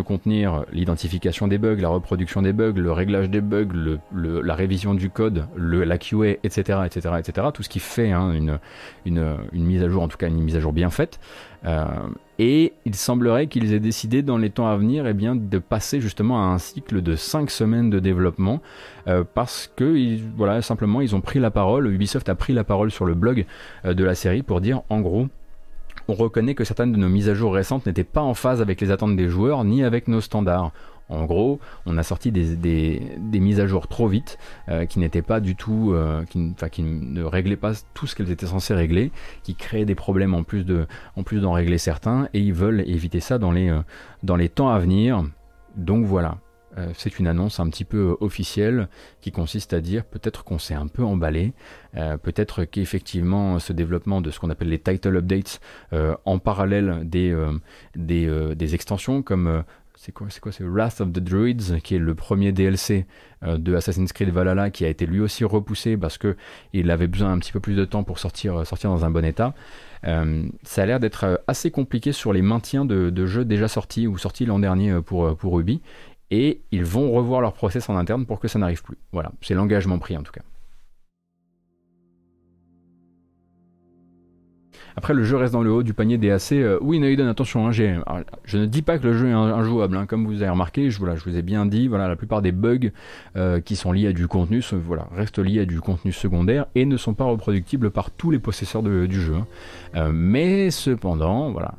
[0.03, 5.11] contenir l'identification des bugs, la reproduction des bugs, le réglage des bugs, la révision du
[5.11, 7.49] code, la QA, etc., etc., etc.
[7.53, 8.33] Tout ce qui fait hein,
[9.05, 11.21] une, mise à jour, en tout cas une mise à jour bien faite.
[11.67, 11.85] Euh,
[12.39, 16.43] et il semblerait qu'ils aient décidé dans les temps à venir eh de passer justement
[16.43, 18.63] à un cycle de 5 semaines de développement
[19.09, 22.91] euh, parce que voilà, simplement ils ont pris la parole, Ubisoft a pris la parole
[22.91, 23.45] sur le blog
[23.85, 25.29] de la série pour dire en gros
[26.09, 28.81] on reconnaît que certaines de nos mises à jour récentes n'étaient pas en phase avec
[28.81, 30.73] les attentes des joueurs ni avec nos standards.
[31.09, 34.39] En gros, on a sorti des, mises à jour trop vite,
[34.69, 38.47] euh, qui n'étaient pas du tout, euh, qui, ne réglaient pas tout ce qu'elles étaient
[38.47, 39.11] censées régler,
[39.43, 42.81] qui créaient des problèmes en plus de, en plus d'en régler certains, et ils veulent
[42.89, 43.83] éviter ça dans les, euh,
[44.23, 45.23] dans les temps à venir.
[45.77, 46.39] Donc voilà,
[46.95, 48.89] c'est une annonce un petit peu officielle
[49.21, 51.53] qui consiste à dire peut-être qu'on s'est un peu emballé,
[51.95, 55.61] peut-être qu'effectivement ce développement de ce qu'on appelle les title updates
[56.25, 59.65] en parallèle des, extensions comme
[59.97, 63.07] c'est Wrath of the Druids qui est le premier DLC
[63.45, 66.37] euh, de Assassin's Creed Valhalla qui a été lui aussi repoussé parce que
[66.73, 69.25] il avait besoin un petit peu plus de temps pour sortir euh, dans un bon
[69.25, 69.55] état.
[70.05, 74.19] Euh, ça a l'air d'être assez compliqué sur les maintiens de, jeux déjà sortis ou
[74.19, 75.53] sortis l'an dernier pour, pour
[76.33, 79.55] et ils vont revoir leur process en interne pour que ça n'arrive plus voilà c'est
[79.55, 80.43] l'engagement pris en tout cas
[84.97, 86.53] Après, le jeu reste dans le haut du panier des AC.
[86.53, 89.97] Euh, oui, Naiden, attention, hein, je ne dis pas que le jeu est injouable.
[89.97, 90.07] Hein.
[90.07, 92.91] comme vous avez remarqué, je, vous ai bien dit, voilà, la plupart des bugs
[93.37, 96.85] euh, qui sont liés à du contenu voilà, restent liés à du contenu secondaire et
[96.85, 99.35] ne sont pas reproductibles par tous les possesseurs du jeu.
[99.35, 99.47] Hein.
[99.97, 101.75] Euh, mais cependant, voilà,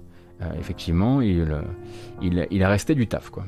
[0.59, 1.47] effectivement, il,
[2.21, 3.29] il, il a resté du taf.
[3.29, 3.45] quoi.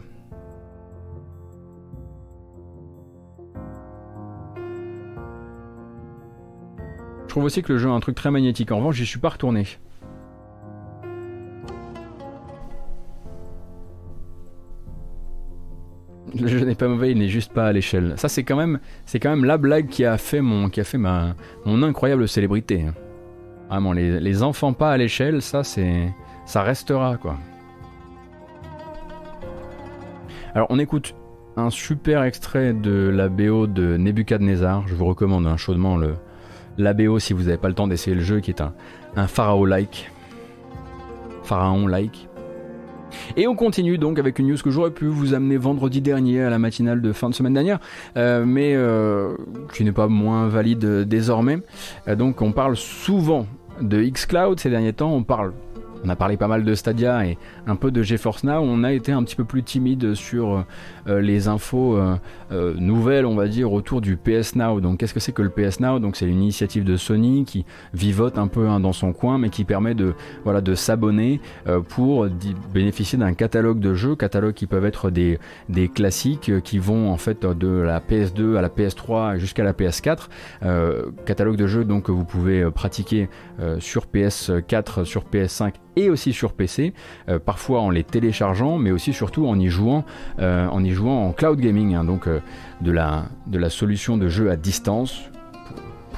[7.35, 8.71] Trouve aussi que le jeu a un truc très magnétique.
[8.71, 9.65] En revanche, j'y suis pas retourné.
[16.39, 18.13] Le jeu n'est pas mauvais, il n'est juste pas à l'échelle.
[18.15, 20.85] Ça, c'est quand même, c'est quand même la blague qui a fait mon, qui a
[20.85, 21.35] fait ma,
[21.65, 22.85] mon incroyable célébrité.
[23.69, 26.13] Vraiment, les, les enfants pas à l'échelle, ça, c'est,
[26.45, 27.37] ça restera quoi.
[30.53, 31.15] Alors, on écoute
[31.57, 34.87] un super extrait de la BO de Nebuchadnezzar.
[34.87, 36.15] Je vous recommande hein, chaudement le,
[36.77, 40.11] la BO si vous n'avez pas le temps d'essayer le jeu, qui est un, pharaon-like.
[41.43, 42.27] Pharaon-like.
[43.38, 46.49] Et on continue donc avec une news que j'aurais pu vous amener vendredi dernier à
[46.49, 47.80] la matinale de fin de semaine dernière,
[48.18, 49.35] euh, mais euh,
[49.73, 51.60] qui n'est pas moins valide désormais.
[52.07, 53.45] Euh, donc on parle souvent
[53.80, 55.53] de Xcloud ces derniers temps, on parle
[56.06, 58.59] on a parlé pas mal de Stadia et un peu de GeForce Now.
[58.59, 60.65] On a été un petit peu plus timide sur
[61.07, 62.15] euh, les infos euh,
[62.51, 64.81] euh, nouvelles, on va dire, autour du PS Now.
[64.81, 65.99] Donc, qu'est-ce que c'est que le PS Now?
[65.99, 69.49] Donc, c'est une initiative de Sony qui vivote un peu hein, dans son coin, mais
[69.49, 70.13] qui permet de,
[70.43, 71.39] voilà, de s'abonner
[71.89, 72.27] pour
[72.73, 75.39] bénéficier d'un catalogue de jeux, catalogues qui peuvent être des,
[75.93, 80.27] classiques qui vont en fait de la PS2 à la PS3 jusqu'à la PS4.
[81.25, 83.29] catalogue de jeux donc que vous pouvez pratiquer
[83.79, 86.93] sur PS4, sur PS5 et aussi sur PC,
[87.29, 90.03] euh, parfois en les téléchargeant, mais aussi surtout en y jouant,
[90.40, 92.41] euh, en y jouant en cloud gaming, hein, donc euh,
[92.82, 95.22] de, la, de la solution de jeu à distance.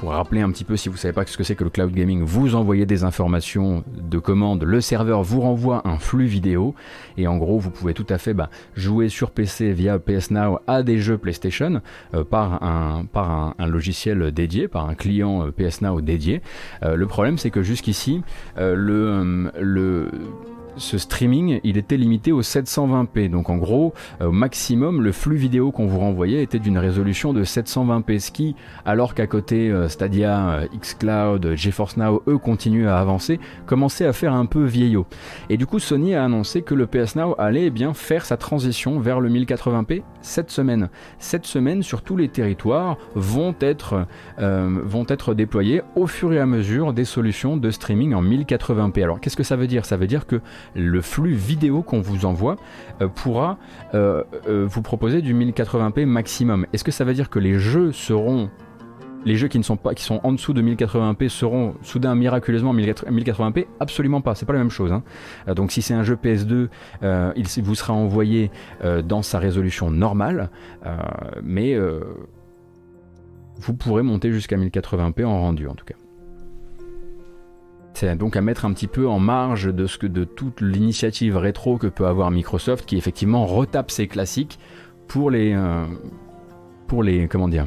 [0.00, 1.70] Pour rappeler un petit peu, si vous ne savez pas ce que c'est que le
[1.70, 6.74] cloud gaming, vous envoyez des informations de commande, le serveur vous renvoie un flux vidéo,
[7.16, 10.58] et en gros, vous pouvez tout à fait bah, jouer sur PC via PS Now
[10.66, 11.82] à des jeux PlayStation
[12.14, 16.42] euh, par, un, par un, logiciel dédié, par un client PS Now dédié.
[16.82, 18.22] Le problème, c'est que jusqu'ici,
[18.56, 20.10] le, le
[20.78, 23.30] ce streaming, il était limité au 720p.
[23.30, 27.44] Donc en gros, au maximum, le flux vidéo qu'on vous renvoyait était d'une résolution de
[27.44, 28.18] 720p.
[28.18, 33.40] Ce qui, alors qu'à côté euh, Stadia, euh, xCloud, GeForce Now, eux continuent à avancer,
[33.66, 35.06] commençait à faire un peu vieillot.
[35.50, 38.36] Et du coup, Sony a annoncé que le PS Now allait eh bien faire sa
[38.36, 40.88] transition vers le 1080p cette semaine.
[41.18, 44.06] Cette semaine, sur tous les territoires, vont être,
[44.38, 49.02] euh, vont être déployés au fur et à mesure des solutions de streaming en 1080p.
[49.02, 49.84] Alors qu'est-ce que ça veut dire?
[49.84, 50.40] Ça veut dire que
[50.74, 52.56] le flux vidéo qu'on vous envoie
[53.00, 53.58] euh, pourra
[53.94, 56.66] euh, euh, vous proposer du 1080p maximum.
[56.72, 58.50] Est-ce que ça veut dire que les jeux seront
[59.24, 62.74] les jeux qui ne sont pas qui sont en dessous de 1080p seront soudain miraculeusement
[62.74, 64.92] 1080p Absolument pas, c'est pas la même chose.
[64.92, 65.02] Hein.
[65.54, 66.68] donc si c'est un jeu PS2,
[67.36, 68.50] il vous sera envoyé
[69.04, 70.50] dans sa résolution normale,
[71.42, 71.76] mais
[73.58, 75.96] vous pourrez monter jusqu'à 1080p en rendu en tout cas.
[77.98, 81.36] C'est donc à mettre un petit peu en marge de, ce que, de toute l'initiative
[81.36, 84.60] rétro que peut avoir Microsoft qui effectivement retape ses classiques
[85.08, 85.52] pour les...
[85.52, 85.84] Euh,
[86.86, 87.26] pour les...
[87.26, 87.66] comment dire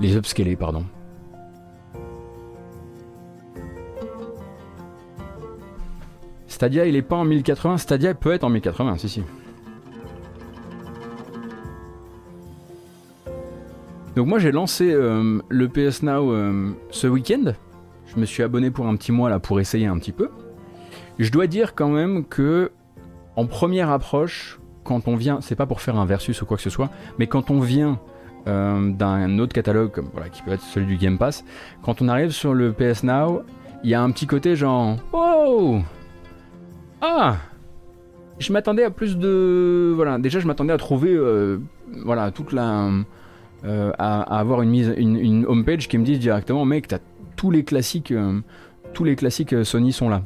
[0.00, 0.84] Les upscaler, pardon.
[6.48, 7.78] Stadia, il est pas en 1080.
[7.78, 9.22] Stadia peut être en 1080, si, si.
[14.16, 17.52] Donc moi j'ai lancé euh, le PS Now euh, ce week-end.
[18.06, 20.30] Je me suis abonné pour un petit mois là pour essayer un petit peu.
[21.18, 22.72] Je dois dire quand même que
[23.36, 26.62] en première approche, quand on vient, c'est pas pour faire un versus ou quoi que
[26.62, 28.00] ce soit, mais quand on vient
[28.46, 31.44] euh, d'un autre catalogue comme voilà qui peut être celui du Game Pass,
[31.82, 33.42] quand on arrive sur le PS Now,
[33.82, 35.80] il y a un petit côté genre oh
[37.00, 37.36] ah!
[38.38, 41.18] Je m'attendais à plus de voilà déjà je m'attendais à trouver
[42.04, 42.90] voilà toute la
[43.64, 46.98] euh, à, avoir une mise, une, une homepage qui me dise directement, mec, t'as
[47.36, 48.40] tous les classiques, euh,
[48.92, 50.22] tous les classiques euh, Sony sont là.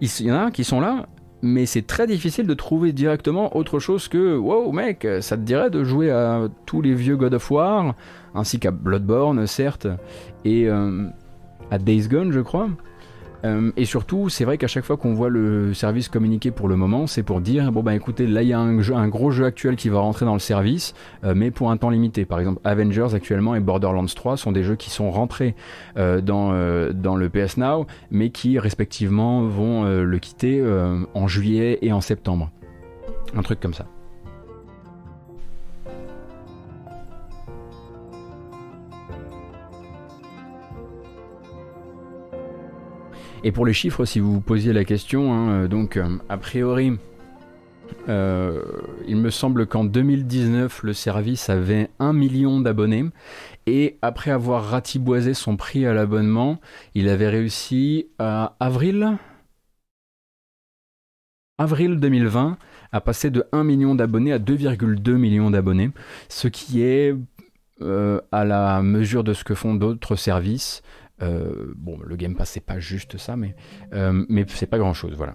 [0.00, 1.06] Il y en a qui sont là,
[1.42, 5.70] mais c'est très difficile de trouver directement autre chose que wow mec, ça te dirait
[5.70, 7.94] de jouer à tous les vieux God of War,
[8.34, 9.86] ainsi qu'à Bloodborne certes,
[10.44, 12.68] et à Days Gone je crois.
[13.44, 16.76] Euh, et surtout, c'est vrai qu'à chaque fois qu'on voit le service communiquer pour le
[16.76, 19.76] moment, c'est pour dire bon bah écoutez, là il y a un, gros jeu actuel
[19.76, 20.94] qui va rentrer dans le service,
[21.24, 22.24] euh, mais pour un temps limité.
[22.24, 25.54] Par exemple, Avengers actuellement et Borderlands 3 sont des jeux qui sont rentrés
[25.96, 26.46] euh, dans,
[26.92, 30.62] dans le PS Now, mais qui respectivement vont le quitter
[31.14, 32.50] en juillet et en septembre.
[33.34, 33.86] Un truc comme ça.
[43.46, 46.36] Et pour les chiffres, si vous vous posiez la question, hein, euh, donc euh, a
[46.36, 46.98] priori,
[48.08, 48.60] euh,
[49.06, 53.04] il me semble qu'en 2019, le service avait 1 million d'abonnés.
[53.66, 56.58] Et après avoir ratiboisé son prix à l'abonnement,
[56.96, 59.16] il avait réussi à avril,
[61.58, 62.58] avril 2020
[62.90, 65.92] à passer de 1 million d'abonnés à 2,2 millions d'abonnés,
[66.28, 67.14] ce qui est
[67.80, 70.82] à la mesure de ce que font d'autres services.
[71.22, 73.56] Euh, bon, le Game Pass, c'est pas juste ça, mais,
[73.94, 75.34] euh, mais c'est pas grand chose, voilà.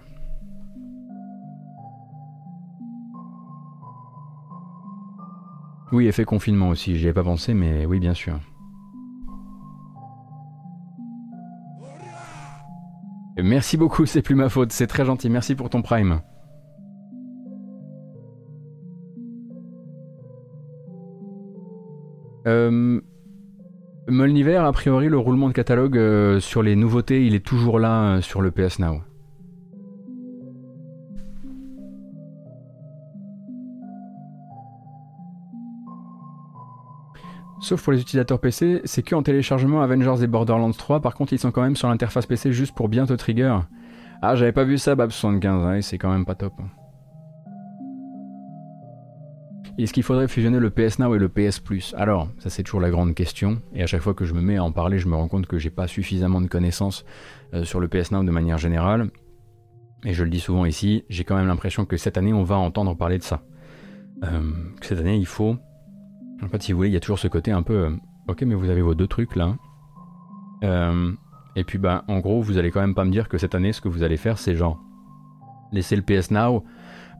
[5.90, 8.38] Oui, effet confinement aussi, j'y ai pas pensé, mais oui, bien sûr.
[13.42, 16.20] Merci beaucoup, c'est plus ma faute, c'est très gentil, merci pour ton prime.
[22.46, 23.00] Euh,
[24.08, 28.16] Molniver, a priori, le roulement de catalogue euh, sur les nouveautés, il est toujours là
[28.16, 29.00] euh, sur le PS Now.
[37.60, 41.32] Sauf pour les utilisateurs PC, c'est que en téléchargement Avengers et Borderlands 3, par contre
[41.32, 43.56] ils sont quand même sur l'interface PC juste pour bientôt trigger.
[44.20, 46.54] Ah j'avais pas vu ça Bab75, hein, c'est quand même pas top.
[49.82, 51.92] Est-ce qu'il faudrait fusionner le PS Now et le PS Plus?
[51.98, 54.56] Alors, ça c'est toujours la grande question, et à chaque fois que je me mets
[54.56, 57.04] à en parler, je me rends compte que j'ai pas suffisamment de connaissances
[57.52, 59.10] euh, sur le PS Now de manière générale.
[60.04, 62.54] Et je le dis souvent ici, j'ai quand même l'impression que cette année on va
[62.54, 63.42] entendre parler de ça.
[64.22, 64.52] Euh,
[64.82, 65.56] cette année il faut.
[66.44, 67.74] En fait, si vous voulez, il y a toujours ce côté un peu.
[67.74, 67.90] Euh,
[68.28, 69.56] ok, mais vous avez vos deux trucs là.
[71.56, 73.72] et puis, bah, en gros, vous allez quand même pas me dire que cette année,
[73.72, 74.80] ce que vous allez faire, c'est genre.
[75.72, 76.62] Laisser le PS Now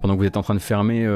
[0.01, 1.07] pendant que vous êtes en train de fermer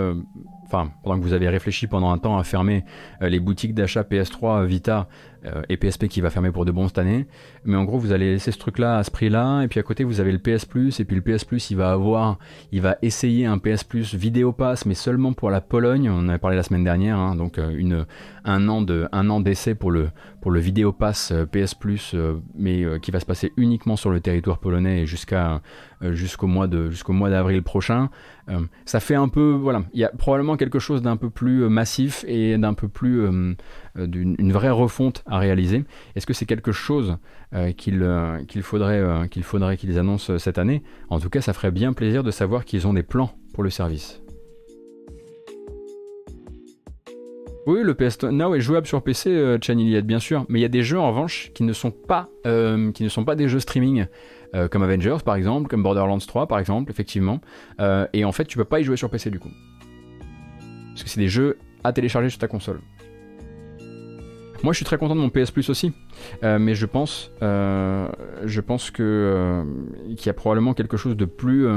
[0.66, 2.84] enfin, pendant que vous avez réfléchi pendant un temps à fermer
[3.22, 5.08] euh, les boutiques d'achat PS3 Vita
[5.44, 7.26] euh, et PSP qui va fermer pour de bon cette année,
[7.64, 10.04] mais en gros vous allez laisser ce truc-là à ce prix-là, et puis à côté
[10.04, 10.66] vous avez le PS
[10.98, 12.38] et puis le PS il va avoir,
[12.72, 16.28] il va essayer un PS Plus vidéo pass, mais seulement pour la Pologne, on en
[16.28, 18.04] avait parlé la semaine dernière, hein, donc euh,
[18.44, 20.10] un an de, un an d'essai pour le,
[20.46, 22.14] pour le vidéo pass PS Plus,
[22.54, 28.10] mais qui va se passer uniquement sur le territoire polonais jusqu'au mois d'avril prochain.
[28.84, 31.68] ça fait un peu, voilà, il y a probablement quelque chose d'un peu plus euh,
[31.68, 33.54] massif et d'un peu plus euh,
[33.98, 35.84] euh, d'une vraie refonte à réaliser.
[36.14, 37.18] Est-ce que c'est quelque chose
[37.76, 40.82] qu'il faudrait qu'ils annoncent cette année?
[41.08, 43.70] En tout cas, ça ferait bien plaisir de savoir qu'ils ont des plans pour le
[43.70, 44.20] service.
[47.66, 49.58] Oui, le PS Now est jouable sur PC, euh,
[50.02, 53.34] bien sûr, mais il y a des jeux en revanche qui ne sont pas, pas
[53.34, 54.06] des jeux streaming.
[54.54, 57.40] Euh, comme Avengers par exemple, comme Borderlands 3 par exemple, effectivement.
[57.80, 59.50] Euh, et en fait, tu peux pas y jouer sur PC du coup.
[60.90, 62.80] Parce que c'est des jeux à télécharger sur ta console.
[64.62, 65.92] Moi, je suis très content de mon PS Plus aussi,
[66.42, 69.64] euh, mais je pense, je pense que
[70.16, 71.68] qu'il y a probablement quelque chose de plus,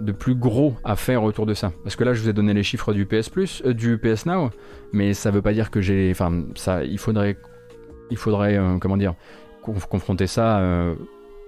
[0.00, 1.72] de plus gros à faire autour de ça.
[1.82, 4.50] Parce que là, je vous ai donné les chiffres du PS Plus, du PS Now,
[4.92, 7.36] mais ça veut pas dire que j'ai, enfin, ça, il faudrait,
[8.10, 9.14] il faudrait, comment dire,
[9.62, 10.60] confronter ça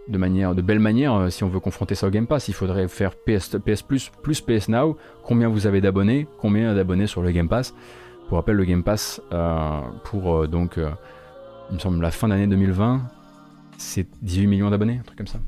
[0.08, 2.54] de manière, de belle manière, euh, si on veut confronter ça au Game Pass, il
[2.54, 4.96] faudrait faire PS, PS Plus plus PS Now.
[5.22, 6.26] Combien vous avez d'abonnés?
[6.38, 7.74] Combien d'abonnés sur le Game Pass?
[8.28, 12.46] Pour rappel, le Game Pass euh, pour euh, donc, il me semble la fin d'année
[12.46, 13.02] 2020,
[13.76, 15.38] c'est 18 millions d'abonnés, un truc comme ça.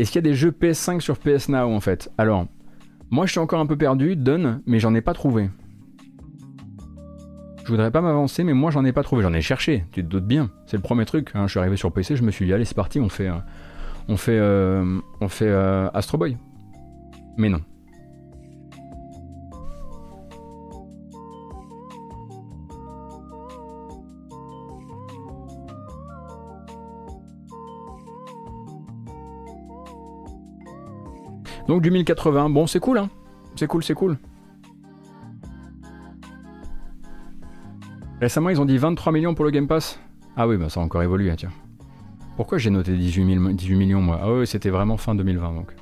[0.00, 2.10] Est-ce qu'il y a des jeux PS5 sur PS Now en fait?
[2.16, 2.46] Alors,
[3.10, 5.50] moi je suis encore un peu perdu, donne, mais j'en ai pas trouvé.
[7.62, 9.22] Je voudrais pas m'avancer, mais moi j'en ai pas trouvé.
[9.22, 10.50] J'en ai cherché, tu te doutes bien.
[10.64, 11.32] C'est le premier truc.
[11.34, 11.46] Hein.
[11.46, 13.34] Je suis arrivé sur PC, je me suis dit, allez, c'est parti, on fait, euh,
[14.08, 16.38] on fait, euh, on fait euh, Astro Boy.
[17.36, 17.60] Mais non.
[31.70, 33.08] Donc du 1080, bon c'est cool hein.
[33.54, 34.18] C'est cool, c'est cool.
[38.20, 40.00] Récemment, ils ont dit 23 millions pour le Game Pass.
[40.36, 41.52] Ah oui, bah ça a encore évolué, tiens.
[42.34, 44.18] Pourquoi j'ai noté 18, 18, millions, moi?
[44.20, 45.72] Ah oui, c'était vraiment fin 2020, donc.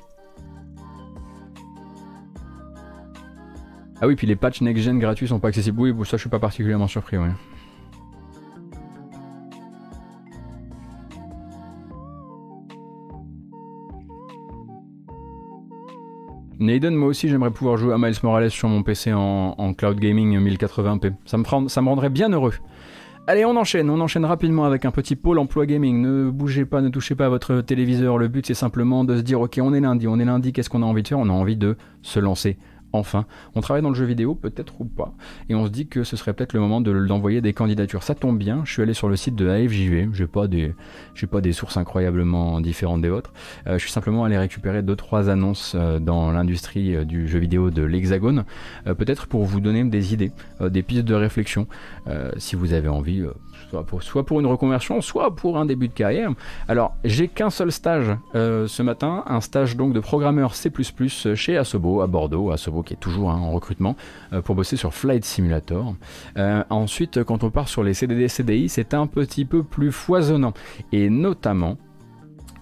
[3.99, 5.81] Ah oui, puis les patchs next-gen gratuits sont pas accessibles.
[5.81, 7.29] Oui, ça, je suis pas particulièrement surpris, oui.
[16.69, 20.37] Naden, moi aussi j'aimerais pouvoir jouer à Miles Morales sur mon PC en, cloud gaming
[20.39, 21.13] 1080p.
[21.25, 22.53] Ça me, ça me rendrait bien heureux.
[23.25, 26.01] Allez, on enchaîne, on enchaîne rapidement avec un petit pôle emploi gaming.
[26.01, 28.17] Ne bougez pas, ne touchez pas à votre téléviseur.
[28.17, 30.69] Le but c'est simplement de se dire ok, on est lundi, on est lundi, qu'est-ce
[30.69, 31.19] qu'on a envie de faire?
[31.19, 32.57] On a envie de se lancer
[32.93, 33.25] enfin.
[33.55, 35.13] On travaille dans le jeu vidéo, peut-être ou pas,
[35.49, 38.03] et on se dit que ce serait peut-être le moment d'envoyer des candidatures.
[38.03, 40.73] Ça tombe bien, je suis allé sur le site de AFJV, j'ai pas des,
[41.29, 43.33] pas des sources incroyablement différentes des vôtres.
[43.67, 47.39] Euh, je suis simplement allé récupérer deux trois annonces euh, dans l'industrie euh, du jeu
[47.39, 48.45] vidéo de l'Hexagone,
[48.85, 51.67] peut-être pour vous donner des idées, des pistes de réflexion,
[52.37, 53.23] si vous avez envie
[54.01, 56.31] soit pour, une reconversion, soit pour un début de carrière.
[56.67, 60.71] Alors, j'ai qu'un seul stage euh, ce matin, un stage donc de programmeur C++
[61.35, 63.95] chez Asobo à Bordeaux, Asobo qui est toujours hein, en recrutement,
[64.33, 65.95] euh, pour bosser sur Flight Simulator.
[66.37, 70.53] Euh, ensuite, quand on part sur les CDD, CDI, c'est un petit peu plus foisonnant,
[70.91, 71.77] et notamment,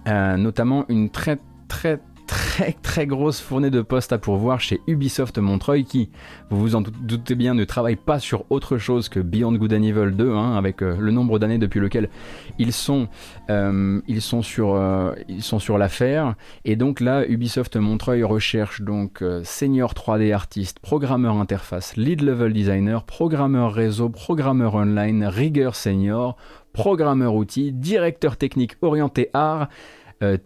[0.06, 5.84] notamment une très très très très grosse fournée de postes à pourvoir chez Ubisoft Montreuil
[5.84, 6.10] qui,
[6.50, 9.82] vous vous en doutez bien, ne travaille pas sur autre chose que Beyond Good and
[9.82, 12.10] Evil 2, hein, avec euh, le nombre d'années depuis lequel
[12.58, 13.08] ils sont,
[13.48, 16.34] euh, ils sont sur, euh, ils sont sur l'affaire.
[16.66, 23.04] Et donc là, Ubisoft Montreuil recherche donc senior 3D artiste, programmeur interface, lead level designer,
[23.04, 26.36] programmeur réseau, programmeur online, rigueur senior,
[26.74, 29.66] programmeur outil, directeur technique orienté art euh,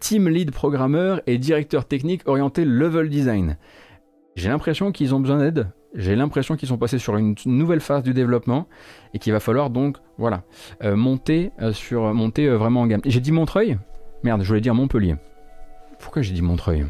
[0.00, 3.56] team lead programmeur et directeur technique orienté level design.
[4.36, 5.68] J'ai l'impression qu'ils ont besoin d'aide.
[5.94, 8.66] J'ai l'impression qu'ils sont passés sur une nouvelle phase du développement
[9.12, 10.42] et qu'il va falloir donc voilà
[10.82, 13.02] euh, monter euh, sur monter vraiment en gamme.
[13.04, 13.78] J'ai dit Montreuil
[14.22, 15.16] Merde, je voulais dire Montpellier.
[15.98, 16.86] Pourquoi j'ai dit Montreuil?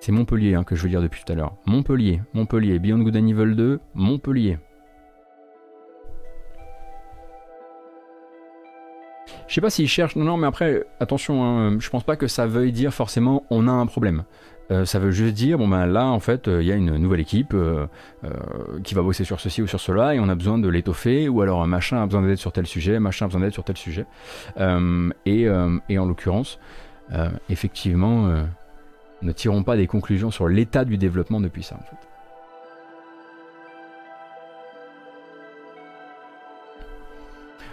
[0.00, 1.54] C'est Montpellier hein, que je veux dire depuis tout à l'heure.
[1.64, 4.58] Montpellier, Montpellier, Beyond Good and Evil 2, Montpellier.
[9.52, 10.16] Je sais pas s'ils cherchent.
[10.16, 13.68] Non, non, mais après, attention, hein, je pense pas que ça veuille dire forcément on
[13.68, 14.24] a un problème.
[14.70, 16.96] Euh, ça veut juste dire, bon ben là, en fait, euh, il y a une
[16.96, 17.86] nouvelle équipe euh,
[18.82, 21.42] qui va bosser sur ceci ou sur cela et on a besoin de l'étoffer, ou
[21.42, 24.06] alors machin a besoin d'aide sur tel sujet, machin a besoin d'aide sur tel sujet.
[25.26, 26.58] Et, et, en l'occurrence,
[27.50, 28.32] effectivement,
[29.20, 32.11] ne tirons pas des conclusions sur l'état du développement depuis ça, en fait.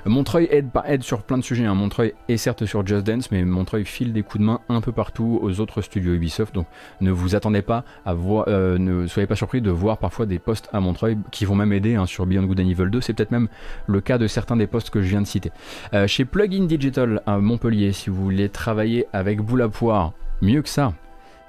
[0.05, 1.65] Montreuil aide, aide sur plein de sujets.
[1.65, 1.75] Hein.
[1.75, 4.91] Montreuil est certes sur Just Dance, mais Montreuil file des coups de main un peu
[4.91, 6.53] partout aux autres studios Ubisoft.
[6.53, 6.67] Donc
[7.01, 10.39] ne vous attendez pas à voir, euh, ne soyez pas surpris de voir parfois des
[10.39, 13.01] postes à Montreuil qui vont même aider hein, sur Beyond Good and Evil 2.
[13.01, 13.47] C'est peut-être même
[13.87, 15.51] le cas de certains des postes que je viens de citer.
[15.93, 20.69] Euh, chez Plugin Digital à Montpellier, si vous voulez travailler avec boule poire, mieux que
[20.69, 20.93] ça,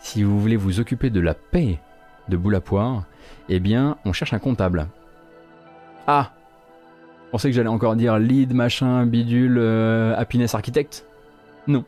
[0.01, 1.78] si vous voulez vous occuper de la paix
[2.28, 3.05] de boule poire,
[3.48, 4.86] eh bien, on cherche un comptable.
[6.06, 6.32] Ah,
[7.31, 11.07] je pensais que j'allais encore dire lead, machin, bidule, euh, happiness architect.
[11.69, 11.85] Non.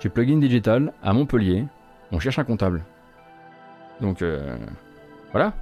[0.00, 1.66] Chez Plugin Digital, à Montpellier,
[2.10, 2.82] on cherche un comptable.
[4.00, 4.56] Donc, euh,
[5.30, 5.52] voilà.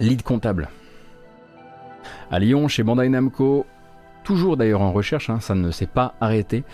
[0.00, 0.70] Lead comptable.
[2.30, 3.66] À Lyon, chez Bandai Namco,
[4.24, 6.64] toujours d'ailleurs en recherche, hein, ça ne s'est pas arrêté.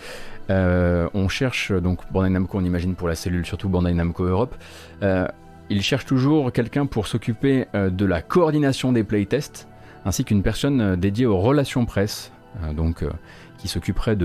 [0.49, 4.55] Euh, on cherche, donc Bandai Namco, on imagine pour la cellule, surtout Bandai Namco Europe.
[5.69, 9.67] Il cherche toujours quelqu'un pour s'occuper euh, de la coordination des playtests,
[10.05, 12.31] ainsi qu'une personne euh, dédiée aux relations presse,
[12.63, 13.03] euh, donc
[13.57, 14.15] qui s'occuperait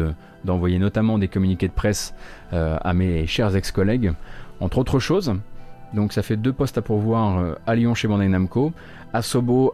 [0.45, 2.15] d'envoyer notamment des communiqués de presse
[2.51, 4.13] à mes chers ex-collègues,
[4.59, 5.33] entre autres choses.
[5.95, 8.73] Donc ça fait deux postes à pourvoir à Lyon chez Bandai Namco.
[9.13, 9.23] À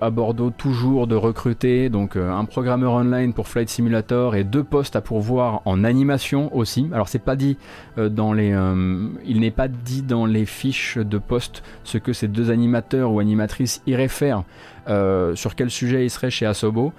[0.01, 4.65] à Bordeaux, toujours de recruter donc euh, un programmeur online pour Flight Simulator et deux
[4.65, 6.89] postes à pourvoir en animation aussi.
[6.91, 7.59] Alors c'est pas dit
[7.99, 12.15] euh, dans les, euh, il n'est pas dit dans les fiches de poste ce que
[12.15, 14.43] ces deux animateurs ou animatrices iraient faire,
[15.35, 16.95] sur quel sujet ils seraient chez Asobo.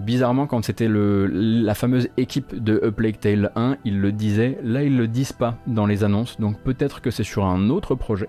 [0.00, 4.58] bizarrement, quand c'était la fameuse équipe de A Plague Tale 1, ils le disaient.
[4.62, 7.94] Là, ils le disent pas dans les annonces, donc peut-être que c'est sur un autre
[7.94, 8.28] projet.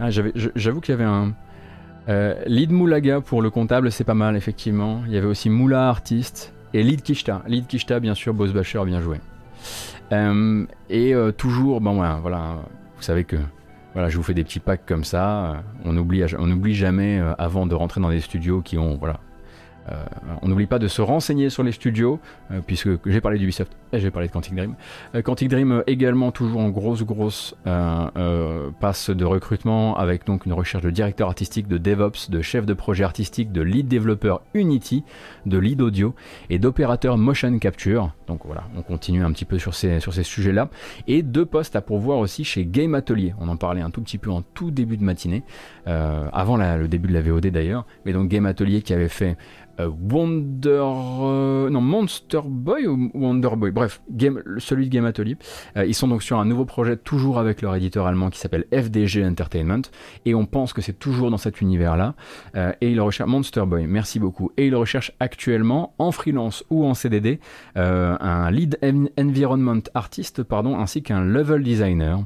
[0.00, 1.34] Ah, j'avoue qu'il y avait un.
[2.46, 5.02] lead Moulaga pour le comptable, c'est pas mal, effectivement.
[5.06, 7.42] Il y avait aussi Moula Artiste et Lead Kishta.
[7.46, 9.18] Lead Kishta, bien sûr, Boss Basher, bien joué.
[10.90, 12.56] et toujours, bon, voilà,
[12.96, 13.36] vous savez que
[13.94, 15.62] voilà, je vous fais des petits packs comme ça.
[15.84, 19.20] On n'oublie on jamais euh, avant de rentrer dans des studios qui ont voilà,
[19.90, 20.04] euh,
[20.40, 22.18] on n'oublie pas de se renseigner sur les studios,
[22.50, 24.74] euh, puisque j'ai parlé d'Ubisoft et j'ai parlé de Quantic Dream.
[25.14, 30.82] Euh, Quantic Dream également toujours en grosse grosse passe de recrutement avec donc une recherche
[30.82, 35.04] de directeur artistique, de DevOps, de chef de projet artistique, de lead développeur Unity,
[35.46, 36.14] de lead audio
[36.50, 38.12] et d'opérateur motion capture.
[38.26, 40.68] Donc voilà, on continue un petit peu sur ces, sur ces sujets-là.
[41.06, 43.34] Et deux postes à pourvoir aussi chez Game Atelier.
[43.40, 45.42] On en parlait un tout petit peu en tout début de matinée,
[45.86, 47.86] avant le début de la VOD d'ailleurs.
[48.04, 49.36] Mais donc Game Atelier qui avait fait
[49.80, 50.82] euh, Wonder.
[51.22, 53.72] Euh, non, Monster Boy ou Wonder Boy?
[53.82, 54.00] Bref,
[54.58, 55.36] celui de Game Atelier.
[55.76, 58.64] Euh, ils sont donc sur un nouveau projet, toujours avec leur éditeur allemand qui s'appelle
[58.72, 59.82] FDG Entertainment.
[60.24, 62.14] Et on pense que c'est toujours dans cet univers-là.
[62.54, 64.52] et ils recherchent Monster Boy, merci beaucoup.
[64.56, 67.40] Et ils recherchent actuellement, en freelance ou en CDD,
[67.74, 68.78] un lead
[69.18, 72.24] environment artist, pardon, ainsi qu'un level designer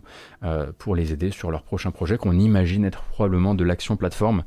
[0.77, 4.43] pour les aider sur leur prochain projet qu'on imagine être probablement de l'action plateforme,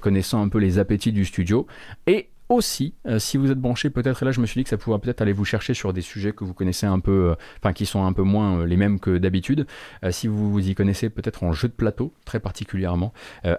[0.00, 1.66] connaissant un peu les appétits du studio.
[2.06, 4.70] Et aussi, euh, si vous êtes branché peut-être, et là je me suis dit que
[4.70, 7.34] ça pourrait peut-être aller vous chercher sur des sujets que vous connaissez un peu, euh,
[7.58, 9.66] enfin qui sont un peu moins euh, les mêmes que d'habitude,
[10.10, 13.12] si vous vous y connaissez peut-être en jeu de plateau, très particulièrement,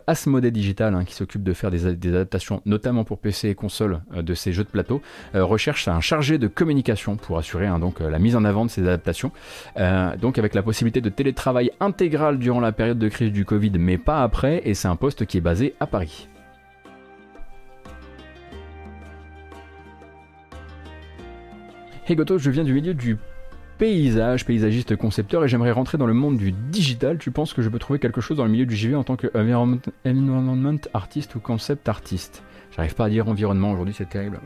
[0.08, 4.34] Asmodee Digital, hein, qui s'occupe de faire des, adaptations, notamment pour PC et console, de
[4.34, 5.02] ces jeux de plateau,
[5.34, 8.82] recherche un chargé de communication pour assurer hein, donc, la mise en avant de ces
[8.82, 9.32] adaptations,
[10.20, 13.98] donc avec la possibilité de télétravail intégral durant la période de crise du Covid, mais
[13.98, 16.28] pas après, et c'est un poste qui est basé à Paris.
[22.08, 23.18] Hey Goto, je viens du milieu du
[23.80, 27.18] paysage, paysagiste concepteur, et j'aimerais rentrer dans le monde du digital.
[27.18, 29.16] Tu penses que je peux trouver quelque chose dans le milieu du JV en tant
[29.16, 32.44] que environment, artiste ou concept artiste?
[32.76, 34.40] J'arrive pas à dire environnement aujourd'hui, c'est terrible.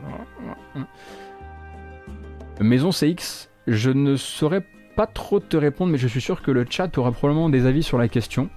[2.62, 4.64] Maison CX, je ne saurais
[4.96, 7.82] pas trop te répondre, mais je suis sûr que le chat aura probablement des avis
[7.82, 8.48] sur la question.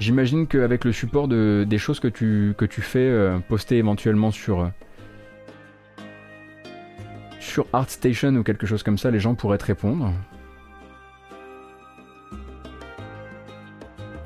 [0.00, 4.68] J'imagine qu'avec le support de, des choses que tu, fais, euh, poster éventuellement sur, euh,
[7.50, 10.12] sur ArtStation ou quelque chose comme ça, les gens pourraient te répondre.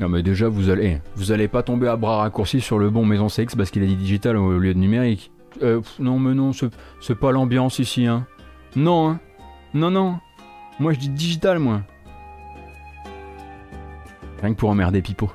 [0.01, 3.05] Non mais déjà vous allez, vous allez pas tomber à bras raccourcis sur le bon
[3.07, 5.31] Maison CX parce qu'il a dit digital au lieu de numérique.
[5.63, 6.51] Euh, non mais non,
[7.01, 8.27] c'est pas l'ambiance ici hein.
[8.75, 9.21] Non hein.
[9.73, 10.19] Non non.
[10.81, 11.83] Moi je dis digital moi.
[14.43, 15.31] Rien que pour emmerder Pipo.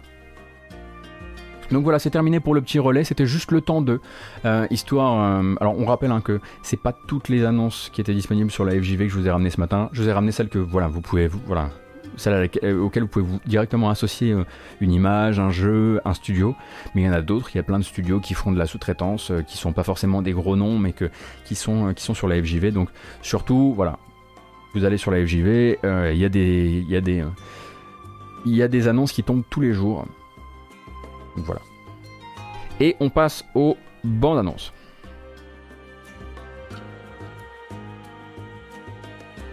[1.71, 3.03] Donc voilà, c'est terminé pour le petit relais.
[3.03, 3.99] C'était juste le temps de
[4.45, 5.41] euh, histoire.
[5.41, 8.65] Euh, alors on rappelle hein, que c'est pas toutes les annonces qui étaient disponibles sur
[8.65, 9.89] la FJV que je vous ai ramené ce matin.
[9.91, 11.69] Je vous ai ramené celles que voilà vous pouvez vous voilà
[12.27, 14.35] euh, auxquelles vous pouvez vous directement associer
[14.81, 16.55] une image, un jeu, un studio.
[16.95, 17.49] Mais il y en a d'autres.
[17.53, 20.21] Il y a plein de studios qui font de la sous-traitance, qui sont pas forcément
[20.21, 20.93] des gros noms, mais
[21.45, 22.71] qui sont sur la FJV.
[22.71, 22.89] Donc
[23.21, 23.99] surtout voilà,
[24.73, 26.25] vous allez sur la FJV, il y
[28.63, 30.05] a des annonces qui tombent tous les jours.
[31.45, 31.61] Voilà.
[32.79, 34.73] Et on passe aux bandes annonces.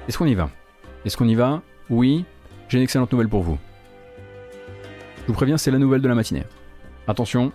[0.08, 0.50] Est-ce qu'on y va?
[1.04, 1.62] Est-ce qu'on y va?
[1.90, 2.24] Oui,
[2.68, 3.58] j'ai une excellente nouvelle pour vous.
[5.22, 6.44] Je vous préviens, c'est la nouvelle de la matinée.
[7.08, 7.52] Attention.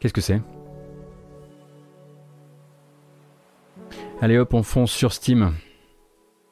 [0.00, 0.40] Qu'est-ce que c'est?
[4.20, 5.52] Allez hop, on fonce sur Steam.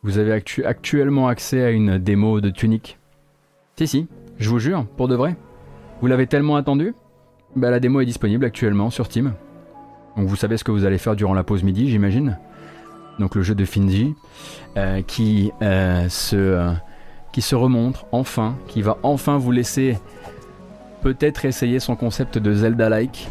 [0.05, 2.97] Vous avez actuellement accès à une démo de Tunic.
[3.75, 4.07] Si, si,
[4.39, 5.35] je vous jure, pour de vrai.
[6.01, 6.95] Vous l'avez tellement attendu?
[7.57, 9.33] Bah la démo est disponible actuellement sur Steam.
[10.17, 12.39] Donc vous savez ce que vous allez faire durant la pause midi, j'imagine.
[13.19, 14.15] Donc le jeu de Finji,
[14.77, 16.73] euh, qui, euh, se, euh,
[17.33, 19.99] qui se remontre enfin, qui va enfin vous laisser
[21.03, 23.29] peut-être essayer son concept de Zelda-like.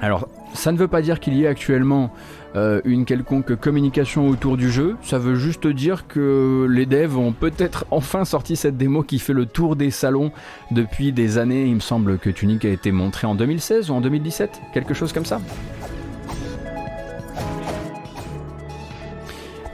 [0.00, 2.12] Alors ça ne veut pas dire qu'il y ait actuellement
[2.56, 4.96] euh, une quelconque communication autour du jeu.
[5.02, 9.34] Ça veut juste dire que les devs ont peut-être enfin sorti cette démo qui fait
[9.34, 10.32] le tour des salons
[10.70, 11.66] depuis des années.
[11.66, 15.12] Il me semble que Tunic a été montré en 2016 ou en 2017, quelque chose
[15.12, 15.40] comme ça.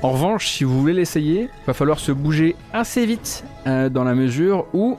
[0.03, 4.17] En revanche, si vous voulez l'essayer, va falloir se bouger assez vite euh, dans la
[4.17, 4.99] mesure où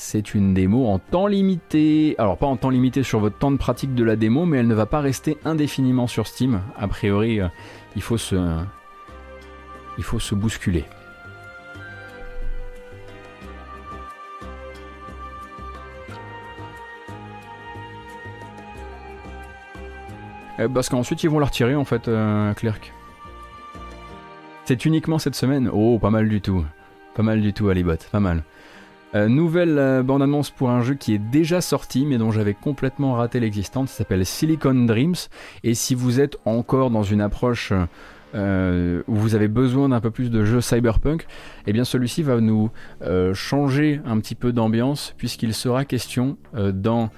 [0.00, 2.14] c'est une démo en temps limité.
[2.18, 4.68] Alors pas en temps limité sur votre temps de pratique de la démo, mais elle
[4.68, 6.62] ne va pas rester indéfiniment sur Steam.
[6.78, 7.48] A priori, euh,
[7.96, 8.36] il faut se,
[9.98, 10.84] il faut se bousculer.
[20.60, 22.80] Euh, parce qu'ensuite ils vont la retirer en fait, euh, Clerc.
[24.64, 26.64] C'est uniquement cette semaine Oh, pas mal du tout.
[27.14, 28.44] Pas mal du tout, Alibot, pas mal.
[29.14, 33.40] Euh, nouvelle bande-annonce pour un jeu qui est déjà sorti mais dont j'avais complètement raté
[33.40, 35.14] l'existence, ça s'appelle Silicon Dreams.
[35.64, 37.72] Et si vous êtes encore dans une approche
[38.34, 41.26] où vous avez besoin d'un peu plus de jeux cyberpunk,
[41.66, 42.70] eh bien celui-ci va nous
[43.32, 47.08] changer un petit peu d'ambiance puisqu'il sera question dans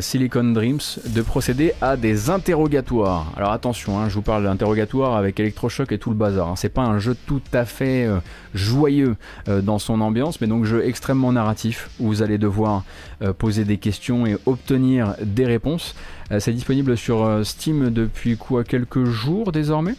[0.00, 3.32] Silicon Dreams de procéder à des interrogatoires.
[3.36, 6.48] Alors attention, hein, je vous parle d'interrogatoires avec électrochoc et tout le bazar.
[6.48, 6.56] Hein.
[6.56, 8.18] C'est pas un jeu tout à fait euh,
[8.54, 9.16] joyeux
[9.48, 12.84] euh, dans son ambiance, mais donc jeu extrêmement narratif où vous allez devoir
[13.22, 15.94] euh, poser des questions et obtenir des réponses.
[16.38, 19.96] C'est disponible sur Steam depuis quoi quelques jours désormais?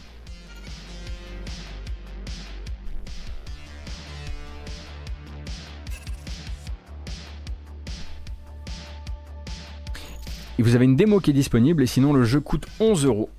[10.64, 13.30] Vous avez une démo qui est disponible et sinon le jeu coûte 11 euros.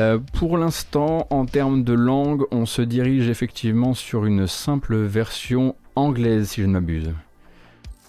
[0.00, 5.76] Euh, pour l'instant, en termes de langue, on se dirige effectivement sur une simple version
[5.94, 7.12] anglaise, si je ne m'abuse.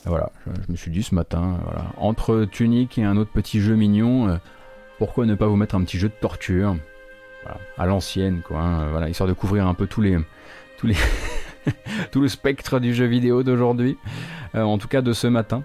[0.05, 1.59] Voilà, je, me suis dit ce matin,
[1.97, 4.37] entre Tunic et un autre petit jeu mignon, euh,
[4.97, 6.75] pourquoi ne pas vous mettre un petit jeu de torture?
[7.77, 8.59] À l'ancienne, quoi.
[8.59, 10.17] Hein, voilà, histoire de couvrir un peu tous les
[12.11, 13.97] tout le spectre du jeu vidéo d'aujourd'hui.
[14.55, 15.63] Euh, en tout cas de ce matin.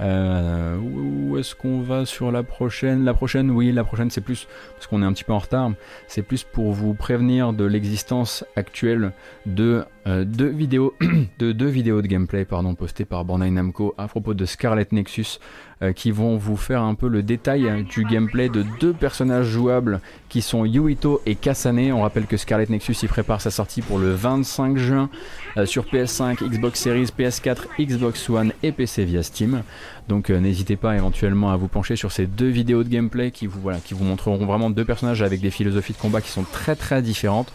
[0.00, 3.04] Euh, où est-ce qu'on va sur la prochaine?
[3.04, 5.72] La prochaine, oui, la prochaine c'est plus, parce qu'on est un petit peu en retard,
[6.06, 9.12] c'est plus pour vous prévenir de l'existence actuelle
[9.44, 10.94] de euh, deux vidéos
[11.38, 12.46] de deux vidéos de gameplay
[12.78, 15.38] postées par Bandai Namco à propos de Scarlet Nexus
[15.82, 19.46] euh, qui vont vous faire un peu le détail hein, du gameplay de deux personnages
[19.46, 21.92] jouables qui sont Yuito et Kasane.
[21.92, 25.10] On rappelle que Scarlet Nexus y prépare sa sortie pour le 25 juin
[25.58, 29.62] euh, sur PS5, Xbox Series, PS4, Xbox One et PC via Steam.
[30.08, 33.70] Donc n'hésitez pas éventuellement à vous pencher sur ces deux vidéos de gameplay qui vous,
[33.84, 37.02] qui vous montreront vraiment deux personnages avec des philosophies de combat qui sont très très
[37.02, 37.52] différentes.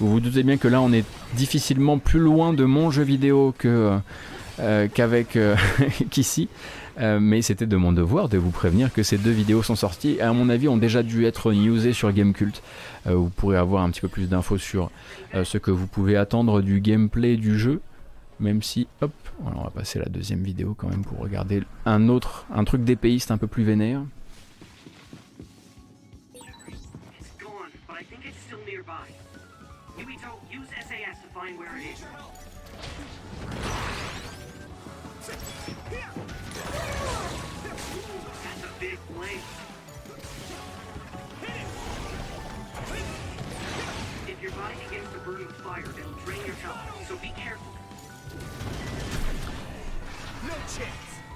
[0.00, 1.04] Vous vous doutez bien que là on est
[1.34, 3.98] difficilement plus loin de mon jeu vidéo que
[4.60, 5.54] euh, qu'avec euh,
[6.10, 6.48] qu'ici.
[6.98, 10.16] Euh, mais c'était de mon devoir de vous prévenir que ces deux vidéos sont sorties
[10.18, 12.60] et à mon avis ont déjà dû être newsées sur Gamecult.
[13.06, 14.90] vous pourrez avoir un petit peu plus d'infos sur
[15.32, 17.80] ce que vous pouvez attendre du gameplay du jeu.
[18.40, 19.12] Même si, hop,
[19.44, 22.82] on va passer à la deuxième vidéo quand même pour regarder un autre, un truc
[22.82, 24.00] d'épéiste un peu plus vénère.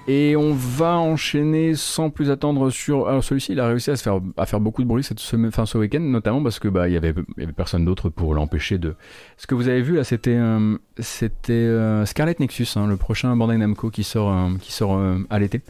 [0.07, 3.07] Et on va enchaîner sans plus attendre sur.
[3.07, 5.51] Alors celui-ci, il a réussi à se faire à faire beaucoup de bruit cette semaine,
[5.51, 7.13] fin ce week-end, notamment parce que bah il y avait,
[7.55, 8.95] personne d'autre pour l'empêcher de.
[9.37, 13.33] Ce que vous avez vu là, c'était euh, c'était euh, Scarlet Nexus, hein, le prochain
[13.37, 15.61] Bandai Namco qui sort euh, qui sort à l'été.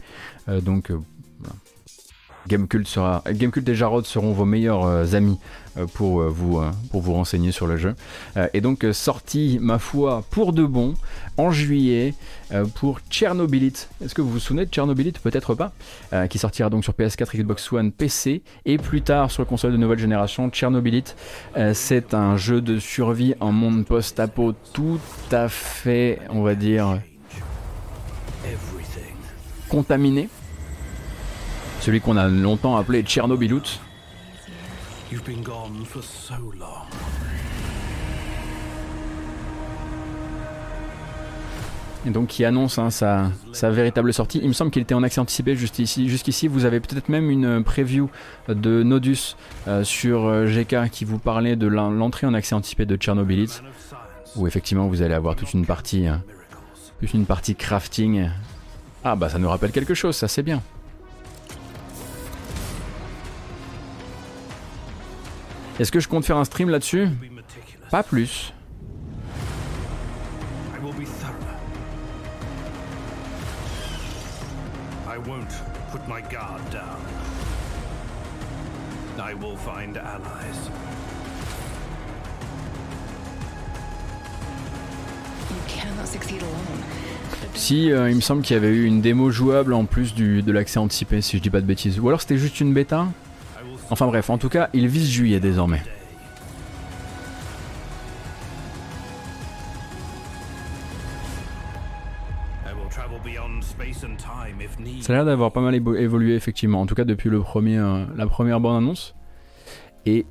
[0.62, 0.90] donc
[2.48, 5.38] Gamecult sera, Gamecult et Jarod seront vos meilleurs euh, amis
[5.78, 6.60] euh, pour euh, vous
[6.90, 7.94] pour vous renseigner sur le jeu.
[8.52, 10.94] et donc sorti ma foi pour de bon
[11.36, 12.14] en juillet
[12.74, 13.88] pour Chernobylit.
[14.04, 15.72] Est-ce que vous vous souvenez de Chernobylit Peut-être pas.
[16.28, 19.98] qui sortira donc sur PS4, Xbox One, PC et plus tard sur console de nouvelle
[19.98, 20.50] génération.
[20.52, 21.14] Chernobylit,
[21.72, 25.00] c'est un jeu de survie en monde post-apo tout
[25.32, 27.00] à fait, on va dire,
[29.68, 30.28] contaminé
[31.84, 33.78] celui qu'on a longtemps appelé Tchernobylout.
[42.06, 43.30] Et donc qui annonce hein, sa,
[43.70, 44.40] véritable sortie.
[44.42, 46.08] Il me semble qu'il était en accès anticipé jusqu'ici.
[46.08, 48.08] Jusqu'ici, vous avez peut-être même une preview
[48.48, 49.36] de Nodus
[49.68, 53.60] euh, sur euh, GK qui vous parlait de l'entrée en accès anticipé de Tchernobylit,
[54.36, 56.22] où effectivement vous allez avoir toute une partie, hein,
[56.98, 58.30] plus une partie crafting.
[59.04, 60.62] Ah bah ça nous rappelle quelque chose, ça c'est bien.
[65.80, 67.08] Est-ce que je compte faire un stream là-dessus?
[67.90, 68.52] Pas plus.
[75.06, 75.48] I won't
[75.92, 77.00] put my guard down.
[79.18, 80.70] I will find allies.
[85.50, 86.40] You
[87.54, 90.42] Si, euh, il me semble qu'il y avait eu une démo jouable en plus du,
[90.42, 92.00] de l'accès anticipé, si je dis pas de bêtises.
[92.00, 93.06] Ou alors c'était juste une bêta?
[93.90, 95.82] Enfin bref, en tout cas, il vise juillet désormais.
[105.00, 108.04] Ça a l'air d'avoir pas mal évolué effectivement, en tout cas depuis le premier, euh,
[108.16, 109.14] la première bande annonce.
[110.06, 110.26] Et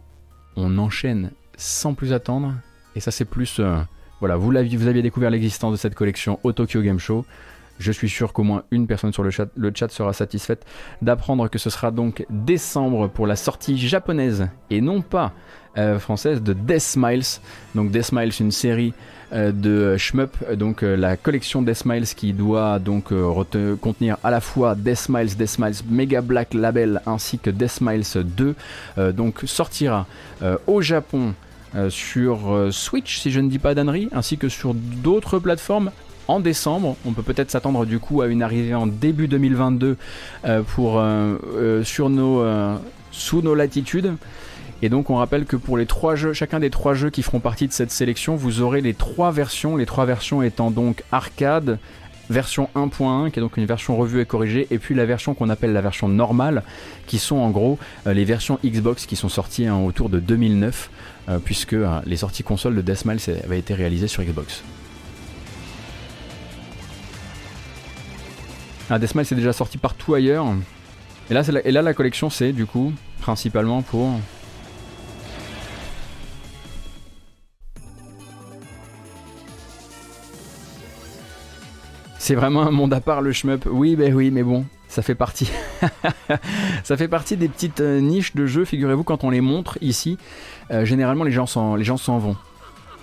[0.56, 2.54] on enchaîne sans plus attendre.
[2.96, 3.60] Et ça c'est plus...
[3.60, 3.78] Euh,
[4.20, 7.26] voilà, vous, aviez, vous aviez découvert l'existence de cette collection au Tokyo Game Show.
[7.84, 10.66] Je suis sûr qu'au moins une personne sur le chat, sera satisfaite
[11.02, 15.34] d'apprendre que ce sera donc décembre pour la sortie japonaise et non pas
[15.78, 17.42] euh, française de Death Smiles.
[17.76, 18.94] Donc Death Smiles, une série
[19.34, 23.12] euh, de shmup, donc euh, la collection Death Smiles qui doit donc
[23.82, 28.06] contenir à la fois Death Smiles, Death Smiles Mega Black Label ainsi que Death Smiles
[28.16, 28.56] 2.
[29.12, 30.08] donc sortira
[30.68, 31.34] au Japon.
[31.90, 35.92] sur Switch si je ne dis pas d'annerie, ainsi que sur d'autres plateformes
[36.28, 36.96] en décembre.
[37.06, 39.98] On peut peut-être s'attendre du coup à une arrivée en début 2022
[40.68, 41.04] pour,
[41.84, 42.44] sur nos,
[43.12, 44.14] sous nos latitudes.
[44.84, 45.80] Et donc on rappelle que pour
[46.34, 49.78] chacun des trois jeux qui feront partie de cette sélection, vous aurez les trois versions,
[49.78, 51.80] les trois versions étant donc arcade,
[52.30, 55.50] version 1.1 qui est donc une version revue et corrigée et puis la version qu'on
[55.50, 56.64] appelle la version normale
[57.08, 57.78] qui sont en gros
[58.08, 60.90] euh, les versions Xbox qui sont sorties hein, autour de 2009
[61.30, 64.64] euh, puisque euh, les sorties consoles de Deathmatch avaient été réalisées sur Xbox.
[68.90, 70.46] Ah, Deathmatch c'est déjà sorti partout ailleurs
[71.30, 72.92] et là, et là la collection c'est du coup
[73.22, 74.10] principalement pour
[82.24, 83.68] C'est vraiment un monde à part le shmup.
[83.70, 85.52] Oui, ben oui, mais bon, ça fait partie.
[86.86, 88.64] ça fait partie des petites euh, niches de jeux.
[88.64, 90.18] Figurez-vous, quand on les montre ici,
[90.72, 92.38] euh, généralement les gens s'en vont.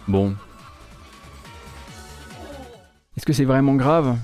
[0.09, 0.35] Bon.
[3.15, 4.17] Est-ce que c'est vraiment grave?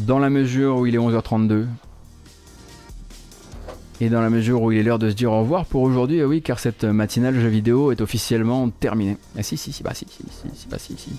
[0.00, 1.66] Dans la mesure où il est 11h32.
[4.00, 6.22] Et dans la mesure où il est l'heure de se dire au revoir pour aujourd'hui,
[6.22, 9.16] oui, car cette matinale jeu vidéo est officiellement terminée.
[9.38, 11.10] Ah si, si, si, bah si, si, si, si, bah si, si.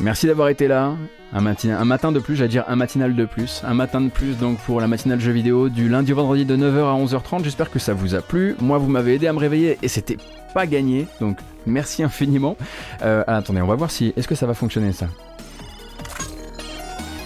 [0.00, 0.94] Merci d'avoir été là.
[1.32, 3.62] Un, matin, de plus, j'allais dire un matinal de plus.
[3.64, 6.56] Un matin de plus donc pour la matinale jeu vidéo du lundi au vendredi de
[6.56, 7.44] 9h à 11h30.
[7.44, 8.54] J'espère que ça vous a plu.
[8.60, 10.18] Moi, vous m'avez aidé à me réveiller et c'était
[10.52, 11.06] pas gagné.
[11.20, 12.56] Donc merci infiniment.
[13.02, 14.12] Euh, attendez, on va voir si.
[14.16, 15.06] Est-ce que ça va fonctionner ça?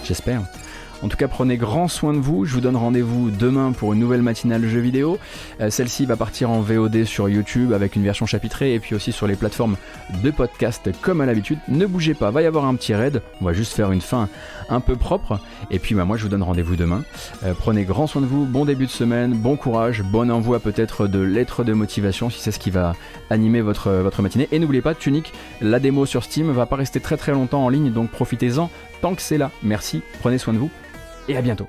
[0.03, 0.41] J'espère.
[1.03, 2.45] En tout cas, prenez grand soin de vous.
[2.45, 5.19] Je vous donne rendez-vous demain pour une nouvelle matinale jeux vidéo.
[5.61, 9.11] Euh, celle-ci va partir en VOD sur YouTube avec une version chapitrée et puis aussi
[9.11, 9.77] sur les plateformes
[10.23, 11.59] de podcast comme à l'habitude.
[11.67, 13.21] Ne bougez pas, va y avoir un petit raid.
[13.41, 14.27] On va juste faire une fin
[14.69, 15.39] un peu propre.
[15.69, 17.03] Et puis bah, moi, je vous donne rendez-vous demain.
[17.43, 18.45] Euh, prenez grand soin de vous.
[18.45, 22.51] Bon début de semaine, bon courage, bon envoi peut-être de lettres de motivation si c'est
[22.51, 22.95] ce qui va
[23.29, 24.47] animer votre, votre matinée.
[24.51, 27.69] Et n'oubliez pas, Tunic, la démo sur Steam va pas rester très très longtemps en
[27.69, 28.71] ligne, donc profitez-en
[29.01, 29.51] tant que c'est là.
[29.61, 30.71] Merci, prenez soin de vous
[31.27, 31.67] et à bientôt.